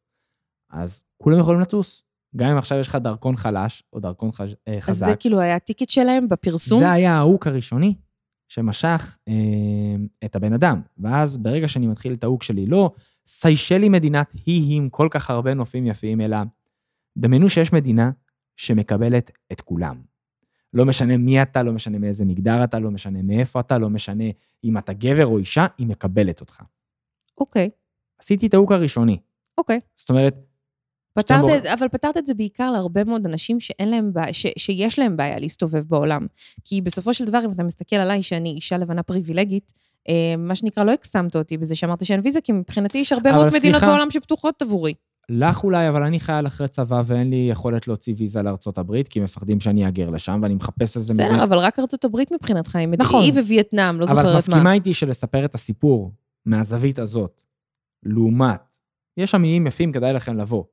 אז 0.70 1.04
כולם 1.22 1.38
יכולים 1.38 1.60
לטוס. 1.60 2.04
גם 2.36 2.50
אם 2.50 2.58
עכשיו 2.58 2.78
יש 2.78 2.88
לך 2.88 2.96
דרכון 2.96 3.36
חלש 3.36 3.82
או 3.92 4.00
דרכון 4.00 4.32
חז... 4.32 4.54
אה, 4.68 4.74
אז 4.76 4.82
חזק. 4.82 5.06
זה 5.06 5.16
כאילו 5.16 5.40
היה 5.40 5.56
ה 5.56 5.61
ticket 5.61 5.88
שלהם 5.88 6.28
בפרסום? 6.28 6.78
זה 6.78 6.90
היה 6.90 7.16
ה 7.16 7.22
hook 7.22 7.46
הראשוני 7.46 7.94
שמשך 8.48 9.18
אה, 9.28 9.34
את 10.24 10.36
הבן 10.36 10.52
אדם. 10.52 10.80
ואז 10.98 11.36
ברגע 11.36 11.68
שאני 11.68 11.86
מתחיל 11.86 12.14
את 12.14 12.24
ה 12.24 12.28
hook 12.28 12.42
שלי, 12.42 12.66
לא 12.66 12.92
סיישל 13.26 13.88
מדינה 13.88 14.32
היא 14.46 14.76
עם 14.76 14.88
כל 14.88 15.08
כך 15.10 15.30
הרבה 15.30 15.54
נופים 15.54 15.86
יפים, 15.86 16.20
אלא 16.20 16.36
דמיינו 17.18 17.48
שיש 17.48 17.72
מדינה 17.72 18.10
שמקבלת 18.56 19.30
את 19.52 19.60
כולם. 19.60 20.02
לא 20.74 20.84
משנה 20.84 21.16
מי 21.16 21.42
אתה, 21.42 21.62
לא 21.62 21.72
משנה 21.72 21.98
מאיזה 21.98 22.24
מגדר 22.24 22.64
אתה, 22.64 22.78
לא 22.78 22.90
משנה 22.90 23.22
מאיפה 23.22 23.60
אתה, 23.60 23.78
לא 23.78 23.90
משנה 23.90 24.24
אם 24.64 24.78
אתה 24.78 24.92
גבר 24.92 25.26
או 25.26 25.38
אישה, 25.38 25.66
היא 25.78 25.86
מקבלת 25.86 26.40
אותך. 26.40 26.62
אוקיי, 27.38 27.70
עשיתי 28.18 28.46
את 28.46 28.54
ההוק 28.54 28.72
הראשוני. 28.72 29.18
אוקיי. 29.58 29.80
זאת 29.96 30.10
אומרת, 30.10 30.34
פתרת, 31.14 31.44
את- 31.62 31.66
אבל 31.66 31.88
פתרת 31.88 32.16
את 32.16 32.26
זה 32.26 32.34
בעיקר 32.34 32.70
להרבה 32.70 33.04
מאוד 33.04 33.26
אנשים 33.26 33.60
שאין 33.60 33.88
להם 33.90 34.12
בעיה, 34.12 34.32
ש, 34.32 34.46
שיש 34.58 34.98
להם 34.98 35.16
בעיה 35.16 35.38
להסתובב 35.38 35.84
בעולם. 35.88 36.26
כי 36.64 36.80
בסופו 36.80 37.14
של 37.14 37.24
דבר, 37.24 37.38
אם 37.44 37.50
אתה 37.50 37.62
מסתכל 37.62 37.96
עליי, 37.96 38.22
שאני 38.22 38.50
אישה 38.50 38.78
לבנה 38.78 39.02
פריבילגית, 39.02 39.72
אה, 40.08 40.14
מה 40.38 40.54
שנקרא, 40.54 40.84
לא 40.84 40.92
הקסמת 40.92 41.36
אותי 41.36 41.56
בזה 41.58 41.74
שאמרת 41.76 42.04
שאין 42.04 42.20
ויזה, 42.24 42.40
כי 42.40 42.52
מבחינתי 42.52 42.98
יש 42.98 43.12
הרבה 43.12 43.32
מאוד 43.32 43.46
מדינות 43.46 43.60
סליחה. 43.62 43.86
בעולם 43.86 44.10
שפתוחות 44.10 44.62
עבורי. 44.62 44.94
לך 45.28 45.64
אולי, 45.64 45.88
אבל 45.88 46.02
אני 46.02 46.20
חייל 46.20 46.46
אחרי 46.46 46.68
צבא 46.68 47.02
ואין 47.06 47.30
לי 47.30 47.46
יכולת 47.50 47.88
להוציא 47.88 48.14
ויזה 48.16 48.42
לארצות 48.42 48.78
הברית, 48.78 49.08
כי 49.08 49.20
מפחדים 49.20 49.60
שאני 49.60 49.84
אהגר 49.84 50.10
לשם, 50.10 50.40
ואני 50.42 50.54
מחפש 50.54 50.96
איזה 50.96 51.12
בסדר, 51.14 51.44
אבל 51.44 51.58
רק 51.58 51.78
ארצות 51.78 52.04
הברית 52.04 52.32
מבחינתך, 52.32 52.76
היא 52.76 52.88
נכון. 52.98 53.24
ווייטנאם, 53.30 54.00
לא 54.00 54.04
אבל 54.04 54.12
את 54.18 54.22
זוכרת 54.22 54.36
מסכימה 54.36 54.62
מה. 54.62 54.72
איתי 54.72 54.94
שלספר 54.94 55.44
את 55.44 55.54
הסיפור 55.54 56.12
מהזווית 56.46 56.98
הזאת, 56.98 57.42
לעומת, 58.02 58.76
יש 59.16 59.30
שם 59.30 59.44
איים 59.44 59.66
יפים, 59.66 59.92
כדאי 59.92 60.12
לכם 60.12 60.36
לבוא. 60.36 60.64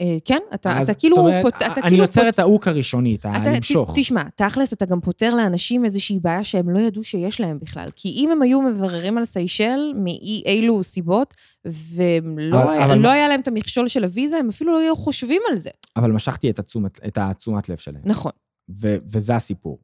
אה, 0.00 0.16
כן, 0.24 0.38
אתה, 0.54 0.82
אתה 0.82 0.94
כאילו... 0.94 1.16
זאת 1.16 1.24
אומרת, 1.24 1.42
פות, 1.42 1.54
אתה 1.54 1.66
אני 1.66 1.82
כאילו 1.82 2.02
יוצר 2.02 2.20
פות- 2.22 2.34
את 2.34 2.38
ההוק 2.38 2.68
הראשוני, 2.68 3.14
את 3.14 3.20
אתה, 3.20 3.28
הלמשוך. 3.32 3.90
ת, 3.90 3.94
תשמע, 3.98 4.22
תכלס, 4.34 4.72
אתה 4.72 4.86
גם 4.86 5.00
פותר 5.00 5.34
לאנשים 5.34 5.84
איזושהי 5.84 6.18
בעיה 6.20 6.44
שהם 6.44 6.70
לא 6.70 6.78
ידעו 6.78 7.02
שיש 7.04 7.40
להם 7.40 7.58
בכלל. 7.58 7.88
כי 7.96 8.08
אם 8.08 8.30
הם 8.32 8.42
היו 8.42 8.62
מבררים 8.62 9.18
על 9.18 9.24
סיישל 9.24 9.92
מאי 9.96 10.42
אילו 10.46 10.82
סיבות, 10.82 11.34
ולא 11.64 12.62
אבל- 12.62 12.72
היה, 12.72 12.84
אבל- 12.84 12.98
לא 12.98 13.08
היה 13.08 13.28
להם 13.28 13.40
את 13.40 13.48
המכשול 13.48 13.88
של 13.88 14.04
הוויזה, 14.04 14.36
הם 14.38 14.48
אפילו 14.48 14.72
לא 14.72 14.78
היו 14.78 14.96
חושבים 14.96 15.42
על 15.50 15.56
זה. 15.56 15.70
אבל 15.96 16.12
משכתי 16.12 16.50
את 16.50 16.58
התשומת, 16.58 17.00
את 17.06 17.18
התשומת 17.20 17.68
לב 17.68 17.76
שלהם. 17.76 18.02
נכון. 18.04 18.32
ו- 18.80 18.96
וזה 19.12 19.36
הסיפור. 19.36 19.78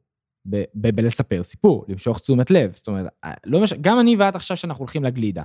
ב- 0.49 0.63
ב- 0.75 0.95
בלספר 0.95 1.43
סיפור, 1.43 1.85
למשוך 1.87 2.19
תשומת 2.19 2.51
לב. 2.51 2.71
זאת 2.75 2.87
אומרת, 2.87 3.07
לא 3.45 3.61
מש... 3.61 3.73
גם 3.81 3.99
אני 3.99 4.15
ואת 4.15 4.35
עכשיו 4.35 4.57
שאנחנו 4.57 4.81
הולכים 4.81 5.03
לגלידה. 5.03 5.43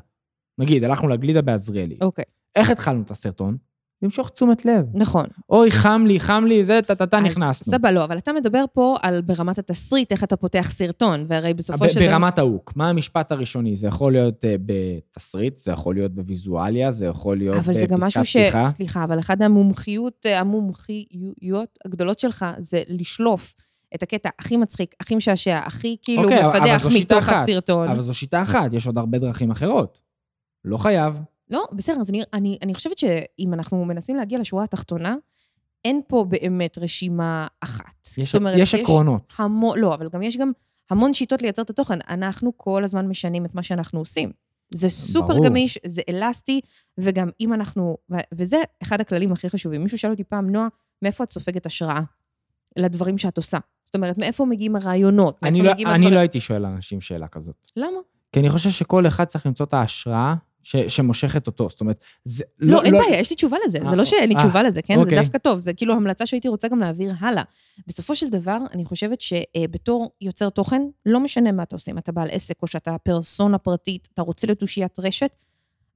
נגיד, 0.58 0.84
הלכנו 0.84 1.08
לגלידה 1.08 1.42
בעזריאלי. 1.42 1.96
אוקיי, 2.00 2.24
איך 2.56 2.70
התחלנו 2.70 3.02
את 3.02 3.10
הסרטון? 3.10 3.56
למשוך 4.02 4.28
תשומת 4.30 4.64
לב. 4.64 4.86
נכון. 4.94 5.26
אוי, 5.50 5.70
חם 5.70 6.04
לי, 6.06 6.20
חם 6.20 6.44
לי, 6.48 6.64
זה, 6.64 6.80
טה-טה-טה, 6.86 7.20
נכנסנו. 7.20 7.72
סבבה, 7.72 7.90
לא, 7.90 8.04
אבל 8.04 8.18
אתה 8.18 8.32
מדבר 8.32 8.64
פה 8.72 8.96
על 9.02 9.20
ברמת 9.22 9.58
התסריט, 9.58 10.12
איך 10.12 10.24
אתה 10.24 10.36
פותח 10.36 10.68
סרטון, 10.70 11.24
והרי 11.28 11.54
בסופו 11.54 11.88
של 11.88 12.00
דבר... 12.00 12.10
ברמת 12.10 12.38
ההוק, 12.38 12.72
מה 12.76 12.88
המשפט 12.88 13.32
הראשוני? 13.32 13.76
זה 13.76 13.86
יכול 13.86 14.12
להיות 14.12 14.44
uh, 14.44 14.48
בתסריט, 14.66 15.58
זה 15.58 15.72
יכול 15.72 15.94
להיות 15.94 16.14
בוויזואליה, 16.14 16.90
זה 16.90 17.06
יכול 17.06 17.38
להיות 17.38 17.56
אבל 17.56 17.74
זה 17.74 17.86
גם 17.86 17.98
בפסקת 18.00 18.06
משהו 18.20 18.24
ש... 18.24 18.36
פתיחה. 18.36 18.70
סליחה, 18.70 19.04
אבל 19.04 19.18
אחת 19.18 19.40
המומחיות, 19.40 20.26
המומחיות 20.34 21.78
הגדולות 21.84 22.18
שלך 22.18 22.46
זה 22.58 22.82
לשלוף 22.88 23.54
את 23.94 24.02
הקטע 24.02 24.28
הכי 24.38 24.56
מצחיק, 24.56 24.94
הכי 25.00 25.14
משעשע, 25.16 25.58
הכי 25.58 25.96
כאילו 26.02 26.22
אוקיי, 26.24 26.42
אבל- 26.46 26.56
אבל 26.56 26.76
מפדח 26.76 26.86
מתוך 27.00 27.18
אחת. 27.18 27.42
הסרטון. 27.42 27.88
אבל 27.88 28.00
זו 28.00 28.14
שיטה 28.14 28.42
אחת, 28.42 28.72
יש 28.72 28.86
עוד 28.86 28.98
הרבה 28.98 29.18
דרכים 29.18 29.50
אחרות. 29.50 30.00
לא 30.64 30.76
חייב. 30.76 31.14
לא, 31.50 31.64
בסדר, 31.72 32.00
אז 32.00 32.10
אני, 32.10 32.22
אני, 32.32 32.58
אני 32.62 32.74
חושבת 32.74 32.98
שאם 32.98 33.54
אנחנו 33.54 33.84
מנסים 33.84 34.16
להגיע 34.16 34.38
לשורה 34.38 34.64
התחתונה, 34.64 35.16
אין 35.84 36.00
פה 36.08 36.24
באמת 36.28 36.78
רשימה 36.78 37.46
אחת. 37.60 38.08
יש, 38.18 38.34
יש 38.56 38.74
עקרונות. 38.74 39.32
המון, 39.38 39.78
לא, 39.78 39.94
אבל 39.94 40.08
גם 40.12 40.22
יש 40.22 40.36
גם 40.36 40.52
המון 40.90 41.14
שיטות 41.14 41.42
לייצר 41.42 41.62
את 41.62 41.70
התוכן. 41.70 41.98
אנחנו 42.08 42.52
כל 42.56 42.84
הזמן 42.84 43.06
משנים 43.06 43.44
את 43.44 43.54
מה 43.54 43.62
שאנחנו 43.62 43.98
עושים. 43.98 44.32
זה 44.74 44.88
סופר 44.88 45.26
ברור. 45.26 45.44
גמיש, 45.44 45.78
זה 45.86 46.02
אלסטי, 46.08 46.60
וגם 46.98 47.28
אם 47.40 47.52
אנחנו... 47.52 47.96
וזה 48.34 48.62
אחד 48.82 49.00
הכללים 49.00 49.32
הכי 49.32 49.50
חשובים. 49.50 49.82
מישהו 49.82 49.98
שאל 49.98 50.10
אותי 50.10 50.24
פעם, 50.24 50.50
נועה, 50.50 50.68
מאיפה 51.02 51.24
את 51.24 51.30
סופגת 51.30 51.66
השראה 51.66 52.00
לדברים 52.76 53.18
שאת 53.18 53.36
עושה? 53.36 53.58
זאת 53.84 53.94
אומרת, 53.94 54.18
מאיפה 54.18 54.44
מגיעים 54.44 54.76
הרעיונות? 54.76 55.42
מאיפה 55.42 55.56
אני, 55.56 55.66
לא, 55.66 55.72
מגיעים 55.72 55.88
אני 55.88 55.94
הדברים? 55.94 56.14
לא 56.14 56.18
הייתי 56.18 56.40
שואל 56.40 56.66
אנשים 56.66 57.00
שאלה 57.00 57.28
כזאת. 57.28 57.66
למה? 57.76 57.98
כי 58.32 58.40
אני 58.40 58.50
חושב 58.50 58.70
שכל 58.70 59.06
אחד 59.06 59.24
צריך 59.24 59.46
למצוא 59.46 59.66
את 59.66 59.74
ההשראה 59.74 60.34
ש, 60.62 60.76
שמושכת 60.76 61.46
אותו. 61.46 61.68
זאת 61.68 61.80
אומרת, 61.80 62.04
זה... 62.24 62.44
לא, 62.58 62.82
אין 62.82 62.92
בעיה, 62.92 63.20
יש 63.20 63.30
לי 63.30 63.36
תשובה 63.36 63.56
לזה. 63.66 63.78
זה 63.82 63.90
אה, 63.90 63.96
לא 63.96 64.04
שאין 64.04 64.28
לי 64.28 64.34
אה, 64.34 64.40
תשובה 64.40 64.62
לזה, 64.62 64.82
כן? 64.82 64.94
זה 64.94 65.00
אוקיי. 65.00 65.18
דווקא 65.18 65.38
טוב. 65.38 65.58
זה 65.58 65.72
כאילו 65.72 65.94
המלצה 65.94 66.26
שהייתי 66.26 66.48
רוצה 66.48 66.68
גם 66.68 66.78
להעביר 66.78 67.12
הלאה. 67.20 67.42
בסופו 67.86 68.14
של 68.14 68.28
דבר, 68.28 68.56
אני 68.74 68.84
חושבת 68.84 69.20
שבתור 69.20 70.10
יוצר 70.20 70.50
תוכן, 70.50 70.82
לא 71.06 71.20
משנה 71.20 71.52
מה 71.52 71.62
אתה 71.62 71.76
עושה, 71.76 71.92
אם 71.92 71.98
אתה 71.98 72.12
בעל 72.12 72.28
עסק 72.30 72.62
או 72.62 72.66
שאתה 72.66 72.98
פרסונה 72.98 73.58
פרטית, 73.58 74.08
אתה 74.14 74.22
רוצה 74.22 74.46
להיות 74.46 74.62
אושיית 74.62 74.98
רשת, 74.98 75.36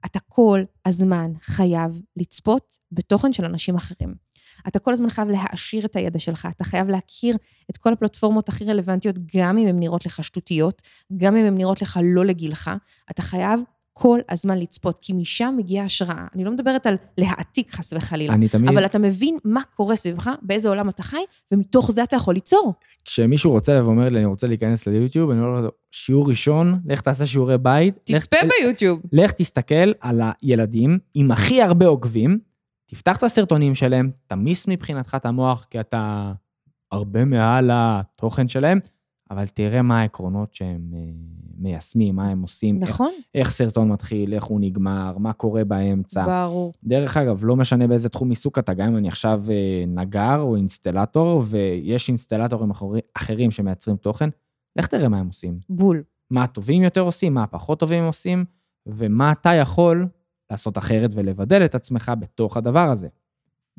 אתה 0.05 0.19
כל 0.19 0.63
הזמן 0.85 1.31
חייב 1.41 2.01
לצפות 2.17 2.75
בתוכן 2.91 3.33
של 3.33 3.45
אנשים 3.45 3.75
אחרים. 3.75 4.25
אתה 4.67 4.79
כל 4.79 4.93
הזמן 4.93 5.09
חייב 5.09 5.27
להעשיר 5.29 5.85
את 5.85 5.95
הידע 5.95 6.19
שלך, 6.19 6.47
אתה 6.55 6.63
חייב 6.63 6.89
להכיר 6.89 7.37
את 7.69 7.77
כל 7.77 7.93
הפלטפורמות 7.93 8.49
הכי 8.49 8.65
רלוונטיות, 8.65 9.15
גם 9.35 9.57
אם 9.57 9.67
הן 9.67 9.79
נראות 9.79 10.05
לך 10.05 10.23
שטותיות, 10.23 10.81
גם 11.17 11.35
אם 11.35 11.45
הן 11.45 11.57
נראות 11.57 11.81
לך 11.81 11.99
לא 12.03 12.25
לגילך. 12.25 12.71
אתה 13.11 13.21
חייב 13.21 13.59
כל 13.97 14.19
הזמן 14.29 14.57
לצפות, 14.57 14.99
כי 15.01 15.13
משם 15.13 15.53
מגיעה 15.57 15.85
השראה. 15.85 16.27
אני 16.35 16.43
לא 16.43 16.51
מדברת 16.51 16.87
על 16.87 16.95
להעתיק 17.17 17.71
חס 17.71 17.93
וחלילה, 17.93 18.33
אני 18.33 18.47
תמיד, 18.49 18.69
אבל 18.69 18.85
אתה 18.85 18.99
מבין 18.99 19.37
מה 19.43 19.61
קורה 19.75 19.95
סביבך, 19.95 20.29
באיזה 20.41 20.69
עולם 20.69 20.89
אתה 20.89 21.03
חי, 21.03 21.17
ומתוך 21.51 21.91
זה 21.91 22.03
אתה 22.03 22.15
יכול 22.15 22.33
ליצור. 22.33 22.73
כשמישהו 23.05 23.51
רוצה 23.51 23.73
לבוא 23.75 23.87
ואומר 23.87 24.09
לי, 24.09 24.17
אני 24.17 24.25
רוצה 24.25 24.47
להיכנס 24.47 24.87
ליוטיוב, 24.87 25.29
אני 25.31 25.39
אומר 25.39 25.61
לו, 25.61 25.69
שיעור 25.91 26.29
ראשון, 26.29 26.79
לך 26.85 27.01
תעשה 27.01 27.25
שיעורי 27.25 27.57
בית. 27.57 27.95
לך- 28.09 28.25
תצפה 28.25 28.37
ביוטיוב. 28.61 28.99
לך 29.13 29.31
תסתכל 29.31 29.91
על 29.99 30.21
הילדים 30.41 30.99
עם 31.13 31.31
הכי 31.31 31.61
הרבה 31.61 31.87
עוקבים, 31.87 32.39
תפתח 32.87 33.17
את 33.17 33.23
הסרטונים 33.23 33.75
שלהם, 33.75 34.11
תמיס 34.27 34.67
מבחינתך 34.67 35.13
את 35.15 35.25
המוח, 35.25 35.65
כי 35.69 35.79
אתה 35.79 36.31
הרבה 36.91 37.25
מעל 37.25 37.69
התוכן 37.73 38.47
שלהם, 38.47 38.79
אבל 39.31 39.47
תראה 39.47 39.81
מה 39.81 39.99
העקרונות 40.01 40.53
שהם 40.53 40.91
אה, 40.93 40.99
מיישמים, 41.57 42.15
מה 42.15 42.29
הם 42.29 42.41
עושים, 42.41 42.81
איך, 42.81 42.89
נכון, 42.89 43.11
איך 43.35 43.49
סרטון 43.51 43.89
מתחיל, 43.89 44.33
איך 44.33 44.43
הוא 44.43 44.59
נגמר, 44.61 45.17
מה 45.17 45.33
קורה 45.33 45.63
באמצע. 45.63 46.25
ברור. 46.25 46.73
דרך 46.83 47.17
אגב, 47.17 47.39
לא 47.45 47.55
משנה 47.55 47.87
באיזה 47.87 48.09
תחום 48.09 48.29
עיסוק 48.29 48.59
אתה, 48.59 48.73
גם 48.73 48.87
אם 48.87 48.97
אני 48.97 49.07
עכשיו 49.07 49.43
אה, 49.49 49.83
נגר 49.87 50.37
או 50.39 50.55
אינסטלטור, 50.55 51.43
ויש 51.45 52.09
אינסטלטורים 52.09 52.69
אחרי- 52.71 52.99
אחרים 53.13 53.51
שמייצרים 53.51 53.97
תוכן, 53.97 54.29
לך 54.75 54.87
תראה 54.87 55.09
מה 55.09 55.17
הם 55.19 55.27
עושים. 55.27 55.55
בול. 55.69 56.03
מה 56.31 56.43
הטובים 56.43 56.83
יותר 56.83 57.01
עושים, 57.01 57.33
מה 57.33 57.43
הפחות 57.43 57.79
טובים 57.79 58.03
עושים, 58.03 58.45
ומה 58.85 59.31
אתה 59.31 59.53
יכול 59.53 60.07
לעשות 60.51 60.77
אחרת 60.77 61.09
ולבדל 61.13 61.65
את 61.65 61.75
עצמך 61.75 62.11
בתוך 62.19 62.57
הדבר 62.57 62.89
הזה. 62.91 63.07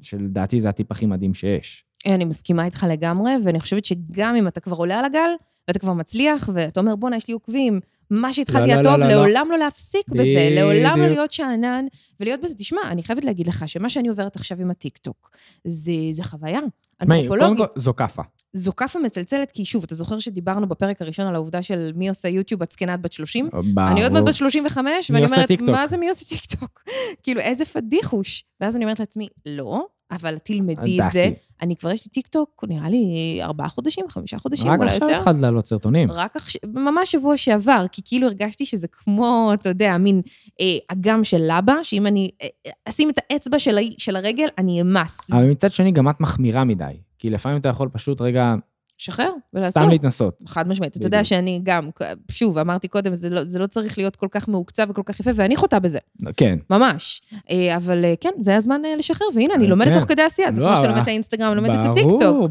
שלדעתי 0.01 0.61
זה 0.61 0.69
הטיפ 0.69 0.91
הכי 0.93 1.07
מדהים 1.07 1.35
שיש. 1.35 1.85
אני 2.07 2.25
מסכימה 2.25 2.65
איתך 2.65 2.87
לגמרי, 2.91 3.33
ואני 3.45 3.61
חושבת 3.61 3.85
שגם 3.85 4.37
אם 4.37 4.49
אתה 4.49 4.61
כבר 4.61 4.77
עולה 4.77 4.99
על 4.99 5.05
הגל, 5.05 5.31
ואתה 5.69 5.79
כבר 5.79 5.93
מצליח, 5.93 6.51
ואתה 6.53 6.81
אומר, 6.81 6.97
בואנה, 6.97 7.17
יש 7.17 7.29
לי 7.29 7.35
עוקבים, 7.35 7.81
מה 8.11 8.33
שהתחלתי 8.33 8.69
לא, 8.69 8.73
היה 8.73 8.83
לא, 8.83 8.91
לא, 8.91 8.99
לא. 8.99 9.09
לעולם 9.09 9.49
לא 9.51 9.59
להפסיק 9.59 10.09
בזה, 10.09 10.49
לעולם 10.51 10.99
לא 10.99 11.05
בדיוק. 11.05 11.17
להיות 11.19 11.33
שאנן, 11.33 11.87
ולהיות 12.21 12.41
בזה. 12.41 12.55
תשמע, 12.55 12.81
אני 12.87 13.03
חייבת 13.03 13.25
להגיד 13.25 13.49
לך 13.49 13.69
שמה 13.69 13.91
שאני 13.91 14.09
עוברת 14.09 14.37
עכשיו 14.37 14.61
עם 14.61 14.71
הטיקטוק, 14.71 15.31
זה, 15.65 15.93
זה 16.11 16.25
חוויה 16.25 16.61
אנתרופולוגית. 17.03 17.59
כל, 17.59 17.81
זו 17.81 17.97
כאפה. 17.97 18.23
זו 18.53 18.77
כאפה 18.77 18.99
מצלצלת, 18.99 19.51
כי 19.51 19.65
שוב, 19.65 19.85
אתה 19.85 19.95
זוכר 19.95 20.19
שדיברנו 20.19 20.69
בפרק 20.69 21.03
הראשון 21.03 21.27
על 21.27 21.35
העובדה 21.35 21.63
של 21.63 21.93
מי 21.95 22.09
עושה 22.09 22.29
יוטיוב, 22.29 22.63
את 22.63 22.71
זקנה 22.71 22.97
בת 22.97 23.13
30? 23.13 23.49
אני 23.79 24.03
עוד 24.03 24.13
מעט 24.13 24.25
בת 24.25 24.35
35, 24.35 25.11
מי 25.11 25.21
ואני 25.21 25.33
אומרת? 25.33 25.63
מה 25.63 25.87
זה 25.87 25.97
מי 25.97 26.09
עושה 26.09 26.25
טיקטוק? 26.29 26.83
כאילו, 27.23 27.41
איזה 27.41 27.65
פדיחוש. 27.65 28.45
ואז 28.61 28.77
אני 28.77 28.85
אומרת 28.85 29.01
לעצמי, 29.01 29.29
לא, 29.47 29.87
אבל 30.11 30.39
תלמדי 30.39 31.01
את 31.03 31.11
זה. 31.11 31.31
אני 31.63 31.77
כבר 31.77 31.91
יש 31.91 32.07
לי 32.07 32.11
טיקטוק, 32.11 32.65
נראה 32.69 32.89
לי 32.89 33.39
ארבעה 33.43 33.69
חודשים, 33.69 34.05
חמישה 34.09 34.39
חודשים, 34.39 34.71
רק 34.71 34.79
אולי 34.79 34.91
עכשיו 34.91 35.09
יותר. 35.09 35.19
התחלת 35.21 35.41
לעלות 35.41 35.67
סרטונים. 35.67 36.13
רק 36.13 36.37
עכשיו, 36.37 36.61
ממש 36.75 37.13
שבוע 37.13 37.37
שעבר, 37.37 37.87
כי 37.93 38.03
כאילו 38.05 38.27
הרגשתי 38.27 38.67
שזה 38.67 38.89
כמו, 38.89 39.51
אתה 39.55 39.69
יודע, 39.69 39.99
מין 39.99 40.23
אה, 40.61 40.67
אגם 40.89 41.25
של 41.25 41.43
לבה, 41.43 41.75
שאם 41.83 42.07
אני 42.07 42.31
אה, 42.43 42.49
אה, 42.67 42.73
אשים 42.89 43.11
את 43.11 43.19
האצבע 43.19 43.59
של, 43.59 43.79
של 43.99 44.17
הרגל, 44.17 44.47
אני 44.59 44.81
אמס. 44.81 45.33
אבל 45.33 45.51
מצד 45.51 45.73
שני, 45.73 45.93
גם 45.93 46.09
את 46.09 46.21
מחמירה 46.21 46.65
מדי. 46.65 46.93
כי 47.19 47.31
לפעמים 47.31 47.59
אתה 47.59 47.69
יכול 47.69 47.89
פשוט 47.89 48.21
רגע, 48.21 48.55
שחרר 48.99 49.29
ולעשות. 49.55 49.83
סתם 49.83 49.91
להתנסות. 49.91 50.39
חד 50.47 50.69
משמעית. 50.69 50.97
אתה 50.97 51.07
יודע. 51.07 51.25
שאני 51.25 51.61
גם, 51.63 51.89
שוב, 52.31 52.59
אמרתי 52.59 52.89
קודם, 52.89 53.15
זה 53.15 53.31
לא, 53.31 53.45
זה 53.45 53.59
לא 53.59 53.67
צריך 53.67 53.99
להיות 53.99 54.17
כל 54.17 54.29
כך 54.31 54.49
מעוקצב 54.49 54.87
וכל 54.91 55.03
כך 55.05 55.21
יפה, 55.21 55.31
ואני 55.35 55.57
חוטאה 55.57 55.79
בזה, 55.79 55.99
כן. 56.37 56.59
ממש. 56.71 57.23
אה, 57.51 57.77
אבל 57.77 58.05
אה, 58.05 58.15
כן, 58.21 58.31
זה 58.41 58.57
הזמן 58.57 58.85
אה, 58.85 58.97
לשחרר, 58.97 59.27
והנה, 59.35 59.55
אני 59.55 59.67
לומדת 59.67 59.89
כן. 59.89 59.99
תוך 59.99 60.09
כדי 60.09 60.23
עשייה, 60.23 60.53
זה 60.53 60.61
לא, 60.61 60.67
כמו 60.67 60.77
שאתה 60.77 60.89
לומד 60.89 61.01
את 61.01 61.09
האינסטגרם, 61.09 61.55
לומד 61.55 61.71
את 61.71 61.85
הטיקטוק. 61.85 62.51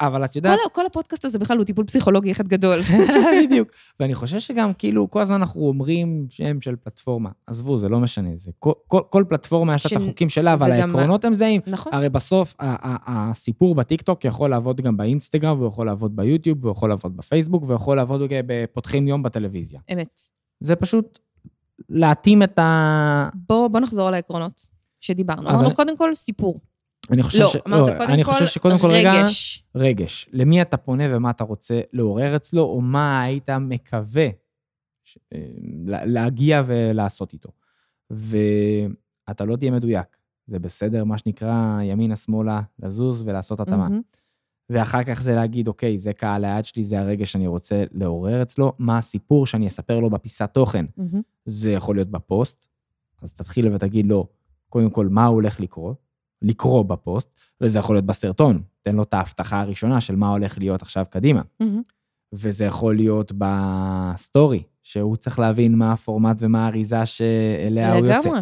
אבל 0.00 0.24
את 0.24 0.36
יודעת, 0.36 0.58
כל, 0.64 0.70
כל 0.72 0.86
הפודקאסט 0.86 1.24
הזה 1.24 1.38
בכלל 1.38 1.56
הוא 1.56 1.64
טיפול 1.64 1.84
פסיכולוגי 1.84 2.32
אחד 2.32 2.48
גדול. 2.48 2.80
בדיוק. 3.44 3.68
ואני 4.00 4.14
חושב 4.14 4.38
שגם, 4.38 4.72
כאילו, 4.78 5.10
כל 5.10 5.20
הזמן 5.20 5.36
אנחנו 5.36 5.60
אומרים 5.60 6.26
שם 6.30 6.60
של 6.60 6.76
פלטפורמה. 6.76 7.30
עזבו, 7.46 7.78
זה 7.78 7.88
לא 7.88 8.00
משנה. 8.00 8.30
זה 8.36 8.50
כל, 8.58 8.72
כל, 8.88 9.00
כל 9.10 9.24
פלטפורמה 9.28 9.74
יש 9.74 9.92
לה 9.92 9.98
את 9.98 10.02
החוקים 10.02 10.28
שלה, 10.28 10.52
אבל 10.52 10.72
העקרונות 10.72 11.24
הם 11.24 11.34
זהים. 11.34 11.60
נכון. 11.66 11.94
הרי 11.94 12.08
בסוף, 12.08 12.54
הסיפור 12.58 13.74
בטיקטוק 13.74 14.24
יכול 14.24 14.50
לעבוד 14.50 14.80
גם 14.80 14.96
באינסטגרם, 14.96 15.58
והוא 15.58 15.68
יכול 15.68 15.85
לעבוד 15.86 16.16
ביוטיוב, 16.16 16.58
והוא 16.64 16.72
יכול 16.72 16.88
לעבוד 16.88 17.16
בפייסבוק, 17.16 17.62
והוא 17.62 17.74
יכול 17.74 17.96
לעבוד 17.96 18.20
גם 18.20 18.36
בפותחים 18.46 19.08
יום 19.08 19.22
בטלוויזיה. 19.22 19.80
אמת. 19.92 20.20
זה 20.60 20.76
פשוט 20.76 21.18
להתאים 21.88 22.42
את 22.42 22.58
ה... 22.58 23.28
בוא, 23.34 23.68
בוא 23.68 23.80
נחזור 23.80 24.08
על 24.08 24.14
העקרונות 24.14 24.66
שדיברנו. 25.00 25.48
אמרנו 25.50 25.66
אני- 25.66 25.74
קודם 25.74 25.96
כל 25.96 26.14
סיפור. 26.14 26.60
אני 27.10 27.22
חושב 27.22 27.38
לא, 27.42 27.48
ש... 27.48 27.56
אמרת 27.68 27.88
לא, 27.88 27.98
קודם 27.98 28.10
אני 28.10 28.24
כל 28.24 28.32
חושב 28.32 28.46
שקודם 28.46 28.78
כל, 28.78 28.90
רגע, 28.90 29.12
רגש. 29.20 29.64
רגש. 29.74 30.28
למי 30.32 30.62
אתה 30.62 30.76
פונה 30.76 31.04
ומה 31.10 31.30
אתה 31.30 31.44
רוצה 31.44 31.80
לעורר 31.92 32.36
אצלו, 32.36 32.62
או 32.62 32.80
מה 32.80 33.22
היית 33.22 33.50
מקווה 33.50 34.28
ש... 35.04 35.18
אה, 35.32 35.38
לה- 35.86 36.04
להגיע 36.04 36.62
ולעשות 36.66 37.32
איתו. 37.32 37.48
ואתה 38.10 39.44
לא 39.44 39.56
תהיה 39.56 39.70
מדויק. 39.70 40.06
זה 40.46 40.58
בסדר, 40.58 41.04
מה 41.04 41.18
שנקרא, 41.18 41.80
ימינה-שמאלה, 41.82 42.60
לזוז 42.82 43.22
ולעשות 43.26 43.60
התאמה. 43.60 43.76
מהמם. 43.88 44.00
ואחר 44.70 45.04
כך 45.04 45.22
זה 45.22 45.34
להגיד, 45.34 45.68
אוקיי, 45.68 45.98
זה 45.98 46.12
קהל 46.12 46.44
היעד 46.44 46.64
שלי, 46.64 46.84
זה 46.84 47.00
הרגש 47.00 47.32
שאני 47.32 47.46
רוצה 47.46 47.84
לעורר 47.92 48.42
אצלו, 48.42 48.72
מה 48.78 48.98
הסיפור 48.98 49.46
שאני 49.46 49.66
אספר 49.66 50.00
לו 50.00 50.10
בפיסת 50.10 50.50
תוכן. 50.52 50.86
מהמם. 50.96 51.22
זה 51.44 51.72
יכול 51.72 51.96
להיות 51.96 52.10
בפוסט, 52.10 52.68
אז 53.22 53.32
תתחיל 53.32 53.74
ותגיד 53.74 54.06
לו, 54.06 54.26
קודם 54.68 54.90
כל, 54.90 55.08
מה 55.08 55.26
הולך 55.26 55.60
לקרוא, 55.60 55.94
לקרוא 56.42 56.82
בפוסט, 56.82 57.30
וזה 57.60 57.78
יכול 57.78 57.96
להיות 57.96 58.06
בסרטון, 58.06 58.62
תן 58.82 58.96
לו 58.96 59.02
את 59.02 59.14
ההבטחה 59.14 59.60
הראשונה 59.60 60.00
של 60.00 60.16
מה 60.16 60.30
הולך 60.30 60.58
להיות 60.58 60.82
עכשיו 60.82 61.04
קדימה. 61.10 61.42
מהמם. 61.60 61.82
וזה 62.32 62.64
יכול 62.64 62.96
להיות 62.96 63.32
בסטורי, 63.38 64.62
שהוא 64.82 65.16
צריך 65.16 65.38
להבין 65.38 65.74
מה 65.74 65.92
הפורמט 65.92 66.36
ומה 66.40 66.64
האריזה 66.64 67.06
שאליה 67.06 67.94
הוא 67.94 68.06
יוצא. 68.06 68.28
לגמרי. 68.28 68.40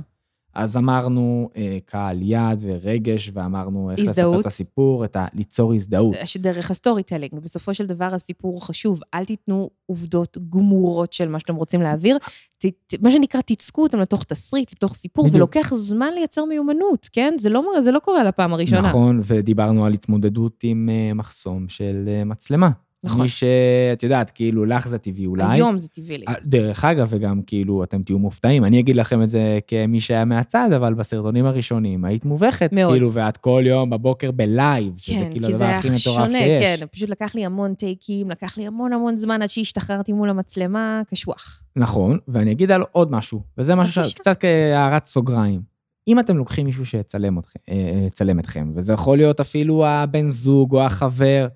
אז 0.54 0.76
אמרנו 0.76 1.50
אה, 1.56 1.78
קהל 1.86 2.22
יעד 2.22 2.62
ורגש, 2.66 3.30
ואמרנו 3.34 3.90
איך 3.90 3.98
לספר 3.98 4.10
הזדהות. 4.10 4.40
את 4.40 4.46
הסיפור, 4.46 5.04
את 5.04 5.16
ה... 5.16 5.26
ליצור 5.34 5.74
הזדהות. 5.74 6.14
שדרך 6.24 6.70
ה 6.70 7.02
storytelling, 7.02 7.34
בסופו 7.34 7.74
של 7.74 7.86
דבר 7.86 8.14
הסיפור 8.14 8.66
חשוב, 8.66 9.00
אל 9.14 9.24
תיתנו 9.24 9.70
עובדות 9.86 10.38
גמורות 10.50 11.12
של 11.12 11.28
מה 11.28 11.38
שאתם 11.40 11.54
רוצים 11.54 11.82
להעביר, 11.82 12.18
ת, 12.58 12.66
ת, 12.66 13.02
מה 13.02 13.10
שנקרא, 13.10 13.40
תצקו 13.40 13.82
אותם 13.82 14.00
לתוך 14.00 14.24
תסריט, 14.24 14.72
לתוך 14.72 14.94
סיפור, 14.94 15.24
בדיוק. 15.24 15.36
ולוקח 15.36 15.74
זמן 15.74 16.12
לייצר 16.14 16.44
מיומנות, 16.44 17.08
כן? 17.12 17.34
זה 17.38 17.50
לא, 17.50 17.62
זה 17.80 17.92
לא 17.92 17.98
קורה 17.98 18.24
לפעם 18.24 18.52
הראשונה. 18.52 18.88
נכון, 18.88 19.20
ודיברנו 19.24 19.86
על 19.86 19.92
התמודדות 19.92 20.60
עם 20.62 20.88
אה, 20.92 21.14
מחסום 21.14 21.68
של 21.68 22.04
אה, 22.08 22.24
מצלמה. 22.24 22.70
נכון. 23.04 23.22
מי 23.22 23.28
שאת 23.28 24.02
יודעת, 24.02 24.30
כאילו, 24.30 24.64
לך 24.64 24.88
זה 24.88 24.98
טבעי 24.98 25.26
אולי. 25.26 25.44
היום 25.48 25.78
זה 25.78 25.88
טבעי 25.88 26.18
לי. 26.18 26.24
אה, 26.28 26.34
דרך 26.44 26.84
אגב, 26.84 27.06
וגם 27.10 27.42
כאילו, 27.42 27.84
אתם 27.84 28.02
תהיו 28.02 28.18
מופתעים, 28.18 28.64
אני 28.64 28.80
אגיד 28.80 28.96
לכם 28.96 29.22
את 29.22 29.30
זה 29.30 29.58
כמי 29.66 30.00
שהיה 30.00 30.24
מהצד, 30.24 30.68
אבל 30.76 30.94
בסרטונים 30.94 31.46
הראשונים 31.46 32.04
היית 32.04 32.24
מובכת. 32.24 32.70
מאוד. 32.72 32.92
כאילו, 32.92 33.12
ואת 33.12 33.36
כל 33.36 33.64
יום 33.66 33.90
בבוקר 33.90 34.30
בלייב, 34.30 34.94
שזה 34.96 35.16
כן, 35.16 35.30
כאילו 35.30 35.46
כי 35.46 35.52
זה 35.52 35.64
הדבר 35.64 35.66
היה 35.66 35.78
הכי 35.78 35.88
מטורף 35.88 36.26
שונה, 36.26 36.38
שיש. 36.38 36.60
כן, 36.60 36.86
פשוט 36.92 37.08
לקח 37.08 37.34
לי 37.34 37.44
המון 37.44 37.74
טייקים, 37.74 38.30
לקח 38.30 38.58
לי 38.58 38.66
המון 38.66 38.92
המון 38.92 39.18
זמן 39.18 39.42
עד 39.42 39.48
שהשתחררתי 39.48 40.12
מול 40.12 40.30
המצלמה, 40.30 41.02
קשוח. 41.10 41.62
נכון, 41.76 42.18
ואני 42.28 42.52
אגיד 42.52 42.70
על 42.70 42.82
עוד 42.92 43.10
משהו, 43.10 43.40
וזה 43.58 43.74
משהו. 43.74 44.04
שקצת 44.04 44.40
כהערת 44.40 45.06
סוגריים. 45.06 45.74
אם 46.08 46.18
אתם 46.20 46.36
לוקחים 46.36 46.66
מישהו 46.66 46.86
שיצלם 46.86 47.38
אתכם, 47.38 47.58
אה, 47.68 48.04
יצלם 48.06 48.38
אתכם, 48.38 48.72
וזה 48.74 48.92
יכול 48.92 49.16
להיות 49.16 49.40
אפילו 49.40 49.86
הבן 49.86 50.28
זוג 50.28 50.74
או 50.74 50.82
החבר, 50.82 51.46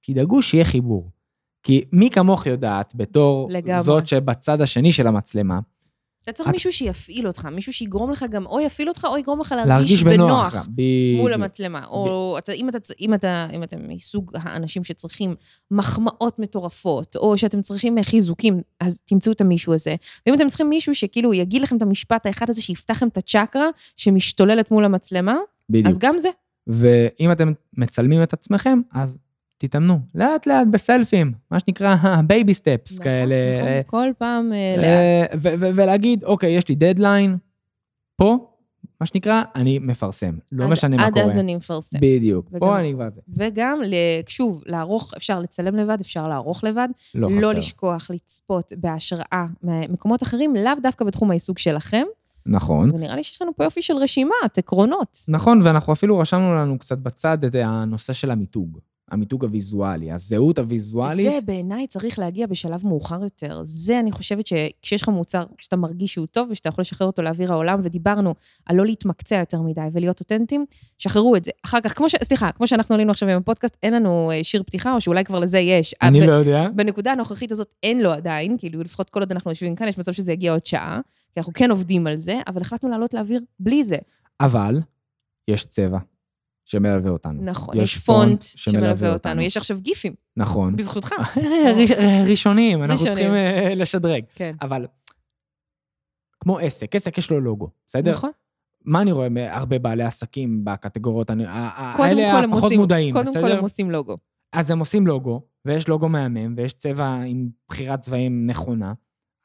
תדאגו 0.00 0.42
שיהיה 0.42 0.64
חיבור. 0.64 1.10
כי 1.62 1.84
מי 1.92 2.10
כמוך 2.10 2.46
יודעת, 2.46 2.94
בתור 2.94 3.48
לגמרי. 3.50 3.82
זאת 3.82 4.06
שבצד 4.06 4.60
השני 4.60 4.92
של 4.92 5.06
המצלמה, 5.06 5.58
אתה 6.24 6.32
צריך 6.32 6.48
את- 6.48 6.52
מישהו 6.54 6.72
שיפעיל 6.72 7.26
אותך, 7.26 7.46
מישהו 7.46 7.72
שיגרום 7.72 8.10
לך 8.10 8.24
גם, 8.30 8.46
או 8.46 8.60
יפעיל 8.60 8.88
אותך, 8.88 9.04
או 9.10 9.18
יגרום 9.18 9.40
לך 9.40 9.52
להרגיש 9.52 9.68
להרגיש 9.70 10.04
בנוח. 10.04 10.52
בנוח. 10.52 10.66
בדיוק. 10.68 11.20
מול 11.20 11.32
המצלמה. 11.32 11.86
או 11.86 12.34
אתה, 12.38 12.52
אם, 12.52 12.68
אתה, 12.68 12.78
אם, 13.00 13.14
אתה, 13.14 13.46
אם 13.52 13.62
אתם 13.62 13.76
מסוג 13.88 14.30
האנשים 14.34 14.84
שצריכים 14.84 15.34
מחמאות 15.70 16.38
מטורפות, 16.38 17.16
או 17.16 17.38
שאתם 17.38 17.60
צריכים 17.62 18.02
חיזוקים, 18.02 18.60
אז 18.80 19.00
תמצאו 19.00 19.32
את 19.32 19.40
המישהו 19.40 19.74
הזה. 19.74 19.94
ואם 20.26 20.34
אתם 20.34 20.48
צריכים 20.48 20.68
מישהו 20.68 20.94
שכאילו 20.94 21.34
יגיד 21.34 21.62
לכם 21.62 21.76
את 21.76 21.82
המשפט 21.82 22.26
האחד 22.26 22.50
הזה, 22.50 22.62
שיפתח 22.62 22.94
לכם 22.96 23.08
את 23.08 23.16
הצ'קרה 23.18 23.66
שמשתוללת 23.96 24.70
מול 24.70 24.84
המצלמה, 24.84 25.36
בדיוק. 25.70 25.86
אז 25.86 25.98
גם 25.98 26.18
זה. 26.18 26.28
ואם 26.66 27.32
אתם 27.32 27.52
מצלמים 27.76 28.22
את 28.22 28.32
עצמכם, 28.32 28.80
אז 28.92 29.16
תתאמנו, 29.64 29.98
לאט 30.14 30.46
לאט 30.46 30.66
בסלפים, 30.70 31.32
מה 31.50 31.60
שנקרא 31.60 31.94
baby 32.26 32.54
steps 32.54 32.92
נכון, 32.92 33.04
כאלה. 33.04 33.34
נכון, 33.60 33.82
כל 33.86 34.12
פעם 34.18 34.52
אה, 34.52 34.74
לאט. 34.76 34.86
אה, 35.46 35.54
ו- 35.58 35.70
ולהגיד, 35.74 36.24
אוקיי, 36.24 36.56
יש 36.56 36.68
לי 36.68 36.74
דדליין, 36.74 37.36
פה, 38.16 38.46
מה 39.00 39.06
שנקרא, 39.06 39.42
אני 39.54 39.78
מפרסם. 39.78 40.34
לא 40.52 40.64
עד- 40.64 40.70
משנה 40.70 40.96
מה 40.96 41.06
עד 41.06 41.12
קורה. 41.12 41.24
אז 41.26 41.38
אני 41.38 41.56
מפרסם. 41.56 41.98
בדיוק. 42.00 42.46
וגם- 42.48 42.58
פה 42.60 42.78
אני 42.80 42.92
כבר. 42.94 43.08
וגם, 43.36 43.80
שוב, 44.28 44.62
לערוך, 44.66 45.14
אפשר 45.16 45.40
לצלם 45.40 45.76
לבד, 45.76 45.98
אפשר 46.00 46.22
לערוך 46.22 46.64
לבד. 46.64 46.88
לא 47.14 47.30
לא 47.30 47.36
חסר. 47.36 47.52
לשכוח 47.52 48.10
לצפות 48.10 48.72
בהשראה 48.76 49.46
ממקומות 49.62 50.22
אחרים, 50.22 50.56
לאו 50.56 50.72
דווקא 50.82 51.04
בתחום 51.04 51.30
העיסוק 51.30 51.58
שלכם. 51.58 52.02
נכון. 52.46 52.90
ונראה 52.94 53.16
לי 53.16 53.22
שיש 53.22 53.42
לנו 53.42 53.56
פה 53.56 53.64
יופי 53.64 53.82
של 53.82 53.94
רשימת 53.96 54.58
עקרונות. 54.58 55.18
נכון, 55.28 55.60
ואנחנו 55.62 55.92
אפילו 55.92 56.18
רשמנו 56.18 56.54
לנו 56.54 56.78
קצת 56.78 56.98
בצד 56.98 57.44
את 57.44 57.54
הנושא 57.64 58.12
של 58.12 58.30
המיתוג. 58.30 58.78
המיתוג 59.10 59.44
הוויזואלי, 59.44 60.12
הזהות 60.12 60.58
הוויזואלית. 60.58 61.30
זה 61.30 61.38
בעיניי 61.44 61.86
צריך 61.86 62.18
להגיע 62.18 62.46
בשלב 62.46 62.86
מאוחר 62.86 63.22
יותר. 63.22 63.60
זה, 63.64 64.00
אני 64.00 64.12
חושבת 64.12 64.46
שכשיש 64.46 65.02
לך 65.02 65.08
מוצר, 65.08 65.44
כשאתה 65.58 65.76
מרגיש 65.76 66.12
שהוא 66.12 66.26
טוב 66.26 66.48
ושאתה 66.50 66.68
יכול 66.68 66.82
לשחרר 66.82 67.06
אותו 67.06 67.22
לאוויר 67.22 67.52
העולם, 67.52 67.80
ודיברנו 67.82 68.34
על 68.66 68.76
לא 68.76 68.86
להתמקצע 68.86 69.36
יותר 69.36 69.62
מדי 69.62 69.80
ולהיות 69.92 70.20
אותנטיים, 70.20 70.64
שחררו 70.98 71.36
את 71.36 71.44
זה. 71.44 71.50
אחר 71.64 71.80
כך, 71.80 71.96
כמו 71.96 72.08
ש... 72.08 72.14
סליחה, 72.22 72.52
כמו 72.52 72.66
שאנחנו 72.66 72.94
עלינו 72.94 73.10
עכשיו 73.10 73.28
עם 73.28 73.36
הפודקאסט, 73.36 73.76
אין 73.82 73.94
לנו 73.94 74.30
אה, 74.30 74.44
שיר 74.44 74.62
פתיחה, 74.62 74.94
או 74.94 75.00
שאולי 75.00 75.24
כבר 75.24 75.38
לזה 75.38 75.58
יש. 75.58 75.94
אני 76.02 76.20
ב- 76.20 76.24
לא 76.24 76.32
יודע. 76.32 76.68
בנקודה 76.74 77.12
הנוכחית 77.12 77.52
הזאת 77.52 77.74
אין 77.82 78.00
לו 78.02 78.10
עדיין, 78.12 78.58
כאילו 78.58 78.82
לפחות 78.82 79.10
כל 79.10 79.20
עוד 79.20 79.32
אנחנו 79.32 79.50
יושבים 79.50 79.74
כאן, 79.74 79.88
יש 79.88 79.98
מצב 79.98 80.12
שזה 80.12 80.32
יגיע 80.32 80.52
עוד 80.52 80.66
שעה, 80.66 81.00
כי 81.34 81.40
אנחנו 81.40 81.52
כן 81.52 81.70
עובדים 81.70 82.06
על 82.06 82.16
זה, 82.16 82.40
אבל 82.46 82.60
החלטנו 82.60 82.90
לעלות 82.90 83.14
לאוויר 83.14 83.40
בלי 83.60 83.84
זה. 83.84 83.96
אבל 84.40 84.80
יש 85.48 85.64
צבע 85.64 85.98
שמלווה 86.70 87.10
אותנו. 87.10 87.42
נכון, 87.42 87.76
יש 87.76 87.98
פונט 87.98 88.42
שמלווה 88.42 89.12
אותנו. 89.12 89.40
יש 89.40 89.56
עכשיו 89.56 89.80
גיפים, 89.80 90.14
נכון. 90.36 90.76
בזכותך. 90.76 91.12
ראש- 91.80 91.90
ראשונים, 92.30 92.82
אנחנו. 92.82 93.04
צריכים 93.04 93.34
אה, 93.34 93.74
לשדרג. 93.76 94.22
כן. 94.34 94.54
אבל 94.62 94.86
כמו 96.40 96.58
עסק, 96.58 96.96
עסק 96.96 97.18
יש 97.18 97.30
לו 97.30 97.40
לוגו, 97.40 97.70
בסדר? 97.86 98.10
נכון. 98.10 98.30
מה 98.84 99.00
אני 99.02 99.12
רואה 99.12 99.28
מהרבה 99.28 99.78
בעלי 99.78 100.04
עסקים 100.04 100.64
בקטגוריות 100.64 101.30
האלה 101.30 101.68
הפחות 102.44 102.72
מודעים, 102.76 103.12
קודם 103.12 103.24
כל 103.24 103.30
בסדר? 103.40 103.56
הם 103.56 103.62
עושים 103.62 103.90
לוגו. 103.90 104.16
אז 104.52 104.70
הם 104.70 104.78
עושים 104.78 105.06
לוגו, 105.06 105.42
ויש 105.64 105.88
לוגו 105.88 106.08
מהמם, 106.08 106.54
ויש 106.56 106.72
צבע 106.72 107.06
עם 107.26 107.48
בחירת 107.68 108.00
צבעים 108.00 108.46
נכונה, 108.46 108.92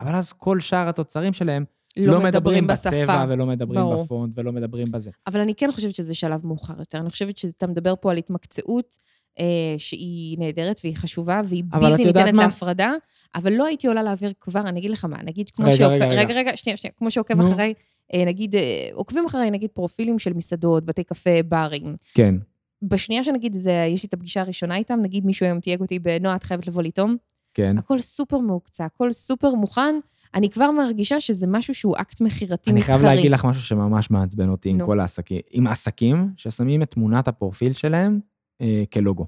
אבל 0.01 0.15
אז 0.15 0.33
כל 0.33 0.59
שאר 0.59 0.89
התוצרים 0.89 1.33
שלהם 1.33 1.65
לא 1.97 2.19
מדברים 2.21 2.67
בצבע, 2.67 3.25
ולא 3.29 3.45
מדברים 3.45 3.79
ברור. 3.79 4.03
בפונט, 4.03 4.33
ולא 4.37 4.51
מדברים 4.51 4.91
בזה. 4.91 5.11
אבל 5.27 5.39
אני 5.39 5.55
כן 5.55 5.71
חושבת 5.71 5.95
שזה 5.95 6.15
שלב 6.15 6.45
מאוחר 6.45 6.73
יותר. 6.79 6.99
אני 6.99 7.09
חושבת 7.09 7.37
שאתה 7.37 7.67
מדבר 7.67 7.93
פה 8.01 8.11
על 8.11 8.17
התמקצעות 8.17 8.95
אה, 9.39 9.45
שהיא 9.77 10.37
נהדרת 10.39 10.79
והיא 10.83 10.95
חשובה, 10.95 11.41
והיא 11.45 11.63
בלתי 11.67 12.05
ניתנת 12.05 12.33
מה? 12.33 12.43
להפרדה, 12.43 12.93
אבל 13.35 13.53
לא 13.53 13.65
הייתי 13.65 13.87
עולה 13.87 14.03
לאוויר 14.03 14.33
כבר, 14.41 14.59
אני 14.61 14.79
אגיד 14.79 14.91
לך 14.91 15.05
מה, 15.05 15.17
נגיד 15.23 15.49
כמו 15.49 15.65
רגע, 15.65 15.75
שעוק- 15.75 15.91
רגע, 15.91 16.05
רגע. 16.07 16.19
רגע, 16.21 16.33
רגע, 16.33 16.57
שנייה, 16.57 16.77
שנייה, 16.77 16.93
כמו 16.97 17.11
שעוקב 17.11 17.41
נו. 17.41 17.47
אחריי, 17.51 17.73
אה, 18.13 18.25
נגיד, 18.25 18.55
אה, 18.55 18.89
עוקבים 18.93 19.25
אחריי, 19.25 19.51
נגיד, 19.51 19.69
פרופילים 19.73 20.19
של 20.19 20.33
מסעדות, 20.33 20.85
בתי 20.85 21.03
קפה, 21.03 21.43
ברים. 21.47 21.95
כן. 22.13 22.35
בשנייה 22.81 23.23
שנגיד, 23.23 23.53
זה, 23.53 23.85
יש 23.93 24.03
לי 24.03 24.07
את 24.07 24.13
הפגישה 24.13 24.41
הראשונה 24.41 24.75
איתם, 24.75 24.99
נגיד 25.01 25.25
מישהו 25.25 25.45
היום 25.45 25.59
תייג 25.59 25.81
אותי 25.81 25.99
בנועה, 25.99 26.35
את 26.35 26.43
חייבת 26.43 26.67
לבוא 26.67 26.83
לטעום, 26.83 27.15
כן. 27.53 27.77
הכל 27.77 27.99
סופר 27.99 28.37
מהוקצע, 28.37 28.85
הכל 28.85 29.11
סופר 29.13 29.55
מוכן. 29.55 29.95
אני 30.35 30.49
כבר 30.49 30.71
מרגישה 30.71 31.19
שזה 31.19 31.47
משהו 31.47 31.73
שהוא 31.73 31.95
אקט 31.97 32.21
מכירתי 32.21 32.69
אני 32.71 32.79
מסחרי. 32.79 32.97
חייב 32.97 33.15
להגיד 33.15 33.31
לך 33.31 33.45
משהו 33.45 33.61
שממש 33.61 34.11
מעצבן 34.11 34.49
אותי 34.49 34.69
עם. 34.69 34.85
כל 34.85 34.99
העסקים. 34.99 35.39
עם 35.51 35.67
עסקים 35.67 36.29
ששמים 36.37 36.81
את 36.81 36.91
תמונת 36.91 37.27
הפרופיל 37.27 37.73
שלהם 37.73 38.19
אה, 38.61 38.83
כלוגו. 38.93 39.25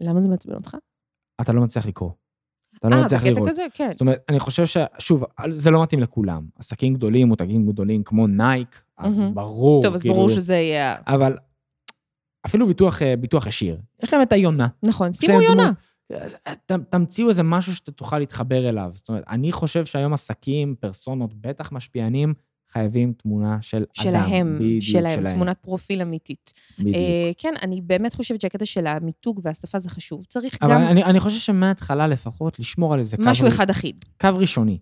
למה 0.00 0.20
זה 0.20 0.28
מעצבן 0.28 0.54
אותך? 0.54 0.76
אתה 1.40 1.52
לא 1.52 1.62
מצליח 1.62 1.86
לקרוא. 1.86 2.10
אתה 2.78 2.88
לא 2.88 2.94
אה, 2.94 3.04
מצליח 3.04 3.22
בקטע 3.22 3.34
לראות. 3.34 3.48
כזה, 3.48 3.66
כן. 3.74 3.92
זאת 3.92 4.00
אומרת, 4.00 4.24
אני 4.28 4.40
חושב 4.40 4.66
ש... 4.66 4.76
שוב, 4.98 5.24
זה 5.50 5.70
לא 5.70 5.82
מתאים 5.82 6.00
לכולם. 6.00 6.46
עסקים 6.58 6.94
גדולים, 6.94 7.28
מותגים 7.28 7.66
גדולים 7.66 8.02
כמו 8.02 8.26
נייק, 8.26 8.82
אז. 8.98 9.26
ברור. 9.34 9.82
טוב, 9.82 9.94
אז 9.94 10.00
כאילו, 10.00 10.14
ברור 10.14 10.28
שזה 10.28 10.54
יהיה... 10.54 10.96
אבל 11.06 11.36
אפילו 12.46 12.66
ביטוח, 12.66 13.02
אה, 13.02 13.16
ביטוח 13.16 13.46
ישיר, 13.46 13.80
יש 14.02 14.12
להם 14.12 14.22
את 14.22 14.32
היונה. 14.32 14.68
נכון, 14.82 15.12
שימו 15.12 15.40
יונה. 15.40 15.62
דמות. 15.64 15.76
אז 16.14 16.36
ת, 16.66 16.72
תמציאו 16.72 17.28
איזה 17.28 17.42
משהו 17.42 17.74
שאתה 17.76 17.92
תוכל 17.92 18.18
להתחבר 18.18 18.68
אליו. 18.68 18.90
זאת 18.94 19.08
אומרת, 19.08 19.24
אני 19.28 19.52
חושב 19.52 19.84
שהיום 19.86 20.12
עסקים, 20.12 20.74
פרסונות, 20.80 21.34
בטח 21.40 21.72
משפיענים, 21.72 22.34
חייבים 22.72 23.12
תמונה 23.12 23.58
של 23.62 23.76
אדם. 23.76 23.86
שלהם, 23.92 24.56
בדיוק, 24.58 24.82
שלהם, 24.82 25.28
תמונת 25.28 25.58
פרופיל 25.58 26.02
אמיתית. 26.02 26.52
בדיוק. 26.78 26.96
אה, 26.96 27.30
כן, 27.38 27.54
אני 27.62 27.80
באמת 27.80 28.14
חושבת 28.14 28.40
שהקטע 28.40 28.64
של 28.64 28.86
המיתוג 28.86 29.40
והשפה 29.42 29.78
זה 29.78 29.90
חשוב. 29.90 30.24
צריך 30.24 30.58
אבל 30.62 30.70
גם 30.72 30.80
אני, 30.82 31.04
אני 31.04 31.20
חושב 31.20 31.38
שמההתחלה 31.38 32.06
לפחות 32.06 32.58
לשמור 32.58 32.94
על 32.94 33.00
איזה 33.00 33.16
קו, 33.16 33.22
משהו 33.26 33.48
אחד 33.48 33.70
אחיד. 33.70 34.04
קו 34.20 34.28
ראשוני. 34.34 34.78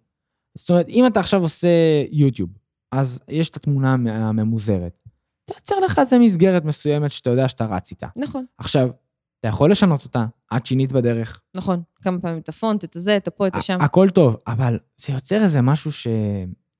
זאת 0.58 0.70
אומרת, 0.70 0.88
אם 0.88 1.06
אתה 1.06 1.20
עכשיו 1.20 1.42
עושה 1.42 1.68
יוטיוב, 2.10 2.50
אז 2.92 3.20
יש 3.28 3.50
את 3.50 3.56
התמונה 3.56 3.92
המ- 3.92 4.06
הממוזרת. 4.06 4.98
תייצר 5.44 5.80
לך 5.80 5.98
איזה 5.98 6.18
מסגרת 6.18 6.64
מסוימת 6.64 7.10
שאתה 7.10 7.30
יודע 7.30 7.48
שאתה 7.48 7.64
רץ 7.66 7.90
איתה. 7.90 8.06
נכון, 8.16 8.44
עכשיו, 8.58 8.88
אתה 9.40 9.48
יכול 9.48 9.70
לשנות 9.70 10.04
אותה, 10.04 10.26
את 10.56 10.66
שינית 10.66 10.92
בדרך, 10.92 11.40
נכון. 11.54 11.82
כמה 12.02 12.18
פעמים 12.20 12.38
את 12.38 12.48
הפונט, 12.48 12.84
את 12.84 12.96
הזה, 12.96 13.16
את 13.16 13.28
הפה, 13.28 13.46
את 13.46 13.56
השם. 13.56 13.78
הכל 13.80 14.10
טוב, 14.10 14.36
אבל 14.46 14.78
זה 14.96 15.12
יוצר 15.12 15.42
איזה 15.42 15.62
משהו 15.62 15.90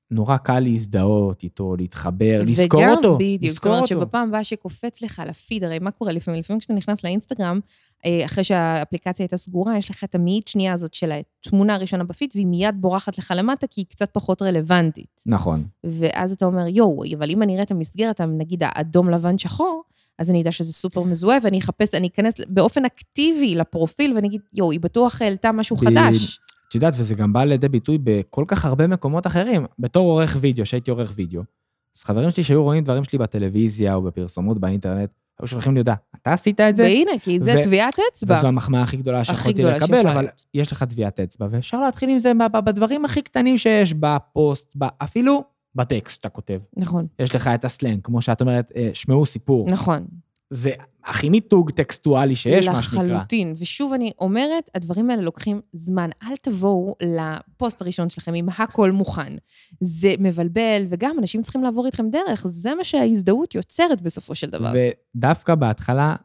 שנורא 0.09 0.37
קל 0.37 0.59
להזדהות 0.59 1.43
איתו, 1.43 1.75
להתחבר, 1.75 2.41
לזכור 2.45 2.81
וגם, 2.81 2.91
אותו. 2.91 3.17
בדיוק, 3.17 3.53
זאת 3.53 3.65
אומרת. 3.65 3.87
שבפעם 3.87 4.27
הבאה 4.27 4.43
שקופץ 4.43 5.01
לך 5.01 5.21
לפיד, 5.27 5.63
הרי 5.63 5.79
מה 5.79 5.91
קורה 5.91 6.11
לפעמים? 6.11 6.39
לפעמים 6.39 6.59
כשאתה 6.59 6.73
נכנס 6.73 7.03
לאינסטגרם, 7.03 7.59
אה, 8.05 8.25
אחרי 8.25 8.43
שהאפליקציה 8.43 9.23
הייתה 9.23 9.37
סגורה, 9.37 9.77
יש 9.77 9.89
לך 9.89 10.03
את 10.03 10.15
המאית 10.15 10.47
שנייה 10.47 10.73
הזאת 10.73 10.93
של 10.93 11.11
התמונה 11.11 11.75
הראשונה 11.75 12.03
בפיד, 12.03 12.29
והיא 12.35 12.45
מיד 12.45 12.75
בורחת 12.77 13.17
לך 13.17 13.33
למטה, 13.35 13.67
כי 13.67 13.81
היא 13.81 13.85
קצת 13.89 14.09
פחות 14.13 14.41
רלוונטית. 14.41 15.23
נכון. 15.25 15.63
ואז 15.83 16.31
אתה 16.31 16.45
אומר, 16.45 16.67
יואו, 16.67 17.03
אבל 17.17 17.29
אם 17.29 17.43
אני 17.43 17.53
אראה 17.53 17.63
את 17.63 17.71
המסגרת, 17.71 18.21
נגיד 18.21 18.63
האדום, 18.65 19.09
לבן, 19.09 19.37
שחור, 19.37 19.83
אז 20.19 20.29
אני 20.29 20.41
אדע 20.41 20.51
שזה 20.51 20.73
סופר 20.73 21.03
מזוהה, 21.03 21.37
ואני 21.43 21.59
אחפש, 21.59 21.95
אני 21.95 22.07
אכנס 22.07 22.33
באופן 22.47 22.85
אקטיבי 22.85 23.55
לפרופיל, 23.55 24.13
ואני 24.15 24.27
אגיד, 24.27 24.41
יואו, 24.53 24.71
היא 24.71 24.79
בטוח 24.79 25.21
העלתה 25.21 25.51
משהו 25.51 25.75
ב- 25.75 25.79
חדש. 25.79 26.39
את 26.69 26.75
יודעת, 26.75 26.93
וזה 26.97 27.15
גם 27.15 27.33
בא 27.33 27.43
לידי 27.43 27.69
ביטוי 27.69 27.97
בכל 28.03 28.43
כך 28.47 28.65
הרבה 28.65 28.87
מקומות 28.87 29.27
אחרים. 29.27 29.65
בתור 29.79 30.11
עורך 30.11 30.37
וידאו, 30.39 30.65
שהייתי 30.65 30.91
עורך 30.91 31.13
וידאו, 31.15 31.41
אז 31.97 32.03
חברים 32.03 32.31
שלי 32.31 32.43
שהיו 32.43 32.63
רואים 32.63 32.83
דברים 32.83 33.03
שלי 33.03 33.19
בטלוויזיה 33.19 33.95
או 33.95 34.01
בפרסומות 34.01 34.59
באינטרנט, 34.59 35.09
היו 35.39 35.47
שולחים 35.47 35.73
לי 35.73 35.79
הודעה, 35.79 35.95
אתה 36.21 36.33
עשית 36.33 36.59
את 36.59 36.75
זה? 36.75 36.83
והנה, 36.83 37.11
כי 37.21 37.39
זה 37.39 37.53
ו- 37.57 37.61
טביעת 37.61 37.99
אצבע. 38.11 38.35
וזו 38.37 38.47
המחמאה 38.47 38.81
הכי 38.81 38.97
גדולה 38.97 39.23
שיכולתי 39.23 39.63
לקבל, 39.63 40.07
אבל 40.07 40.21
להיות. 40.21 40.45
יש 40.53 40.71
לך 40.71 40.83
טביעת 40.83 41.19
אצבע, 41.19 41.47
ואפשר 41.51 41.81
להתחיל 41.81 42.09
עם 42.09 42.19
זה 42.19 42.31
בדברים 42.63 43.05
הכי 43.05 43.21
קטנים 43.21 43.57
שיש 43.57 43.93
בפוסט, 43.93 44.75
אפילו 44.97 45.43
בטקסט 45.75 46.15
שאתה 46.15 46.29
כותב. 46.29 46.59
נכון, 46.77 47.07
יש 47.19 47.35
לך 47.35 47.47
את 47.47 47.65
הסלנג, 47.65 47.99
כמו 48.03 48.21
שאת 48.21 48.41
אומרת, 48.41 48.71
אה, 48.75 48.89
שמעו 48.93 49.25
סיפור. 49.25 49.69
נכון. 49.69 50.05
זה 50.49 50.71
הכי 51.05 51.29
מיתוג 51.29 51.71
טקסטואלי 51.71 52.35
שיש, 52.35 52.67
מה 52.67 52.81
שנקרא. 52.81 53.03
לחלוטין. 53.03 53.53
ושוב 53.57 53.93
אני 53.93 54.11
אומרת, 54.19 54.69
הדברים 54.75 55.09
האלה 55.09 55.21
לוקחים 55.21 55.61
זמן. 55.73 56.09
אל 56.23 56.35
תבואו 56.41 56.95
לפוסט 57.01 57.81
הראשון 57.81 58.09
שלכם 58.09 58.33
עם 58.33 58.49
הכל 58.57 58.91
מוכן. 58.91 59.33
זה 59.81 60.15
מבלבל, 60.19 60.85
וגם 60.89 61.19
אנשים 61.19 61.41
צריכים 61.41 61.63
לעבור 61.63 61.85
איתכם 61.85 62.09
דרך. 62.09 62.47
זה 62.47 62.75
מה 62.75 62.83
שההזדהות 62.83 63.55
יוצרת 63.55 64.01
בסופו 64.01 64.35
של 64.35 64.49
דבר. 64.49 64.73
ודווקא 65.15 65.55
בהתחלה, 65.55 66.15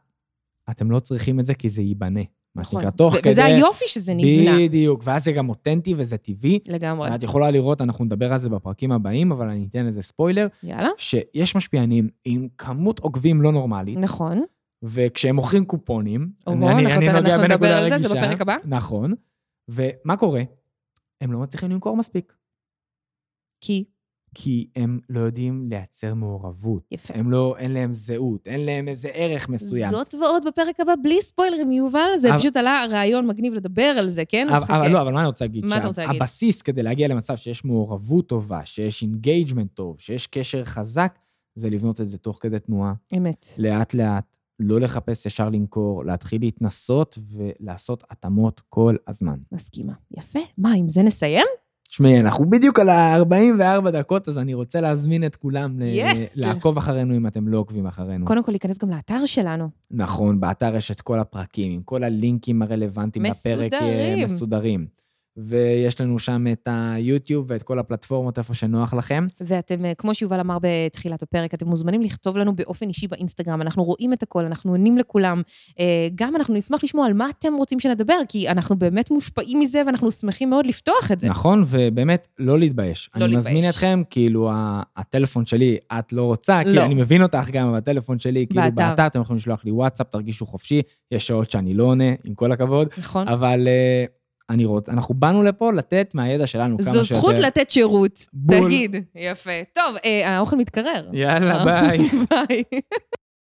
אתם 0.70 0.90
לא 0.90 1.00
צריכים 1.00 1.40
את 1.40 1.46
זה 1.46 1.54
כי 1.54 1.70
זה 1.70 1.82
ייבנה. 1.82 2.20
מה 2.54 2.62
נכון. 2.62 2.80
שנקרא, 2.80 2.90
תוך 2.96 3.14
כדי... 3.14 3.30
וזה 3.30 3.44
היופי 3.44 3.84
שזה 3.88 4.14
נבנה. 4.14 4.58
בדיוק, 4.58 5.02
ואז 5.04 5.24
זה 5.24 5.32
גם 5.32 5.48
אותנטי 5.48 5.94
וזה 5.96 6.16
טבעי. 6.16 6.58
לגמרי. 6.68 7.10
ואת 7.10 7.22
יכולה 7.22 7.50
לראות, 7.50 7.80
אנחנו 7.80 8.04
נדבר 8.04 8.32
על 8.32 8.38
זה 8.38 8.48
בפרקים 8.48 8.92
הבאים, 8.92 9.32
אבל 9.32 9.48
אני 9.48 9.66
אתן 9.70 9.86
איזה 9.86 10.02
ספוילר, 10.02 10.46
יאללה. 10.62 10.88
שיש 10.98 11.56
משפיענים 11.56 12.08
עם 12.24 12.48
כמות 12.58 12.98
עוקבים 12.98 13.42
לא 13.42 13.52
נורמלית, 13.52 13.98
נכון. 13.98 14.42
וכשהם 14.84 15.36
מוכרים 15.36 15.64
קופונים, 15.64 16.32
אוהו, 16.46 16.68
אנחנו 16.68 16.80
אנחנו 17.06 17.42
נדבר 17.44 17.76
על 17.76 17.88
זה, 17.88 17.98
זה 17.98 18.14
בפרק 18.14 18.40
הבא. 18.40 18.56
נכון. 18.64 19.14
ומה 19.68 20.16
קורה? 20.16 20.42
הם 21.20 21.32
לא 21.32 21.38
מצליחים 21.38 21.70
למכור 21.70 21.96
מספיק, 21.96 22.32
כי, 23.60 23.84
כי 24.34 24.68
הם 24.76 24.98
לא 25.08 25.20
יודעים 25.20 25.66
לייצר 25.70 26.14
מעורבות. 26.14 26.82
יפה. 26.90 27.14
הם 27.14 27.30
לא, 27.30 27.54
אין 27.58 27.72
להם 27.72 27.94
זהות, 27.94 28.48
אין 28.48 28.60
להם 28.66 28.88
איזה 28.88 29.08
ערך 29.08 29.48
מסוים. 29.48 29.90
זאת 29.90 30.14
ועוד 30.14 30.42
בפרק 30.46 30.80
הבא, 30.80 30.92
בלי 31.02 31.22
ספוילרים, 31.22 31.72
יובל, 31.72 32.08
זה 32.16 32.30
אבל- 32.30 32.38
פשוט 32.38 32.56
עלה 32.56 32.84
רעיון 32.90 33.26
מגניב 33.26 33.52
לדבר 33.54 33.94
על 33.98 34.06
זה, 34.06 34.24
כן? 34.24 34.46
אז 34.50 34.62
אבל. 34.64 34.74
אבל 34.74 34.92
לא, 34.92 35.02
אבל 35.02 35.12
מה 35.12 35.20
אני 35.20 35.26
רוצה 35.26 35.44
להגיד? 35.44 35.64
מה 35.64 35.78
אתה 35.78 35.86
רוצה 35.86 36.02
להגיד? 36.06 36.22
הבסיס 36.22 36.62
כדי 36.62 36.82
להגיע 36.82 37.08
למצב 37.08 37.36
שיש 37.36 37.64
מעורבות 37.64 38.28
טובה, 38.28 38.64
שיש 38.64 39.02
engagement 39.02 39.72
טוב, 39.74 40.00
שיש 40.00 40.26
קשר 40.26 40.64
חזק, 40.64 41.18
זה 41.54 41.70
לבנות 41.70 42.00
את 42.00 42.06
זה 42.06 42.18
תוך 42.18 42.38
כדי 42.40 42.58
תנועה, 42.58 42.94
אמת. 43.16 43.46
לאט-לאט, 43.58 44.36
לא 44.60 44.80
לחפש 44.80 45.26
ישר 45.26 45.48
למכור, 45.48 46.04
להתחיל 46.04 46.40
להתנסות 46.40 47.18
ולעשות 47.32 48.04
התאמות 48.10 48.60
כל 48.68 48.96
הזמן. 49.08 49.36
מסכימה. 49.52 49.92
יפה. 50.18 50.38
מה, 50.58 50.72
עם 50.72 50.88
זה 50.88 51.02
נסיים? 51.02 51.46
תשמעי, 51.88 52.20
אנחנו 52.20 52.50
בדיוק 52.50 52.78
על 52.78 52.88
ה-44 52.88 53.90
דקות, 53.90 54.28
אז 54.28 54.38
אני 54.38 54.54
רוצה 54.54 54.80
להזמין 54.80 55.26
את 55.26 55.36
כולם 55.36 55.78
Yes. 55.80 56.18
לעקוב 56.36 56.78
אחרינו 56.78 57.16
אם 57.16 57.26
אתם 57.26 57.48
לא 57.48 57.58
עוקבים 57.58 57.86
אחרינו. 57.86 58.26
קודם 58.26 58.44
כל, 58.44 58.52
להיכנס 58.52 58.78
גם 58.78 58.90
לאתר 58.90 59.26
שלנו. 59.26 59.68
נכון, 59.90 60.40
באתר 60.40 60.76
יש 60.76 60.90
את 60.90 61.00
כל 61.00 61.18
הפרקים, 61.18 61.72
עם 61.72 61.82
כל 61.82 62.04
הלינקים 62.04 62.62
הרלוונטיים 62.62 63.24
לפרק 63.24 63.72
אה, 63.72 64.14
מסודרים. 64.24 64.86
ויש 65.36 66.00
לנו 66.00 66.18
שם 66.18 66.44
את 66.52 66.68
היוטיוב 66.70 67.46
ואת 67.48 67.62
כל 67.62 67.78
הפלטפורמות 67.78 68.38
איפה 68.38 68.54
שנוח 68.54 68.94
לכם. 68.94 69.26
ואתם, 69.40 69.84
אה, 69.84 69.94
כמו 69.94 70.14
שיובל 70.14 70.40
אמר 70.40 70.58
בתחילת 70.62 71.22
הפרק, 71.22 71.54
אתם 71.54 71.68
מוזמנים 71.68 72.02
לכתוב 72.02 72.36
לנו 72.36 72.56
באופן 72.56 72.88
אישי 72.88 73.08
באינסטגרם, 73.08 73.62
אנחנו 73.62 73.84
רואים 73.84 74.12
את 74.12 74.22
הכל, 74.22 74.44
אנחנו 74.44 74.70
עונים 74.70 74.98
לכולם. 74.98 75.42
אה, 75.78 76.08
גם 76.14 76.36
אנחנו 76.36 76.54
נשמח 76.54 76.84
לשמוע 76.84 77.06
על 77.06 77.12
מה 77.12 77.30
אתם 77.30 77.54
רוצים 77.54 77.80
שנדבר, 77.80 78.18
כי 78.28 78.48
אנחנו 78.48 78.76
באמת 78.76 79.10
מושפעים 79.10 79.60
מזה 79.60 79.82
ואנחנו 79.86 80.10
שמחים 80.10 80.50
מאוד 80.50 80.66
לפתוח 80.66 81.12
את 81.12 81.20
זה. 81.20 81.28
נכון, 81.28 81.64
ובאמת, 81.66 82.28
לא 82.38 82.58
להתבייש. 82.58 83.10
לא 83.14 83.24
אני 83.24 83.34
להתבייש. 83.34 83.56
מזמין 83.56 83.70
אתכם, 83.70 84.02
כאילו, 84.10 84.50
הטלפון 84.96 85.46
שלי, 85.46 85.76
את 85.98 86.12
לא 86.12 86.22
רוצה, 86.22 86.62
לא. 86.62 86.72
כי 86.72 86.80
אני 86.80 86.94
מבין 86.94 87.22
אותך 87.22 87.50
גם, 87.52 87.68
אבל 87.68 87.78
הטלפון 87.78 88.18
שלי, 88.18 88.46
כאילו, 88.46 88.62
באתר. 88.62 88.74
באתר, 88.74 89.06
אתם 89.06 89.20
יכולים 89.20 89.36
לשלוח 89.36 89.64
לי 89.64 89.70
וואטסאפ, 89.70 90.06
תרגישו 90.08 90.46
חופשי, 90.46 90.82
יש 91.10 91.26
שעות 91.26 91.50
שאני 91.50 91.74
לא 91.74 91.84
עונה, 91.84 92.10
עם 92.24 92.34
כל 92.34 92.52
הכבוד, 92.52 92.88
נכון? 92.98 93.28
אבל 93.28 93.68
אה, 93.68 94.04
אני 94.50 94.64
רוצה, 94.64 94.92
אנחנו 94.92 95.14
באנו 95.14 95.42
לפה 95.42 95.72
לתת 95.72 96.10
מהידע 96.14 96.46
שלנו 96.46 96.76
כמה 96.76 96.84
שיותר. 96.84 97.02
זו 97.04 97.14
זכות 97.14 97.38
לתת 97.38 97.70
שירות. 97.70 98.26
בול. 98.32 98.64
תגיד. 98.64 98.96
יפה. 99.14 99.50
טוב, 99.74 99.96
אה, 100.04 100.28
האוכל 100.36 100.56
מתקרר. 100.56 101.08
יאללה, 101.12 101.64
ביי. 101.64 101.98
ביי. 102.30 102.62